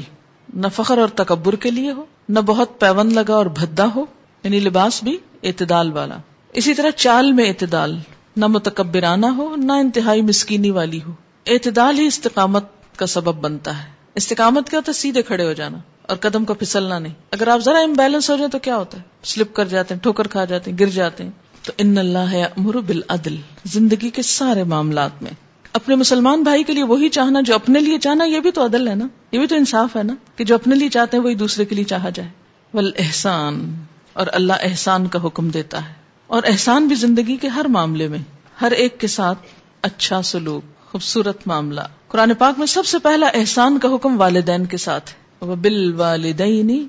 نہ 0.53 0.67
فخر 0.75 0.97
اور 0.97 1.07
تکبر 1.07 1.55
کے 1.55 1.71
لیے 1.71 1.91
ہو، 1.91 2.05
نہ 2.29 2.39
بہت 2.39 2.79
پیون 2.79 3.13
لگا 3.13 3.33
اور 3.35 3.45
بھدا 3.45 3.85
ہو 3.95 4.05
یعنی 4.43 4.59
لباس 4.59 5.03
بھی 5.03 5.17
اعتدال 5.43 5.91
والا۔ 5.91 6.17
اسی 6.53 6.73
طرح 6.73 6.89
چال 6.89 7.31
میں 7.31 7.47
اعتدال، 7.47 7.97
نہ 8.37 8.47
متکبرانہ 8.47 9.25
ہو، 9.25 9.55
نہ 9.55 9.71
انتہائی 9.71 10.21
مسکینی 10.21 10.69
والی 10.69 10.99
ہو۔ 11.07 11.11
اعتدال 11.47 11.99
ہی 11.99 12.07
استقامت 12.07 12.63
کا 12.95 13.05
سبب 13.05 13.35
بنتا 13.35 13.83
ہے۔ 13.83 13.89
استقامت 14.15 14.69
کیا 14.69 14.79
ہوتا 14.79 14.91
ہے؟ 14.95 15.01
سیدھے 15.01 15.21
کھڑے 15.21 15.47
ہو 15.47 15.53
جانا 15.53 15.77
اور 16.01 16.17
قدم 16.17 16.45
کا 16.45 16.53
پھسلنا 16.53 16.99
نہیں۔ 16.99 17.13
اگر 17.31 17.47
آپ 17.47 17.59
ذرا 17.59 17.79
امبیلنس 17.79 18.29
ہو 18.29 18.35
جائیں 18.35 18.51
تو 18.51 18.59
کیا 18.59 18.77
ہوتا 18.77 18.97
ہے؟ 18.97 19.03
سلپ 19.23 19.53
کر 19.53 19.65
جاتے 19.65 19.93
ہیں، 19.93 20.01
ٹھوکر 20.01 20.27
کھا 20.27 20.45
جاتے 20.45 20.71
ہیں، 20.71 20.77
گر 20.79 20.85
جاتے 20.85 21.23
ہیں۔ 21.23 21.31
تو 21.63 21.71
ان 21.77 21.97
اللہ 21.97 22.47
امر 22.57 22.73
بالعدل، 22.73 23.35
زندگی 23.65 24.09
کے 24.09 24.21
سارے 24.21 24.63
معاملات 24.63 25.23
میں۔ 25.23 25.31
اپنے 25.73 25.95
مسلمان 25.95 26.43
بھائی 26.43 26.63
کے 26.63 26.73
لیے 26.73 26.83
وہی 26.83 27.09
چاہنا 27.09 27.41
جو 27.41 27.55
اپنے 27.55 27.79
لیے 27.79 27.99
چاہنا، 27.99 28.23
یہ 28.23 28.39
بھی 28.39 28.51
تو 28.51 28.65
عدل 28.65 28.87
ہے 28.87 28.95
نا؟ 28.95 29.07
یہ 29.31 29.39
بھی 29.39 29.47
تو 29.47 29.55
انصاف 29.55 29.95
ہے 29.95 30.03
نا 30.03 30.13
کہ 30.35 30.43
جو 30.43 30.55
اپنے 30.55 30.75
لیے 30.75 30.89
چاہتے 30.89 31.17
ہیں 31.17 31.23
وہی 31.23 31.35
دوسرے 31.35 31.65
کے 31.65 31.75
لیے 31.75 31.83
چاہا 31.83 32.09
جائے۔ 32.09 32.29
ول 32.73 32.91
احسان 32.97 33.83
اور 34.13 34.27
اللہ 34.31 34.53
احسان 34.61 35.07
کا 35.07 35.19
حکم 35.23 35.49
دیتا 35.49 35.89
ہے۔ 35.89 35.93
اور 36.27 36.43
احسان 36.45 36.87
بھی 36.87 36.95
زندگی 36.95 37.37
کے 37.37 37.47
ہر 37.47 37.65
معاملے 37.65 38.07
میں، 38.07 38.19
ہر 38.61 38.71
ایک 38.71 38.99
کے 38.99 39.07
ساتھ 39.07 39.39
اچھا 39.81 40.21
سلوک، 40.21 40.91
خوبصورت 40.91 41.47
معاملہ۔ 41.47 41.81
قرآن 42.07 42.33
پاک 42.33 42.59
میں 42.59 42.67
سب 42.67 42.85
سے 42.85 42.99
پہلا 42.99 43.27
احسان 43.33 43.79
کا 43.79 43.95
حکم 43.95 44.19
والدین 44.21 44.65
کے 44.65 44.77
ساتھ 44.77 45.09
ہے۔ 45.09 45.45
وہ 45.45 45.55
بل 45.55 45.93
والدینی 45.93 46.87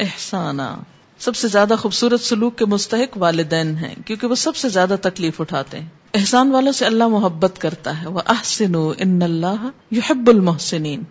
احسانہ 0.00 0.76
سب 1.18 1.36
سے 1.36 1.48
زیادہ 1.48 1.74
خوبصورت 1.78 2.20
سلوک 2.20 2.58
کے 2.58 2.64
مستحق 2.64 3.18
والدین 3.18 3.76
ہیں، 3.76 3.94
کیونکہ 4.06 4.26
وہ 4.26 4.34
سب 4.34 4.56
سے 4.56 4.68
زیادہ 4.68 4.96
تکلیف 5.02 5.40
اٹھاتے 5.40 5.80
ہیں۔ 5.80 5.88
احسان 6.14 6.50
والوں 6.50 6.72
سے 6.72 6.84
اللہ 6.84 7.08
محبت 7.08 7.52
کرتا 7.58 8.02
ہے۔ 8.02 8.08
وہ 8.08 8.20
احسن 8.26 8.74
ان 8.98 9.22
اللہ 9.22 9.68
یحب 9.90 10.28
المحسنین 10.28 11.02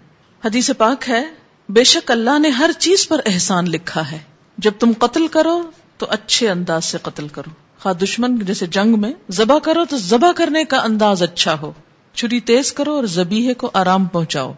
حدیث 0.46 0.70
پاک 0.78 1.10
ہے، 1.10 1.24
بے 1.70 1.84
شک 1.84 2.12
اللہ 2.12 2.39
نے 2.39 2.50
ہر 2.50 2.72
چیز 2.80 3.08
پر 3.08 3.22
احسان 3.26 3.70
لکھا 3.70 4.12
ہے۔ 4.12 4.20
جب 4.58 4.72
تم 4.80 4.92
قتل 5.00 5.28
کرو 5.28 5.62
تو 5.98 6.06
اچھے 6.10 6.50
انداز 6.50 6.86
سے 6.86 6.98
قتل 7.02 7.28
کرو۔ 7.28 7.50
خواہ 7.80 7.94
دشمن 7.94 8.39
جیسے 8.39 8.68
جنگ 8.68 9.02
میں 9.02 9.13
ذبح 9.32 9.60
کرو 9.60 9.86
تو 9.86 9.98
ذبح 9.98 10.32
کرنے 10.32 10.63
کا 10.63 10.78
انداز 10.78 11.24
اچھا 11.24 11.56
ہو۔ 11.62 11.72
چھری 12.13 12.39
تیز 12.39 12.74
کرو 12.74 12.96
اور 12.96 13.04
زبیحے 13.04 13.54
کو 13.54 13.72
آرام 13.74 14.06
پہنچاؤ۔ 14.06 14.54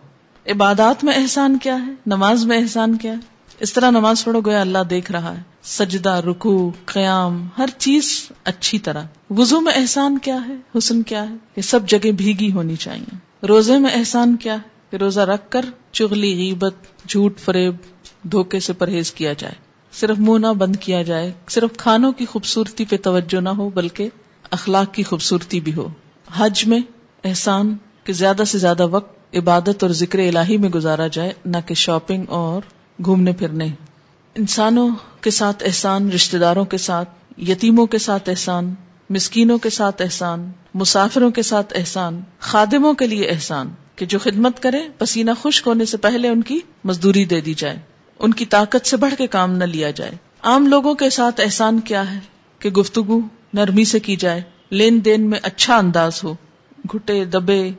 عبادات 0.48 1.04
میں 1.04 1.14
احسان 1.14 1.58
کیا 1.58 1.86
ہے؟ 1.86 1.92
نماز 2.06 2.46
میں 2.46 2.58
احسان 2.58 2.98
کیا 2.98 3.12
ہے؟ 3.12 3.35
اس 3.60 3.74
طرح 3.74 3.90
نماز 3.90 4.26
پڑھو 4.26 4.42
گیا 4.42 4.62
اللہ 4.62 4.78
دیکھ 4.90 5.12
رہا 5.12 5.38
ہے۔ 5.38 5.44
سجدہ 5.64 6.10
رکو 6.10 6.72
قیام، 6.86 7.48
ہر 7.58 7.66
چیز 7.78 8.28
اچھی 8.44 8.80
طرح۔ 8.80 9.04
وضو 9.30 9.62
میں 9.62 9.74
احسان 9.76 10.18
کیا 10.18 10.38
ہے؟ 10.48 10.54
حسن 10.78 11.04
کیا 11.04 11.30
ہے؟ 11.30 11.36
یہ 11.56 11.62
سب 11.62 11.80
جگہ 11.88 12.12
بھیگی 12.12 12.52
ہونی 12.52 12.76
چاہیے۔ 12.76 13.16
روزے 13.48 13.78
میں 13.78 13.90
احسان 13.94 14.36
کیا 14.36 14.54
ہے؟ 14.54 14.70
کہ 14.90 14.96
روزہ 14.96 15.20
رکھ 15.20 15.52
کر 15.52 15.66
چغلی، 15.92 16.36
غیبت، 16.36 16.74
جھوٹ، 17.08 17.40
فریب، 17.40 17.76
دھوکے 18.24 18.60
سے 18.60 18.74
پرہیز 18.74 19.12
کیا 19.12 19.34
جائے۔ 19.34 19.56
صرف 19.92 20.20
منہ 20.20 20.48
نہ 20.48 20.54
بند 20.54 20.76
کیا 20.76 21.02
جائے۔ 21.02 21.32
صرف 21.50 21.78
کھانوں 21.78 22.12
کی 22.12 22.26
خوبصورتی 22.26 22.86
پہ 22.86 22.98
توجہ 22.98 23.42
نہ 23.42 23.50
ہو، 23.50 23.70
بلکہ 23.70 24.10
اخلاق 24.52 24.94
کی 24.94 25.04
خوبصورتی 25.04 25.60
بھی 25.60 25.74
ہو۔ 25.74 25.88
حج 26.36 26.66
میں 26.66 26.80
احسان 27.24 27.78
کہ 28.04 28.14
زیادہ 28.14 28.44
سے 28.48 28.58
زیادہ 28.58 28.88
وقت 28.88 29.36
عبادت 29.36 29.84
اور 29.84 29.90
ذکر 29.90 30.20
الہی 30.20 30.58
میں 30.58 30.70
گزارا 30.70 31.08
جائے، 31.08 31.32
نہ 31.46 31.58
کہ 31.66 31.74
شاپنگ 31.74 32.24
اور 32.30 32.62
گھومنے 33.04 33.32
پھرنے۔ 33.32 33.68
انسانوں 34.36 34.90
کے 35.22 35.30
ساتھ 35.30 35.64
احسان 35.66 36.12
رشتے 36.12 36.38
داروں 36.38 36.66
کے 36.66 36.78
ساتھ، 36.78 37.10
یتیموں 37.38 37.86
کے 37.86 37.98
ساتھ 37.98 38.30
احسان، 38.30 38.74
مسکینوں 39.10 39.58
کے 39.58 39.70
ساتھ 39.70 40.02
احسان، 40.02 40.52
مسافروں 40.74 41.32
کے 41.32 41.42
ساتھ 41.42 41.74
احسان، 41.76 42.22
خادموں 42.40 42.94
کے 42.94 43.08
لیے 43.08 43.30
احسان، 43.30 43.70
کہ 43.96 44.06
جو 44.06 44.20
خدمت 44.20 44.64
کرے 44.64 44.78
پسینہ 44.98 45.32
خشک 45.42 45.68
ہونے 45.68 45.86
سے 45.86 45.98
پہلے 45.98 46.28
ان 46.28 46.42
کی 46.42 46.60
مزدوری 46.84 47.26
دے 47.26 47.42
دی 47.42 47.54
جائے، 47.54 47.80
ان 48.20 48.34
کی 48.34 48.46
طاقت 48.46 48.88
سے 48.88 48.98
بڑھ 48.98 49.14
کے 49.18 49.28
کام 49.28 49.52
نہ 49.52 49.64
لیا 49.64 49.92
جائے۔ 49.92 50.12
عام 50.42 50.68
لوگوں 50.68 50.94
کے 50.94 51.10
ساتھ 51.10 51.42
احسان 51.42 51.80
کیا 51.80 52.14
ہے؟ 52.14 52.20
کہ 52.60 52.70
گفتگو 52.70 53.20
نرمی 53.54 53.84
سے 53.84 54.00
کی 54.00 54.16
جائے، 54.16 54.42
لین 54.72 55.06
دین 55.06 55.30
میں 55.30 55.40
اچھا 55.44 55.78
انداز 55.78 56.24
ہو، 56.24 56.36
گھٹے، 56.94 57.26
دبے 57.26 57.70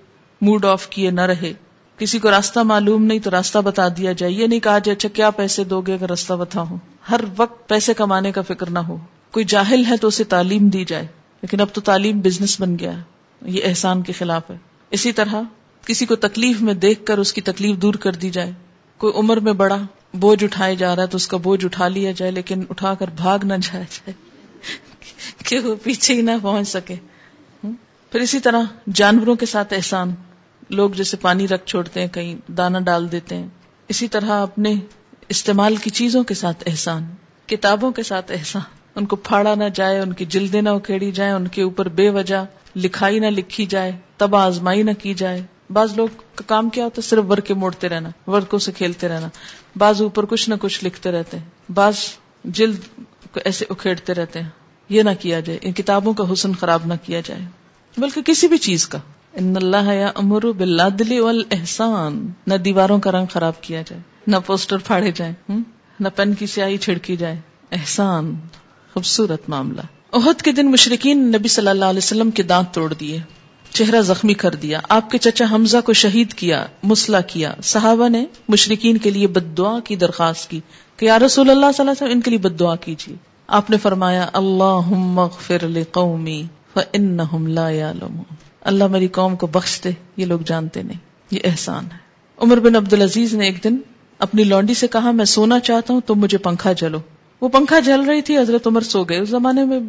موڈ 0.41 0.65
آف 0.65 0.89
کیے 0.89 1.11
نہ 1.11 1.21
رہے۔ 1.21 1.53
کسی 1.99 2.19
کو 2.19 2.31
راستہ 2.31 2.61
معلوم 2.61 3.05
نہیں 3.05 3.19
تو 3.19 3.31
راستہ 3.31 3.59
بتا 3.59 3.89
دیا 3.89 4.13
جائے۔ 4.13 4.33
یہ 4.33 4.47
نہیں 4.47 4.61
کہا 4.61 4.79
جائے 4.79 4.97
اچھا 4.97 5.09
کیا 5.09 5.31
پیسے 5.31 5.65
دو 5.65 5.81
گے 5.81 5.95
اگر 5.95 6.09
راستہ 6.11 6.33
بتا 6.35 6.65
ہر 7.11 7.21
وقت 7.37 7.69
پیسے 7.69 7.95
کمانے 7.95 8.33
کا 8.33 8.43
فکر 8.43 8.71
نہ 8.71 8.79
ہو۔ 8.79 8.97
کوئی 9.31 9.45
جاہل 9.45 9.85
ہے 9.89 9.97
تو 9.97 10.09
اسے 10.09 10.25
تعلیم 10.25 10.69
دی 10.69 10.85
جائے۔ 10.85 11.07
لیکن 11.43 11.61
اب 11.61 11.67
تو 11.73 11.81
تعلیم 11.81 12.21
بزنس 12.21 12.61
بن 12.61 12.79
گیا 12.79 12.97
ہے۔ 12.97 13.03
یہ 13.43 13.61
احسان 13.65 14.03
کے 14.03 14.13
خلاف 14.13 14.51
ہے۔ 14.51 14.57
اسی 14.91 15.13
طرح 15.13 15.35
کسی 15.87 16.07
کو 16.07 16.17
تکلیف 16.17 16.61
میں 16.61 16.75
دیکھ 16.75 17.07
کر 17.07 17.19
اس 17.19 17.33
کی 17.33 17.41
تکلیف 17.41 17.77
دور 17.77 17.95
کر 17.95 18.13
دی 18.13 18.31
جائے۔ 18.31 18.53
کوئی 18.99 19.13
عمر 19.17 19.37
میں 19.37 19.53
بڑا 19.53 19.79
بوجھ 20.15 20.45
اٹھائے 20.45 20.77
جا 20.77 20.97
رہا 20.97 21.03
ہے 21.03 21.09
تو 21.09 21.17
اس 21.17 21.29
کا 21.29 21.37
بوجھ 21.37 21.65
اٹھا 21.65 21.89
لیا 21.89 22.13
جائے، 22.13 22.33
لیکن 22.33 22.65
اٹھا 22.71 22.95
کر 22.95 23.11
بھاگ 23.17 23.39
نہ 23.43 23.55
جایا 23.63 23.85
جائے۔ 23.91 24.13
کہ 25.45 25.59
وہ 25.59 25.75
پیچھے 25.83 26.15
ہی 26.15 26.23
نہ 26.23 26.31
پہنچ 26.43 26.69
سکے۔ 26.69 26.95
پھر 28.13 28.21
اسی 28.21 28.41
طرح 28.41 28.61
جانوروں 28.95 29.35
کے 29.35 29.47
ساتھ 29.47 29.75
احسان۔ 29.75 30.15
لوگ 30.71 30.91
جیسے 30.91 31.17
پانی 31.17 31.49
رکھ 31.49 31.67
چھوڑتے 31.67 32.01
ہیں، 32.01 32.09
کہیں 32.09 32.53
دانا 32.53 32.81
ڈال 32.81 33.13
دیتے 33.13 33.37
ہیں۔ 33.37 33.49
اسی 33.89 34.09
طرح 34.09 34.43
اپنے 34.43 34.75
استعمال 35.29 35.77
کی 35.77 35.91
چیزوں 35.91 36.25
کے 36.25 36.35
ساتھ 36.35 36.65
احسان، 36.67 37.05
کتابوں 37.47 37.93
کے 37.93 38.03
ساتھ 38.03 38.33
احسان۔ 38.33 38.63
ان 38.95 39.07
کو 39.07 39.17
پھاڑا 39.17 39.55
نہ 39.55 39.65
جائے، 39.75 40.01
ان 40.01 40.13
کی 40.13 40.25
جلدیں 40.25 40.63
نہ 40.63 40.69
اکھیڑی 40.69 41.13
جائے 41.13 41.31
ان 41.31 41.49
کے 41.49 41.63
اوپر 41.63 41.89
بے 41.89 42.11
وجہ 42.11 42.45
لکھائی 42.77 43.19
نہ 43.19 43.27
لکھی 43.27 43.67
جائے، 43.67 43.93
تب 44.17 44.37
آزمائی 44.37 44.83
نہ 44.83 44.91
کی 44.99 45.15
جائے۔ 45.15 45.43
بعض 45.71 45.97
لوگ 45.97 46.09
کا 46.35 46.45
کام 46.47 46.69
کیا 46.69 46.85
ہوتا 46.85 47.03
ہے؟ 47.03 47.09
صرف 47.09 47.25
ورکے 47.31 47.55
موڑتے 47.55 47.89
رہنا، 47.89 48.31
ورکوں 48.31 48.59
سے 48.59 48.73
کھیلتے 48.73 49.09
رہنا۔ 49.09 49.29
بعض 49.77 50.03
اوپر 50.03 50.25
کچھ 50.25 50.51
نہ 50.51 50.55
کچھ 50.61 50.85
لکھتے 50.85 51.11
رہتے 51.11 51.39
ہیں۔ 51.39 51.73
بعض 51.73 51.95
جلد 52.45 52.79
کو 53.33 53.41
ایسے 53.45 53.65
اکھیڑتے 53.71 54.15
رہتے 54.15 54.43
ہیں۔ 54.43 54.49
یہ 54.89 55.03
نہ 55.03 55.11
کیا 55.21 55.41
جائے، 55.41 55.59
ان 55.63 55.73
کتابوں 55.73 56.13
کا 56.13 56.25
حسن 56.33 56.53
خراب 56.55 56.81
نہ 56.87 56.95
کیا 57.03 57.21
جائے۔ 57.25 57.41
بلکہ 57.97 58.23
کسی 58.23 58.49
بھی 58.49 58.59
چیز 58.59 58.89
کا۔ 58.89 58.99
ان 59.37 59.55
اللہ 59.57 59.93
یا 59.93 60.11
امر 60.15 60.53
بلادلی 60.53 61.19
احسان 61.51 62.29
نہ 62.47 62.55
دیواروں 62.55 62.99
کا 63.01 63.13
رنگ 63.13 63.27
خراب 63.31 63.61
کیا 63.61 63.83
جائے، 63.87 64.03
نہ 64.27 64.37
پوسٹر 64.47 64.77
پھاڑے 64.79 65.11
جائیں 65.11 65.35
نہ 66.01 66.09
پین 66.17 66.35
کی 66.35 66.47
سیاہی 66.47 66.77
چھڑکی 66.77 67.17
جائے۔ 67.17 67.37
احسان، 67.73 68.35
خوبصورت 68.95 69.49
معاملہ۔ 69.49 69.81
عہد 70.13 70.43
کے 70.43 70.53
دن 70.53 70.71
مشرقین 70.71 71.19
نبی 71.19 71.49
صلی 71.49 71.69
اللہ 71.69 71.85
علیہ 71.85 71.99
وسلم 71.99 72.31
کے 72.31 72.43
دانت 72.43 72.75
توڑ 72.75 72.95
دیے، 72.95 73.19
چہرہ 73.71 74.01
زخمی 74.01 74.35
کر 74.35 74.55
دیا۔ 74.55 74.81
آپ 74.89 75.11
کے 75.11 75.19
چچا 75.19 75.45
حمزہ 75.51 75.77
کو 75.85 75.93
شہید 75.93 76.33
کیا، 76.35 76.67
مسلح 76.83 77.21
کیا۔ 77.21 77.55
صحابہ 77.63 78.09
نے 78.09 78.25
مشرقین 78.49 78.99
کے 78.99 79.11
لیے 79.11 79.27
بد 79.27 79.59
دعا 79.59 79.81
کی 79.81 79.97
درخواست 79.97 80.51
کی 80.51 80.61
کہ 80.97 81.07
یا 81.07 81.19
رسول 81.19 81.51
اللہ 81.51 81.61
صلی 81.61 81.83
اللہ 81.83 81.91
علیہ 81.91 82.07
وسلم، 82.07 82.11
ان 82.11 82.21
کے 82.21 82.31
لیے 82.31 82.39
بد 82.39 82.61
دعا 82.61 82.77
کیجیے۔ 82.77 83.17
آپ 83.47 83.71
نے 83.71 83.77
فرمایا 83.77 84.27
اللہ 84.33 85.19
اغفر 85.21 85.69
لقومی 85.69 86.43
فانہم 86.75 87.47
لا 87.47 87.69
یعلمون۔ 87.69 88.46
اللہ 88.67 88.87
میری 88.87 89.09
قوم 89.09 89.37
کو 89.37 89.47
بخش 89.47 89.85
دے، 89.85 89.91
یہ 90.17 90.27
لوگ 90.27 90.41
جانتے 90.41 90.83
نہیں، 90.83 90.99
یہ 91.31 91.39
احسان 91.45 91.85
ہے۔ 91.85 91.99
عمر 92.39 92.57
بن 92.57 92.77
عبد 92.77 92.93
العزیز 92.93 93.35
نے 93.35 93.45
ایک 93.45 93.65
دن 93.65 93.77
اپنی 94.19 94.45
لانڈی 94.45 94.75
سے 94.75 94.87
کہا، 94.89 95.11
میں 95.11 95.25
سونا 95.25 95.61
چاہتا 95.61 95.95
ہوں، 95.95 96.01
تم 96.01 96.15
مجھے 96.15 96.39
پنکھا 96.39 96.73
جلو۔ 96.73 96.99
وہ 97.41 97.49
پنکھا 97.49 97.81
جل 97.81 98.01
رہی 98.01 98.23
تھی، 98.23 98.39
حضرت 98.39 98.67
عمر 98.67 98.81
سو 98.81 99.05
گئے۔ 99.05 99.19
اس 99.19 99.29
زمانے 99.29 99.65
میں 99.65 99.81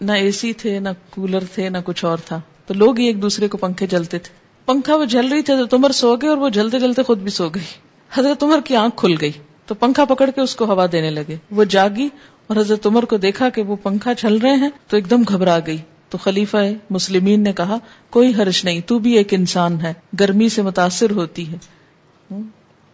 نہ 0.00 0.12
اے 0.12 0.30
سی 0.30 0.52
تھے، 0.52 0.78
نہ 0.78 0.88
کولر 1.10 1.44
تھے، 1.54 1.68
نہ 1.68 1.78
کچھ 1.84 2.04
اور 2.04 2.18
تھا۔ 2.24 2.40
تو 2.66 2.74
لوگ 2.74 2.98
ہی 2.98 3.06
ایک 3.06 3.22
دوسرے 3.22 3.48
کو 3.48 3.56
پنکھے 3.56 3.86
جلتے 3.86 4.18
تھے۔ 4.18 4.34
پنکھا 4.66 4.96
وہ 4.96 5.04
جل 5.04 5.28
رہی 5.28 5.42
تھی، 5.42 5.54
حضرت 5.54 5.74
عمر 5.74 5.90
سو 5.90 6.16
گئے 6.16 6.28
اور 6.28 6.38
وہ 6.38 6.48
جلتے 6.48 6.78
جلتے 6.78 7.02
خود 7.02 7.18
بھی 7.18 7.30
سو 7.30 7.48
گئی۔ 7.48 7.64
حضرت 8.12 8.42
عمر 8.42 8.60
کی 8.64 8.76
آنکھ 8.76 8.96
کھل 8.96 9.14
گئی۔ 9.20 9.32
تو 9.66 9.74
پنکھا 9.74 10.04
پکڑ 10.04 10.30
کے 10.30 10.40
اس 10.40 10.56
کو 10.56 10.64
ہوا 10.64 10.86
دینے 10.92 11.10
لگے۔ 11.10 11.36
وہ 11.50 11.64
جاگی 11.64 12.08
اور 12.46 12.56
حضرت 12.56 12.86
عمر 12.86 13.04
کو 13.04 13.16
دیکھا 13.16 13.48
کہ 13.48 13.62
وہ 13.62 13.76
پنکھا 13.82 14.14
چل 14.14 14.36
رہے 14.36 14.54
ہیں، 14.54 14.70
تو 14.88 14.96
ایک 14.96 15.10
دم 15.10 15.22
گھبرا 15.28 15.58
گئی۔ 15.66 15.78
تو 16.16 16.22
خلیفہ 16.22 16.56
مسلمین 16.90 17.42
نے 17.42 17.52
کہا، 17.52 17.78
کوئی 18.10 18.32
حرش 18.38 18.64
نہیں، 18.64 18.80
تو 18.80 18.98
بھی 18.98 19.12
ایک 19.12 19.34
انسان 19.34 19.80
ہے، 19.80 19.94
گرمی 20.20 20.48
سے 20.48 20.62
متاثر 20.62 21.10
ہوتی 21.10 21.52
ہے۔ 21.52 21.56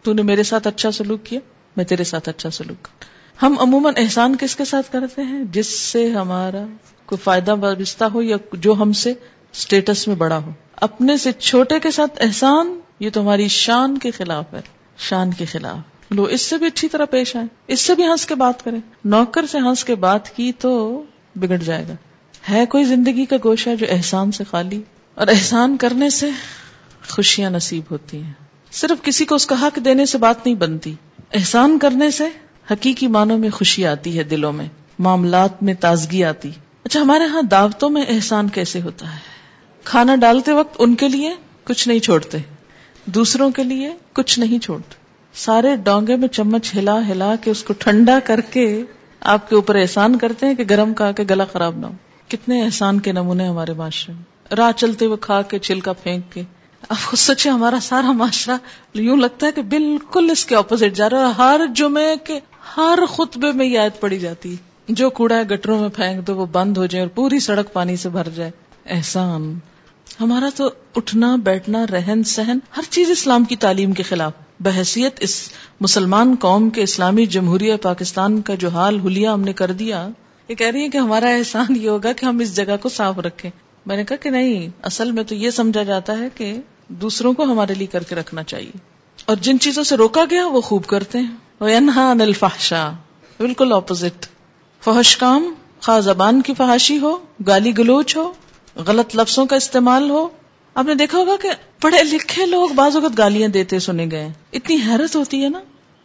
تو 0.03 0.13
نے 0.13 0.21
میرے 0.21 0.43
ساتھ 0.43 0.67
اچھا 0.67 0.91
سلوک 0.91 1.23
کیا؟ 1.23 1.39
میں 1.75 1.85
تیرے 1.85 2.03
ساتھ 2.03 2.29
اچھا 2.29 2.49
سلوک 2.49 2.87
ہم 3.41 3.55
عموماً 3.59 3.93
احسان 3.97 4.35
کس 4.39 4.55
کے 4.55 4.65
ساتھ 4.65 4.91
کرتے 4.91 5.21
ہیں؟ 5.21 5.43
جس 5.51 5.67
سے 5.67 6.11
ہمارا 6.11 6.65
کوئی 7.05 7.19
فائدہ 7.23 7.55
وابستہ 7.55 8.03
ہو 8.03 8.21
یا 8.21 8.37
جو 8.53 8.73
ہم 8.73 8.91
سے 8.91 9.11
اسٹیٹس 9.53 10.07
میں 10.07 10.15
بڑا 10.15 10.37
ہو۔ 10.37 10.51
اپنے 10.75 11.17
سے 11.17 11.31
چھوٹے 11.31 11.79
کے 11.79 11.91
ساتھ 11.91 12.21
احسان، 12.21 12.79
یہ 12.99 13.09
تو 13.13 13.21
ہماری 13.21 13.47
شان 13.47 13.97
کے 13.97 14.11
خلاف 14.11 14.53
ہے۔ 14.53 14.61
شان 14.97 15.31
کے 15.31 15.45
خلاف۔ 15.45 16.13
لو 16.13 16.23
اس 16.23 16.41
سے 16.41 16.57
بھی 16.57 16.67
اچھی 16.67 16.87
طرح 16.87 17.05
پیش 17.05 17.35
آئے 17.35 17.45
اس 17.67 17.81
سے 17.81 17.95
بھی 17.95 18.03
ہنس 18.03 18.25
کے 18.25 18.35
بات 18.35 18.63
کریں۔ 18.63 18.79
نوکر 19.05 19.45
سے 19.45 19.57
ہنس 19.57 19.83
کے 19.83 19.95
بات 19.95 20.29
کی 20.29 20.51
تو 20.51 21.03
بگڑ 21.35 21.57
جائے 21.57 21.85
گا۔ 21.87 21.93
ہے 22.49 22.65
کوئی 22.65 22.83
زندگی 22.83 23.25
کا 23.25 23.35
گوشہ 23.43 23.75
جو 23.79 23.85
احسان 23.89 24.31
سے 24.31 24.43
خالی 24.43 24.81
اور 25.15 25.27
احسان 25.27 25.77
کرنے 25.77 26.09
سے 26.09 26.29
خوشیاں 27.09 27.49
نصیب 27.49 27.83
ہوتی 27.91 28.23
ہیں؟ 28.23 28.33
صرف 28.71 29.05
کسی 29.05 29.25
کو 29.25 29.35
اس 29.35 29.45
کا 29.45 29.55
حق 29.61 29.79
دینے 29.85 30.05
سے 30.05 30.17
بات 30.17 30.45
نہیں 30.45 30.55
بنتی۔ 30.55 30.95
احسان 31.33 31.79
کرنے 31.79 32.11
سے 32.11 32.27
حقیقی 32.71 33.07
معنوں 33.07 33.37
میں 33.37 33.49
خوشی 33.49 33.85
آتی 33.85 34.17
ہے 34.17 34.23
دلوں 34.23 34.53
میں، 34.53 34.65
معاملات 34.99 35.63
میں 35.63 35.73
تازگی 35.73 36.23
آتی۔ 36.23 36.51
اچھا 36.83 37.01
ہمارے 37.01 37.23
ہاں 37.23 37.41
دعوتوں 37.41 37.89
میں 37.89 38.01
احسان 38.07 38.49
کیسے 38.49 38.81
ہوتا 38.81 39.13
ہے؟ 39.13 39.19
کھانا 39.83 40.15
ڈالتے 40.15 40.51
وقت 40.51 40.75
ان 40.79 40.95
کے 40.95 41.07
لیے 41.07 41.35
کچھ 41.63 41.87
نہیں 41.87 41.99
چھوڑتے، 41.99 42.37
دوسروں 43.05 43.51
کے 43.51 43.63
لیے 43.63 43.93
کچھ 44.13 44.39
نہیں 44.39 44.59
چھوڑتے۔ 44.59 44.95
سارے 45.33 45.75
ڈونگے 45.75 46.15
میں 46.15 46.27
چمچ 46.27 46.75
ہلا 46.75 47.07
ہلا 47.07 47.35
کے 47.35 47.51
اس 47.51 47.63
کو 47.63 47.73
ٹھنڈا 47.73 48.19
کر 48.23 48.41
کے 48.41 48.83
آپ 49.21 49.49
کے 49.49 49.55
اوپر 49.55 49.75
احسان 49.75 50.17
کرتے 50.17 50.45
ہیں 50.45 50.53
کہ 50.53 50.63
گرم 50.69 50.93
کا 50.93 51.11
کے 51.11 51.23
گلا 51.29 51.45
خراب 51.45 51.77
نہ 51.77 51.85
ہو۔ 51.85 51.91
کتنے 52.33 52.63
احسان 52.63 52.99
کے 52.99 53.11
نمونے 53.11 53.47
ہمارے 53.47 53.73
معاشرے 53.73 54.13
میں۔ 54.13 54.55
راہ 54.55 54.71
چلتے 54.71 55.05
ہوئے 55.05 55.17
کھا 55.21 55.41
کے 55.41 55.59
چھلکا 55.59 55.93
پھینک 55.93 56.33
کے۔ 56.33 56.43
اب 56.89 56.95
خود 57.05 57.19
سچے 57.19 57.49
ہمارا 57.49 57.77
سارا 57.81 58.11
معاشرہ 58.11 58.57
یوں 58.93 59.17
لگتا 59.17 59.47
ہے 59.47 59.51
کہ 59.51 59.61
بالکل 59.61 60.29
اس 60.31 60.45
کے 60.45 60.55
اپوزٹ 60.55 60.95
جا 60.95 61.09
رہا 61.09 61.27
ہے 61.27 61.33
ہر 61.37 61.61
جمعے 61.75 62.15
کے 62.23 62.39
ہر 62.77 62.99
خطبے 63.09 63.51
میں 63.51 63.65
یہ 63.65 63.79
آیت 63.79 64.01
پڑی 64.01 64.19
جاتی 64.19 64.51
ہے۔ 64.51 64.73
جو 64.87 65.09
کوڑا 65.09 65.35
ہے، 65.35 65.43
گٹروں 65.43 65.79
میں 65.79 65.89
پھینک 65.89 66.27
دو، 66.27 66.35
وہ 66.35 66.45
بند 66.45 66.77
ہو 66.77 66.85
جائے 66.85 67.01
اور 67.03 67.09
پوری 67.09 67.39
سڑک 67.39 67.73
پانی 67.73 67.95
سے 67.95 68.09
بھر 68.09 68.29
جائے۔ 68.29 68.51
احسان۔ 68.85 69.59
ہمارا 70.21 70.49
تو 70.55 70.69
اٹھنا، 70.95 71.35
بیٹھنا، 71.35 71.85
رہن 71.91 72.23
سہن، 72.23 72.57
ہر 72.77 72.81
چیز 72.89 73.11
اسلام 73.11 73.43
کی 73.43 73.55
تعلیم 73.55 73.91
کے 73.91 74.03
خلاف۔ 74.03 74.33
بحثیت 74.59 75.17
اس 75.19 75.49
مسلمان 75.81 76.35
قوم 76.39 76.69
کے 76.69 76.83
اسلامی 76.83 77.25
جمہوریہ 77.25 77.75
پاکستان 77.81 78.41
کا 78.41 78.55
جو 78.55 78.69
حال 78.69 78.99
ہولیا 78.99 79.33
ہم 79.33 79.41
نے 79.41 79.53
کر 79.53 79.71
دیا 79.71 80.07
یہ 80.53 80.57
کہہ 80.57 80.67
رہی 80.67 80.81
ہے 80.81 80.89
کہ 80.89 80.97
ہمارا 80.97 81.29
احسان 81.29 81.75
یہ 81.75 81.89
ہوگا 81.89 82.13
کہ 82.13 82.25
ہم 82.25 82.39
اس 82.39 82.55
جگہ 82.55 82.77
کو 82.81 82.89
صاف 82.89 83.19
رکھیں۔ 83.19 83.51
میں 83.85 83.97
نے 83.97 84.03
کہا 84.03 84.15
کہ 84.15 84.29
نہیں، 84.29 84.69
اصل 84.83 85.11
میں 85.11 85.23
تو 85.23 85.35
یہ 85.35 85.49
سمجھا 85.49 85.83
جاتا 85.83 86.19
ہے 86.19 86.27
کہ 86.35 86.57
دوسروں 86.87 87.33
کو 87.33 87.43
ہمارے 87.43 87.73
لیے 87.73 87.87
کر 87.87 88.03
کے 88.03 88.15
رکھنا 88.15 88.43
چاہیے۔ 88.43 88.71
اور 89.25 89.35
جن 89.35 89.59
چیزوں 89.59 89.83
سے 89.83 89.97
روکا 89.97 90.23
گیا 90.29 90.47
وہ 90.47 90.61
خوب 90.61 90.85
کرتے 90.85 91.19
ہیں۔ 91.19 91.35
وہ 91.59 91.67
انہا 91.67 92.11
الفحشا 92.11 92.91
بالکل 93.39 93.73
اپوزٹ 93.73 94.25
فحش 94.83 95.17
کام، 95.17 95.53
خواہ 95.81 95.99
زبان 95.99 96.41
کی 96.41 96.53
فحاشی 96.53 96.99
ہو، 96.99 97.17
گالی 97.47 97.77
گلوچ 97.77 98.15
ہو، 98.15 98.33
غلط 98.75 99.15
لفظوں 99.15 99.45
کا 99.45 99.55
استعمال 99.55 100.09
ہو۔ 100.09 100.29
آپ 100.73 100.85
نے 100.85 100.95
دیکھا 100.95 101.17
ہوگا 101.17 101.35
کہ 101.41 101.49
پڑھے 101.81 102.03
لکھے 102.03 102.45
لوگ 102.45 102.69
بعض 102.69 102.95
اوقات 102.95 103.17
گالیاں 103.17 103.47
دیتے 103.47 103.79
سنے 103.79 104.07
گئے۔ 104.11 104.29
اتنی 104.53 104.75
حیرت 104.75 105.15
ہوتی 105.15 105.43
ہے 105.43 105.49
نا۔ 105.49 105.59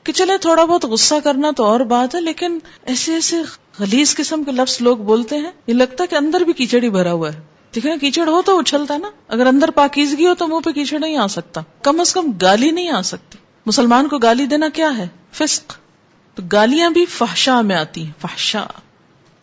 کہ 0.09 0.13
چلے 0.13 0.39
تھوڑا 0.39 0.65
بہت 0.65 0.85
غصہ 0.85 1.15
کرنا 1.25 1.51
تو 1.57 1.65
اور 1.65 1.81
بات 1.81 2.15
ہے، 2.15 2.21
لیکن 2.21 2.59
ایسے 2.83 3.13
ایسے 3.13 3.37
خلیز 3.73 4.17
قسم 4.17 4.45
کے 4.45 4.53
لفظ 4.53 4.77
لوگ 4.81 4.97
بولتے 4.97 5.37
ہیں، 5.37 5.51
یہ 5.67 5.75
لگتا 5.75 6.03
ہے 6.03 6.07
کہ 6.07 6.15
اندر 6.15 6.41
بھی 6.41 6.53
کیچڑ 6.53 6.83
ہی 6.83 6.91
بھرا 6.91 7.13
ہوا 7.13 7.33
ہے۔ 7.33 7.41
دیکھیں 7.75 7.97
کیچڑ 7.97 8.29
ہو 8.29 8.43
تو 8.43 8.59
اچھلتا 8.59 8.95
ہے 8.95 8.99
نا۔ 8.99 9.11
اگر 9.29 9.47
اندر 9.47 9.71
پاکیزگی 9.71 10.27
ہو 10.27 10.35
تو 10.35 10.47
منہ 10.47 10.61
پہ 10.65 10.71
کیچڑ 10.71 10.99
نہیں 10.99 11.17
آ 11.17 11.27
سکتا۔ 11.27 11.61
کم 11.83 12.01
از 12.01 12.15
کم 12.15 12.33
گالی 12.43 12.71
نہیں 12.71 12.89
آ 12.89 13.03
سکتی۔ 13.03 13.39
مسلمان 13.67 14.09
کو 14.09 14.19
گالی 14.19 14.47
دینا 14.47 14.69
کیا 14.69 14.99
ہے؟ 14.99 15.09
فسق۔ 15.33 15.77
تو 16.35 16.43
گالیاں 16.53 16.91
بھی 16.91 17.07
فحشا 17.07 17.61
میں 17.61 17.77
آتی 17.77 18.05
ہیں۔ 18.05 18.13
فحشا 18.21 18.65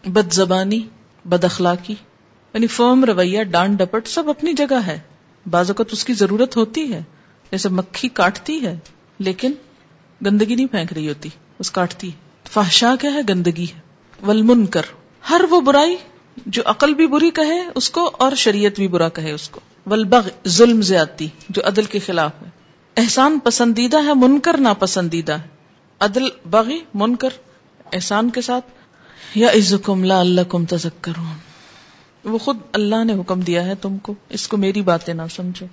بد 0.05 0.33
زبانی، 0.33 0.87
بد 1.25 1.43
اخلاقی۔ 1.43 1.95
یعنی 2.53 2.67
فرم، 2.67 3.05
رویہ، 3.05 3.43
ڈانٹ، 3.43 3.79
ڈپٹ 3.79 4.07
سب 4.07 4.29
اپنی 4.29 4.53
جگہ 4.53 4.79
ہے۔ 4.87 4.99
بعض 5.49 5.69
اوقات 5.69 5.87
اس 5.91 6.05
کی 6.05 6.13
ضرورت 6.13 6.57
ہوتی 6.57 6.93
ہے۔ 6.93 7.03
جیسے 7.51 7.69
مکھی 7.69 8.09
کاٹتی 8.09 8.65
ہے، 8.65 8.79
لیکن 9.19 9.51
گندگی 10.25 10.55
نہیں 10.55 10.67
پھینک 10.67 10.93
رہی 10.93 11.09
ہوتی، 11.09 11.29
اس 11.59 11.71
کاٹتی۔ 11.71 12.11
فحشا 12.51 12.95
کیا 13.01 13.13
ہے؟ 13.13 13.19
گندگی 13.29 13.65
ہے۔ 13.75 13.79
ولمن 14.27 14.65
کر 14.65 14.81
ہر 15.29 15.41
وہ 15.49 15.61
برائی 15.61 15.95
جو 16.45 16.61
عقل 16.65 16.93
بھی 16.93 17.07
بری 17.07 17.31
کہے 17.31 17.63
اس 17.75 17.89
کو 17.89 18.11
اور 18.19 18.35
شریعت 18.35 18.71
بھی 18.75 18.87
برا 18.87 19.09
کہے 19.09 19.31
اس 19.31 19.49
کو۔ 19.49 19.59
ولبغ 19.85 20.27
ظلم 20.47 20.81
زیادتی 20.81 21.27
جو 21.49 21.61
عدل 21.65 21.83
کے 21.83 21.99
خلاف 21.99 22.31
ہے۔ 22.41 22.49
احسان 22.97 23.39
پسندیدہ 23.39 23.97
ہے، 23.97 24.13
منکر 24.13 24.57
ناپسندیدہ 24.57 25.33
ہے۔ 25.33 25.47
عدل، 25.99 26.23
بغی، 26.49 26.79
منکر، 26.93 27.29
احسان 27.93 28.29
کے 28.29 28.41
ساتھ۔ 28.41 28.65
یا 29.35 29.47
عزکم 29.51 30.03
لا 30.03 30.19
اللہ 30.19 30.41
کم 30.49 30.65
تذکرون۔ 30.65 31.35
وہ 32.23 32.37
خود 32.37 32.57
اللہ 32.73 33.03
نے 33.03 33.13
حکم 33.13 33.41
دیا 33.41 33.65
ہے 33.65 33.75
تم 33.75 33.97
کو۔ 33.97 34.13
اس 34.29 34.47
کو 34.47 34.57
میری 34.57 34.81
باتیں 34.81 35.13
نہ 35.13 35.21
سمجھو۔ 35.35 35.65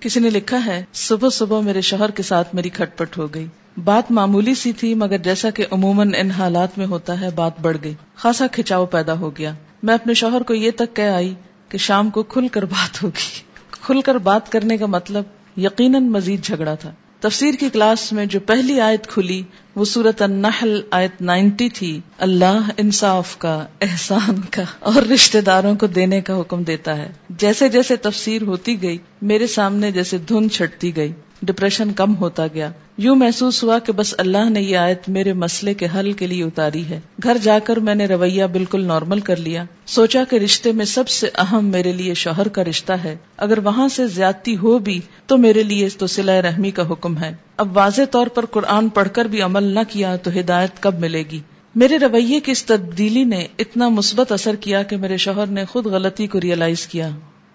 کسی 0.00 0.20
نے 0.20 0.30
لکھا 0.30 0.64
ہے، 0.66 0.84
صبح 0.92 1.28
صبح 1.28 1.60
میرے 1.60 1.80
شوہر 1.80 2.10
کے 2.10 2.22
ساتھ 2.22 2.54
میری 2.54 2.68
کھٹ 2.68 2.98
پٹ 2.98 3.18
ہو 3.18 3.34
گئی۔ 3.34 3.46
بات 3.84 4.10
معمولی 4.10 4.54
سی 4.54 4.72
تھی، 4.72 4.94
مگر 4.94 5.18
جیسا 5.18 5.50
کہ 5.50 5.64
عموماً 5.70 6.12
ان 6.18 6.30
حالات 6.30 6.78
میں 6.78 6.86
ہوتا 6.86 7.20
ہے، 7.20 7.28
بات 7.34 7.60
بڑھ 7.60 7.76
گئی۔ 7.84 7.94
خاصا 8.14 8.46
کھچاؤ 8.46 8.86
پیدا 8.86 9.12
ہو 9.12 9.30
گیا۔ 9.38 9.52
میں 9.82 9.94
اپنے 9.94 10.14
شوہر 10.14 10.42
کو 10.42 10.54
یہ 10.54 10.70
تک 10.70 10.96
کہہ 10.96 11.10
آئی 11.14 11.34
کہ 11.68 11.78
شام 11.78 12.10
کو 12.10 12.22
کھل 12.22 12.48
کر 12.48 12.64
بات 12.64 13.02
ہوگی۔ 13.02 13.42
کھل 13.70 14.00
کر 14.00 14.14
بات 14.14 14.52
کرنے 14.52 14.76
کا 14.76 14.86
مطلب 14.86 15.24
یقیناً 15.56 16.08
مزید 16.08 16.44
جھگڑا 16.44 16.74
تھا۔ 16.74 16.92
تفسیر 17.20 17.54
کی 17.54 17.68
کلاس 17.68 18.12
میں 18.12 18.26
جو 18.26 18.40
پہلی 18.40 18.80
آیت 18.80 19.06
کھلی، 19.06 19.42
وہ 19.74 19.84
سورت 19.84 20.22
النحل 20.22 20.80
آیت 20.90 21.22
نائنٹی 21.22 21.68
تھی۔ 21.68 22.00
اللہ 22.18 22.70
انصاف 22.76 23.38
کا، 23.38 23.66
احسان 23.80 24.40
کا 24.50 24.62
اور 24.78 25.02
رشتہ 25.02 25.38
داروں 25.38 25.74
کو 25.76 25.86
دینے 25.86 26.20
کا 26.20 26.40
حکم 26.40 26.62
دیتا 26.62 26.96
ہے۔ 26.96 27.12
جیسے 27.30 27.68
جیسے 27.68 27.96
تفسیر 27.96 28.42
ہوتی 28.42 28.82
گئی، 28.82 28.98
میرے 29.22 29.46
سامنے 29.46 29.90
جیسے 29.90 30.18
دھن 30.18 30.50
چھٹتی 30.50 30.96
گئی۔ 30.96 31.12
ڈپریشن 31.42 31.92
کم 31.92 32.16
ہوتا 32.16 32.46
گیا۔ 32.46 32.70
یوں 32.98 33.16
محسوس 33.16 33.64
ہوا 33.64 33.78
کہ 33.78 33.92
بس 33.92 34.14
اللہ 34.18 34.50
نے 34.50 34.60
یہ 34.60 34.76
آیت 34.76 35.08
میرے 35.08 35.32
مسئلے 35.32 35.74
کے 35.74 35.86
حل 35.94 36.12
کے 36.12 36.26
لیے 36.26 36.44
اتاری 36.44 36.84
ہے۔ 36.90 37.00
گھر 37.22 37.36
جا 37.42 37.58
کر 37.64 37.76
میں 37.76 37.94
نے 37.94 38.06
رویہ 38.06 38.44
بالکل 38.44 38.84
نارمل 38.84 39.20
کر 39.20 39.36
لیا۔ 39.36 39.64
سوچا 39.86 40.24
کہ 40.30 40.36
رشتے 40.36 40.72
میں 40.72 40.84
سب 40.84 41.08
سے 41.08 41.28
اہم 41.34 41.64
میرے 41.64 41.92
لیے 41.92 42.14
شوہر 42.14 42.48
کا 42.48 42.64
رشتہ 42.64 42.92
ہے۔ 42.92 43.16
اگر 43.36 43.58
وہاں 43.58 43.88
سے 43.88 44.06
زیادتی 44.06 44.56
ہو 44.56 44.78
بھی 44.78 45.00
تو 45.26 45.36
میرے 45.36 45.62
لیے 45.62 45.88
تو 45.98 46.06
سلا 46.06 46.42
رحمی 46.42 46.70
کا 46.70 46.90
حکم 46.90 47.18
ہے۔ 47.18 47.34
اب 47.56 47.76
واضح 47.76 48.02
طور 48.10 48.26
پر 48.26 48.46
قرآن 48.46 48.88
پڑھ 48.88 49.08
کر 49.12 49.24
بھی 49.24 49.42
عمل 49.42 49.62
نہ 49.62 49.80
کیا 49.88 50.16
تو 50.16 50.30
ہدایت 50.40 50.82
کب 50.82 50.98
ملے 50.98 51.24
گی؟ 51.30 51.40
میرے 51.74 51.98
رویے 51.98 52.40
کی 52.40 52.52
اس 52.52 52.64
تبدیلی 52.64 53.24
نے 53.24 53.46
اتنا 53.58 53.88
مثبت 53.88 54.32
اثر 54.32 54.54
کیا 54.54 54.82
کہ 54.82 54.96
میرے 54.96 55.16
شوہر 55.16 55.46
نے 55.46 55.64
خود 55.64 55.86
غلطی 55.86 56.26
کو 56.26 56.40
ریئلائز 56.40 56.86
کیا۔ 56.86 57.08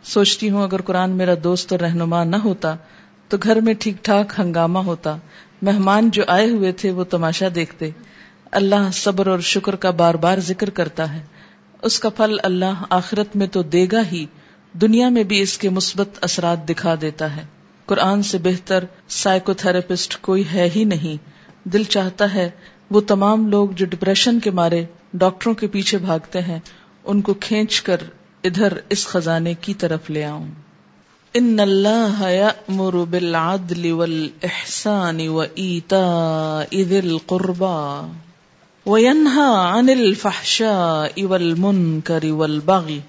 سوچتی 0.03 0.49
ہوں 0.49 0.63
اگر 0.63 0.81
قرآن 0.81 1.11
میرا 1.11 1.33
دوست 1.43 1.71
اور 1.71 1.79
رہنما 1.79 2.23
نہ 2.23 2.35
ہوتا 2.35 2.75
تو 3.27 3.37
گھر 3.43 3.61
میں 3.61 3.73
ٹھیک 3.73 3.95
ٹھاک 4.01 4.33
ہنگامہ 4.39 4.79
ہوتا۔ 4.79 5.17
مہمان 5.61 6.09
جو 6.09 6.23
آئے 6.27 6.49
ہوئے 6.49 6.71
تھے 6.71 6.91
وہ 6.91 7.03
تماشا 7.03 7.47
دیکھتے۔ 7.55 7.89
اللہ 8.51 8.91
صبر 8.93 9.27
اور 9.27 9.39
شکر 9.39 9.75
کا 9.75 9.89
بار 9.89 10.13
بار 10.13 10.37
ذکر 10.37 10.69
کرتا 10.69 11.13
ہے۔ 11.13 11.21
اس 11.81 11.99
کا 11.99 12.09
پھل 12.09 12.37
اللہ 12.43 12.83
آخرت 12.89 13.35
میں 13.35 13.47
تو 13.47 13.61
دے 13.61 13.87
گا 13.91 14.01
ہی۔ 14.11 14.25
دنیا 14.73 15.09
میں 15.09 15.23
بھی 15.23 15.41
اس 15.41 15.57
کے 15.57 15.69
مثبت 15.69 16.09
اثرات 16.21 16.69
دکھا 16.69 16.95
دیتا 17.01 17.35
ہے۔ 17.35 17.41
قرآن 17.85 18.23
سے 18.23 18.37
بہتر 18.37 18.83
سائیکو 19.07 19.53
تھراپسٹ 19.53 20.21
کوئی 20.21 20.43
ہے 20.53 20.69
ہی 20.75 20.83
نہیں۔ 20.83 21.29
دل 21.69 21.83
چاہتا 21.83 22.33
ہے 22.33 22.49
وہ 22.89 23.01
تمام 23.01 23.47
لوگ 23.47 23.69
جو 23.69 23.85
ڈپریشن 23.85 24.39
کے 24.39 24.51
مارے 24.51 24.85
ڈاکٹروں 25.13 25.53
کے 25.53 25.67
پیچھے 25.67 25.97
بھاگتے 25.97 26.41
ہیں، 26.41 26.59
ان 27.03 27.21
کو 27.21 27.33
کھینچ 27.33 27.81
کر 27.81 27.97
ادھر 28.43 28.73
اس 28.89 29.07
خزانے 29.07 29.53
کی 29.53 29.73
طرف 29.73 30.09
لے 30.09 30.25
آؤں۔ 30.25 30.47
ان 31.35 31.59
اللہ 31.59 32.19
یأمر 32.29 32.95
بالعدل 33.05 33.85
والاحسان 33.91 35.21
وإيتاء 35.29 36.81
ذي 36.81 36.99
القربى 36.99 38.09
وينهى 38.85 39.47
عن 39.69 39.89
الفحشاء 39.89 41.23
والمنكر 41.23 42.29
والبغي 42.33 43.01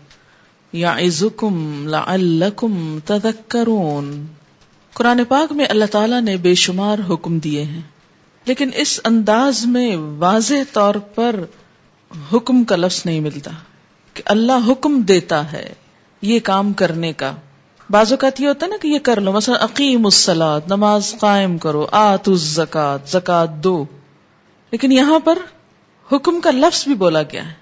يعظكم 0.72 1.60
لعلكم 1.88 2.98
تذكرون 3.06 4.10
قرآن 4.96 5.24
پاک 5.28 5.52
میں 5.52 5.66
اللہ 5.68 5.92
تعالیٰ 5.92 6.22
نے 6.22 6.36
بے 6.42 6.54
شمار 6.62 7.06
حکم 7.10 7.38
دیے 7.38 7.62
ہیں 7.64 7.80
لیکن 8.46 8.70
اس 8.76 9.00
انداز 9.04 9.64
میں 9.68 9.88
واضح 10.18 10.68
طور 10.72 11.04
پر 11.14 11.44
حکم 12.32 12.64
کا 12.64 12.76
لفظ 12.76 13.06
نہیں 13.06 13.20
ملتا 13.20 13.50
کہ 14.16 14.22
اللہ 14.26 14.70
حکم 14.70 15.00
دیتا 15.08 15.50
ہے 15.52 15.66
یہ 16.22 16.40
کام 16.44 16.72
کرنے 16.72 17.12
کا 17.12 17.34
بعض 17.90 18.12
اوقات 18.12 18.40
یہ 18.40 18.48
ہوتا 18.48 18.66
ہے 18.66 18.70
نا 18.70 18.76
کہ 18.82 18.88
یہ 18.88 18.98
کر 18.98 19.20
لو، 19.20 19.32
مثلا 19.32 19.64
عقیم 19.64 20.04
السلاد 20.04 20.60
نماز 20.66 21.14
قائم 21.20 21.58
کرو 21.58 21.86
آت 21.92 22.28
الزکات، 22.28 23.08
زکات 23.08 23.50
دو۔ 23.54 23.84
لیکن 24.70 24.92
یہاں 24.92 25.18
پر 25.18 25.38
حکم 26.12 26.40
کا 26.40 26.50
لفظ 26.50 26.84
بھی 26.84 26.94
بولا 26.94 27.22
گیا 27.22 27.48
ہے۔ 27.48 27.54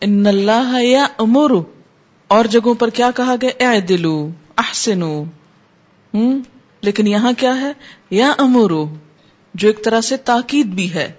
ان 0.00 0.26
اللہ 0.26 0.82
یا 0.82 1.06
امور 1.18 1.50
اور 2.28 2.44
جگہوں 2.44 2.74
پر 2.74 2.90
کیا 2.90 3.10
کہا 3.16 3.34
گیا؟ 3.42 3.70
اے 3.70 3.80
دلو 3.80 4.30
احسنو۔ 4.58 5.22
ہوں 6.14 6.42
لیکن 6.80 7.06
یہاں 7.06 7.32
کیا 7.38 7.60
ہے؟ 7.60 7.72
یا 8.10 8.32
امورو 8.38 8.86
جو 9.54 9.68
ایک 9.68 9.84
طرح 9.84 10.00
سے 10.00 10.16
تاکید 10.16 10.66
بھی 10.66 10.94
ہے۔ 10.94 11.12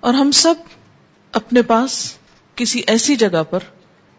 اور 0.00 0.14
ہم 0.14 0.30
سب 0.30 0.54
اپنے 1.32 1.62
پاس 1.62 2.14
کسی 2.54 2.82
ایسی 2.86 3.16
جگہ 3.16 3.42
پر 3.50 3.58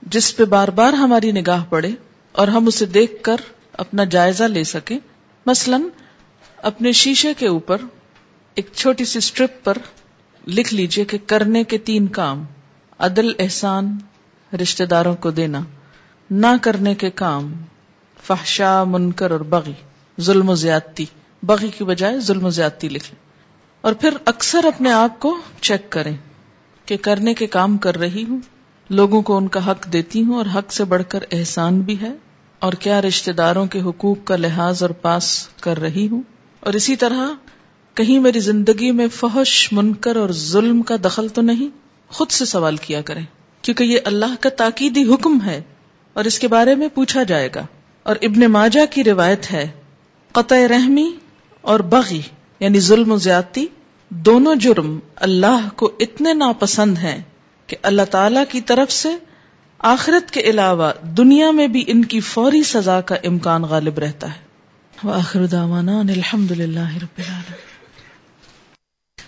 جس 0.01 0.37
پہ 0.37 0.45
بار 0.45 0.67
بار 0.67 0.93
ہماری 0.93 1.31
نگاہ 1.31 1.63
پڑے 1.69 1.89
اور 2.31 2.47
ہم 2.47 2.67
اسے 2.67 2.85
دیکھ 2.85 3.23
کر 3.23 3.35
اپنا 3.81 4.03
جائزہ 4.03 4.43
لے 4.43 4.63
سکیں۔ 4.63 4.99
مثلا 5.45 5.77
اپنے 6.57 6.91
شیشے 6.91 7.33
کے 7.33 7.47
اوپر 7.47 7.77
ایک 8.55 8.69
چھوٹی 8.73 9.05
سی 9.05 9.17
اسٹرپ 9.17 9.63
پر 9.63 9.77
لکھ 10.47 10.73
لیجیے 10.73 11.05
کہ 11.05 11.17
کرنے 11.25 11.63
کے 11.63 11.77
تین 11.77 12.07
کام، 12.07 12.43
عدل، 12.99 13.31
احسان، 13.39 13.97
رشتہ 14.61 14.83
داروں 14.83 15.15
کو 15.15 15.31
دینا۔ 15.31 15.61
نہ 16.31 16.47
کرنے 16.61 16.95
کے 16.95 17.09
کام، 17.09 17.53
فحشا، 18.23 18.83
منکر 18.83 19.31
اور 19.31 19.39
بغی، 19.39 19.73
ظلم 20.21 20.49
و 20.49 20.55
زیادتی۔ 20.55 21.05
بغی 21.43 21.69
کی 21.77 21.83
بجائے 21.83 22.19
ظلم 22.19 22.45
و 22.45 22.49
زیادتی 22.49 22.89
لکھ 22.89 23.11
لیں۔ 23.13 23.29
اور 23.81 23.93
پھر 23.93 24.09
اکثر 24.25 24.65
اپنے 24.65 24.91
آپ 24.91 25.19
کو 25.19 25.37
چیک 25.61 25.89
کریں 25.89 26.17
کہ 26.85 26.97
کرنے 27.01 27.33
کے 27.33 27.47
کام 27.47 27.77
کر 27.77 27.97
رہی 27.97 28.25
ہوں، 28.29 28.39
لوگوں 28.89 29.21
کو 29.21 29.37
ان 29.37 29.47
کا 29.47 29.71
حق 29.71 29.93
دیتی 29.93 30.23
ہوں 30.23 30.35
اور 30.35 30.45
حق 30.55 30.73
سے 30.73 30.83
بڑھ 30.83 31.03
کر 31.09 31.19
احسان 31.31 31.81
بھی 31.81 32.01
ہے۔ 32.01 32.11
اور 32.61 32.73
کیا 32.73 33.01
رشتے 33.01 33.31
داروں 33.31 33.65
کے 33.65 33.81
حقوق 33.81 34.17
کا 34.23 34.35
لحاظ 34.35 34.81
اور 34.81 34.89
پاس 34.89 35.47
کر 35.61 35.79
رہی 35.79 36.07
ہوں؟ 36.07 36.21
اور 36.59 36.73
اسی 36.73 36.95
طرح، 36.95 37.29
کہیں 37.93 38.19
میری 38.19 38.39
زندگی 38.39 38.91
میں 38.91 39.07
فحش، 39.07 39.73
منکر 39.73 40.15
اور 40.15 40.29
ظلم 40.29 40.81
کا 40.81 40.95
دخل 41.05 41.27
تو 41.27 41.41
نہیں؟ 41.41 41.77
خود 42.07 42.29
سے 42.29 42.45
سوال 42.45 42.77
کیا 42.77 43.01
کریں، 43.01 43.25
کیونکہ 43.61 43.83
یہ 43.83 43.99
اللہ 44.05 44.35
کا 44.39 44.49
تاکیدی 44.49 45.03
حکم 45.13 45.37
ہے 45.45 45.61
اور 46.13 46.25
اس 46.25 46.39
کے 46.39 46.47
بارے 46.47 46.75
میں 46.75 46.87
پوچھا 46.87 47.23
جائے 47.23 47.49
گا۔ 47.55 47.65
اور 48.03 48.15
ابن 48.21 48.51
ماجہ 48.51 48.85
کی 48.89 49.03
روایت 49.03 49.51
ہے، 49.51 49.71
قطع 50.31 50.55
رحمی 50.55 51.11
اور 51.61 51.79
بغی 51.79 52.21
یعنی 52.59 52.79
ظلم 52.79 53.11
و 53.11 53.17
زیادتی، 53.17 53.65
دونوں 54.09 54.55
جرم 54.55 54.99
اللہ 55.15 55.69
کو 55.75 55.91
اتنے 55.99 56.33
ناپسند 56.33 56.97
ہیں 56.97 57.21
کہ 57.67 57.77
اللہ 57.83 58.01
تعالی 58.01 58.39
کی 58.49 58.61
طرف 58.61 58.91
سے 58.91 59.09
آخرت 59.83 60.31
کے 60.31 60.39
علاوہ 60.39 60.91
دنیا 61.03 61.51
میں 61.51 61.67
بھی 61.67 61.83
ان 61.87 62.05
کی 62.05 62.19
فوری 62.19 62.63
سزا 62.63 63.01
کا 63.01 63.15
امکان 63.15 63.61
غالب 63.61 63.99
رہتا 63.99 64.27
ہے۔ 64.27 64.39
وآخر 65.03 65.45
دعوانا 65.45 66.01
الحمد 66.09 66.51
للہ 66.51 66.79
رب 66.79 67.17
العالمين 67.17 67.71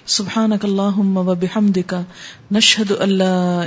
سبحانك 0.05 0.65
اللهم 0.65 1.17
وبحمدك 1.17 1.93
نشهد 2.51 2.91
ان 2.99 3.09
لا 3.09 3.63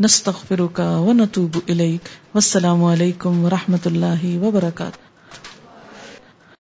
نستغفرك 0.00 0.80
ونتوب 0.80 1.58
والسلام 2.34 2.84
اللہ 3.86 4.42
وبرکاتہ۔ 4.42 5.13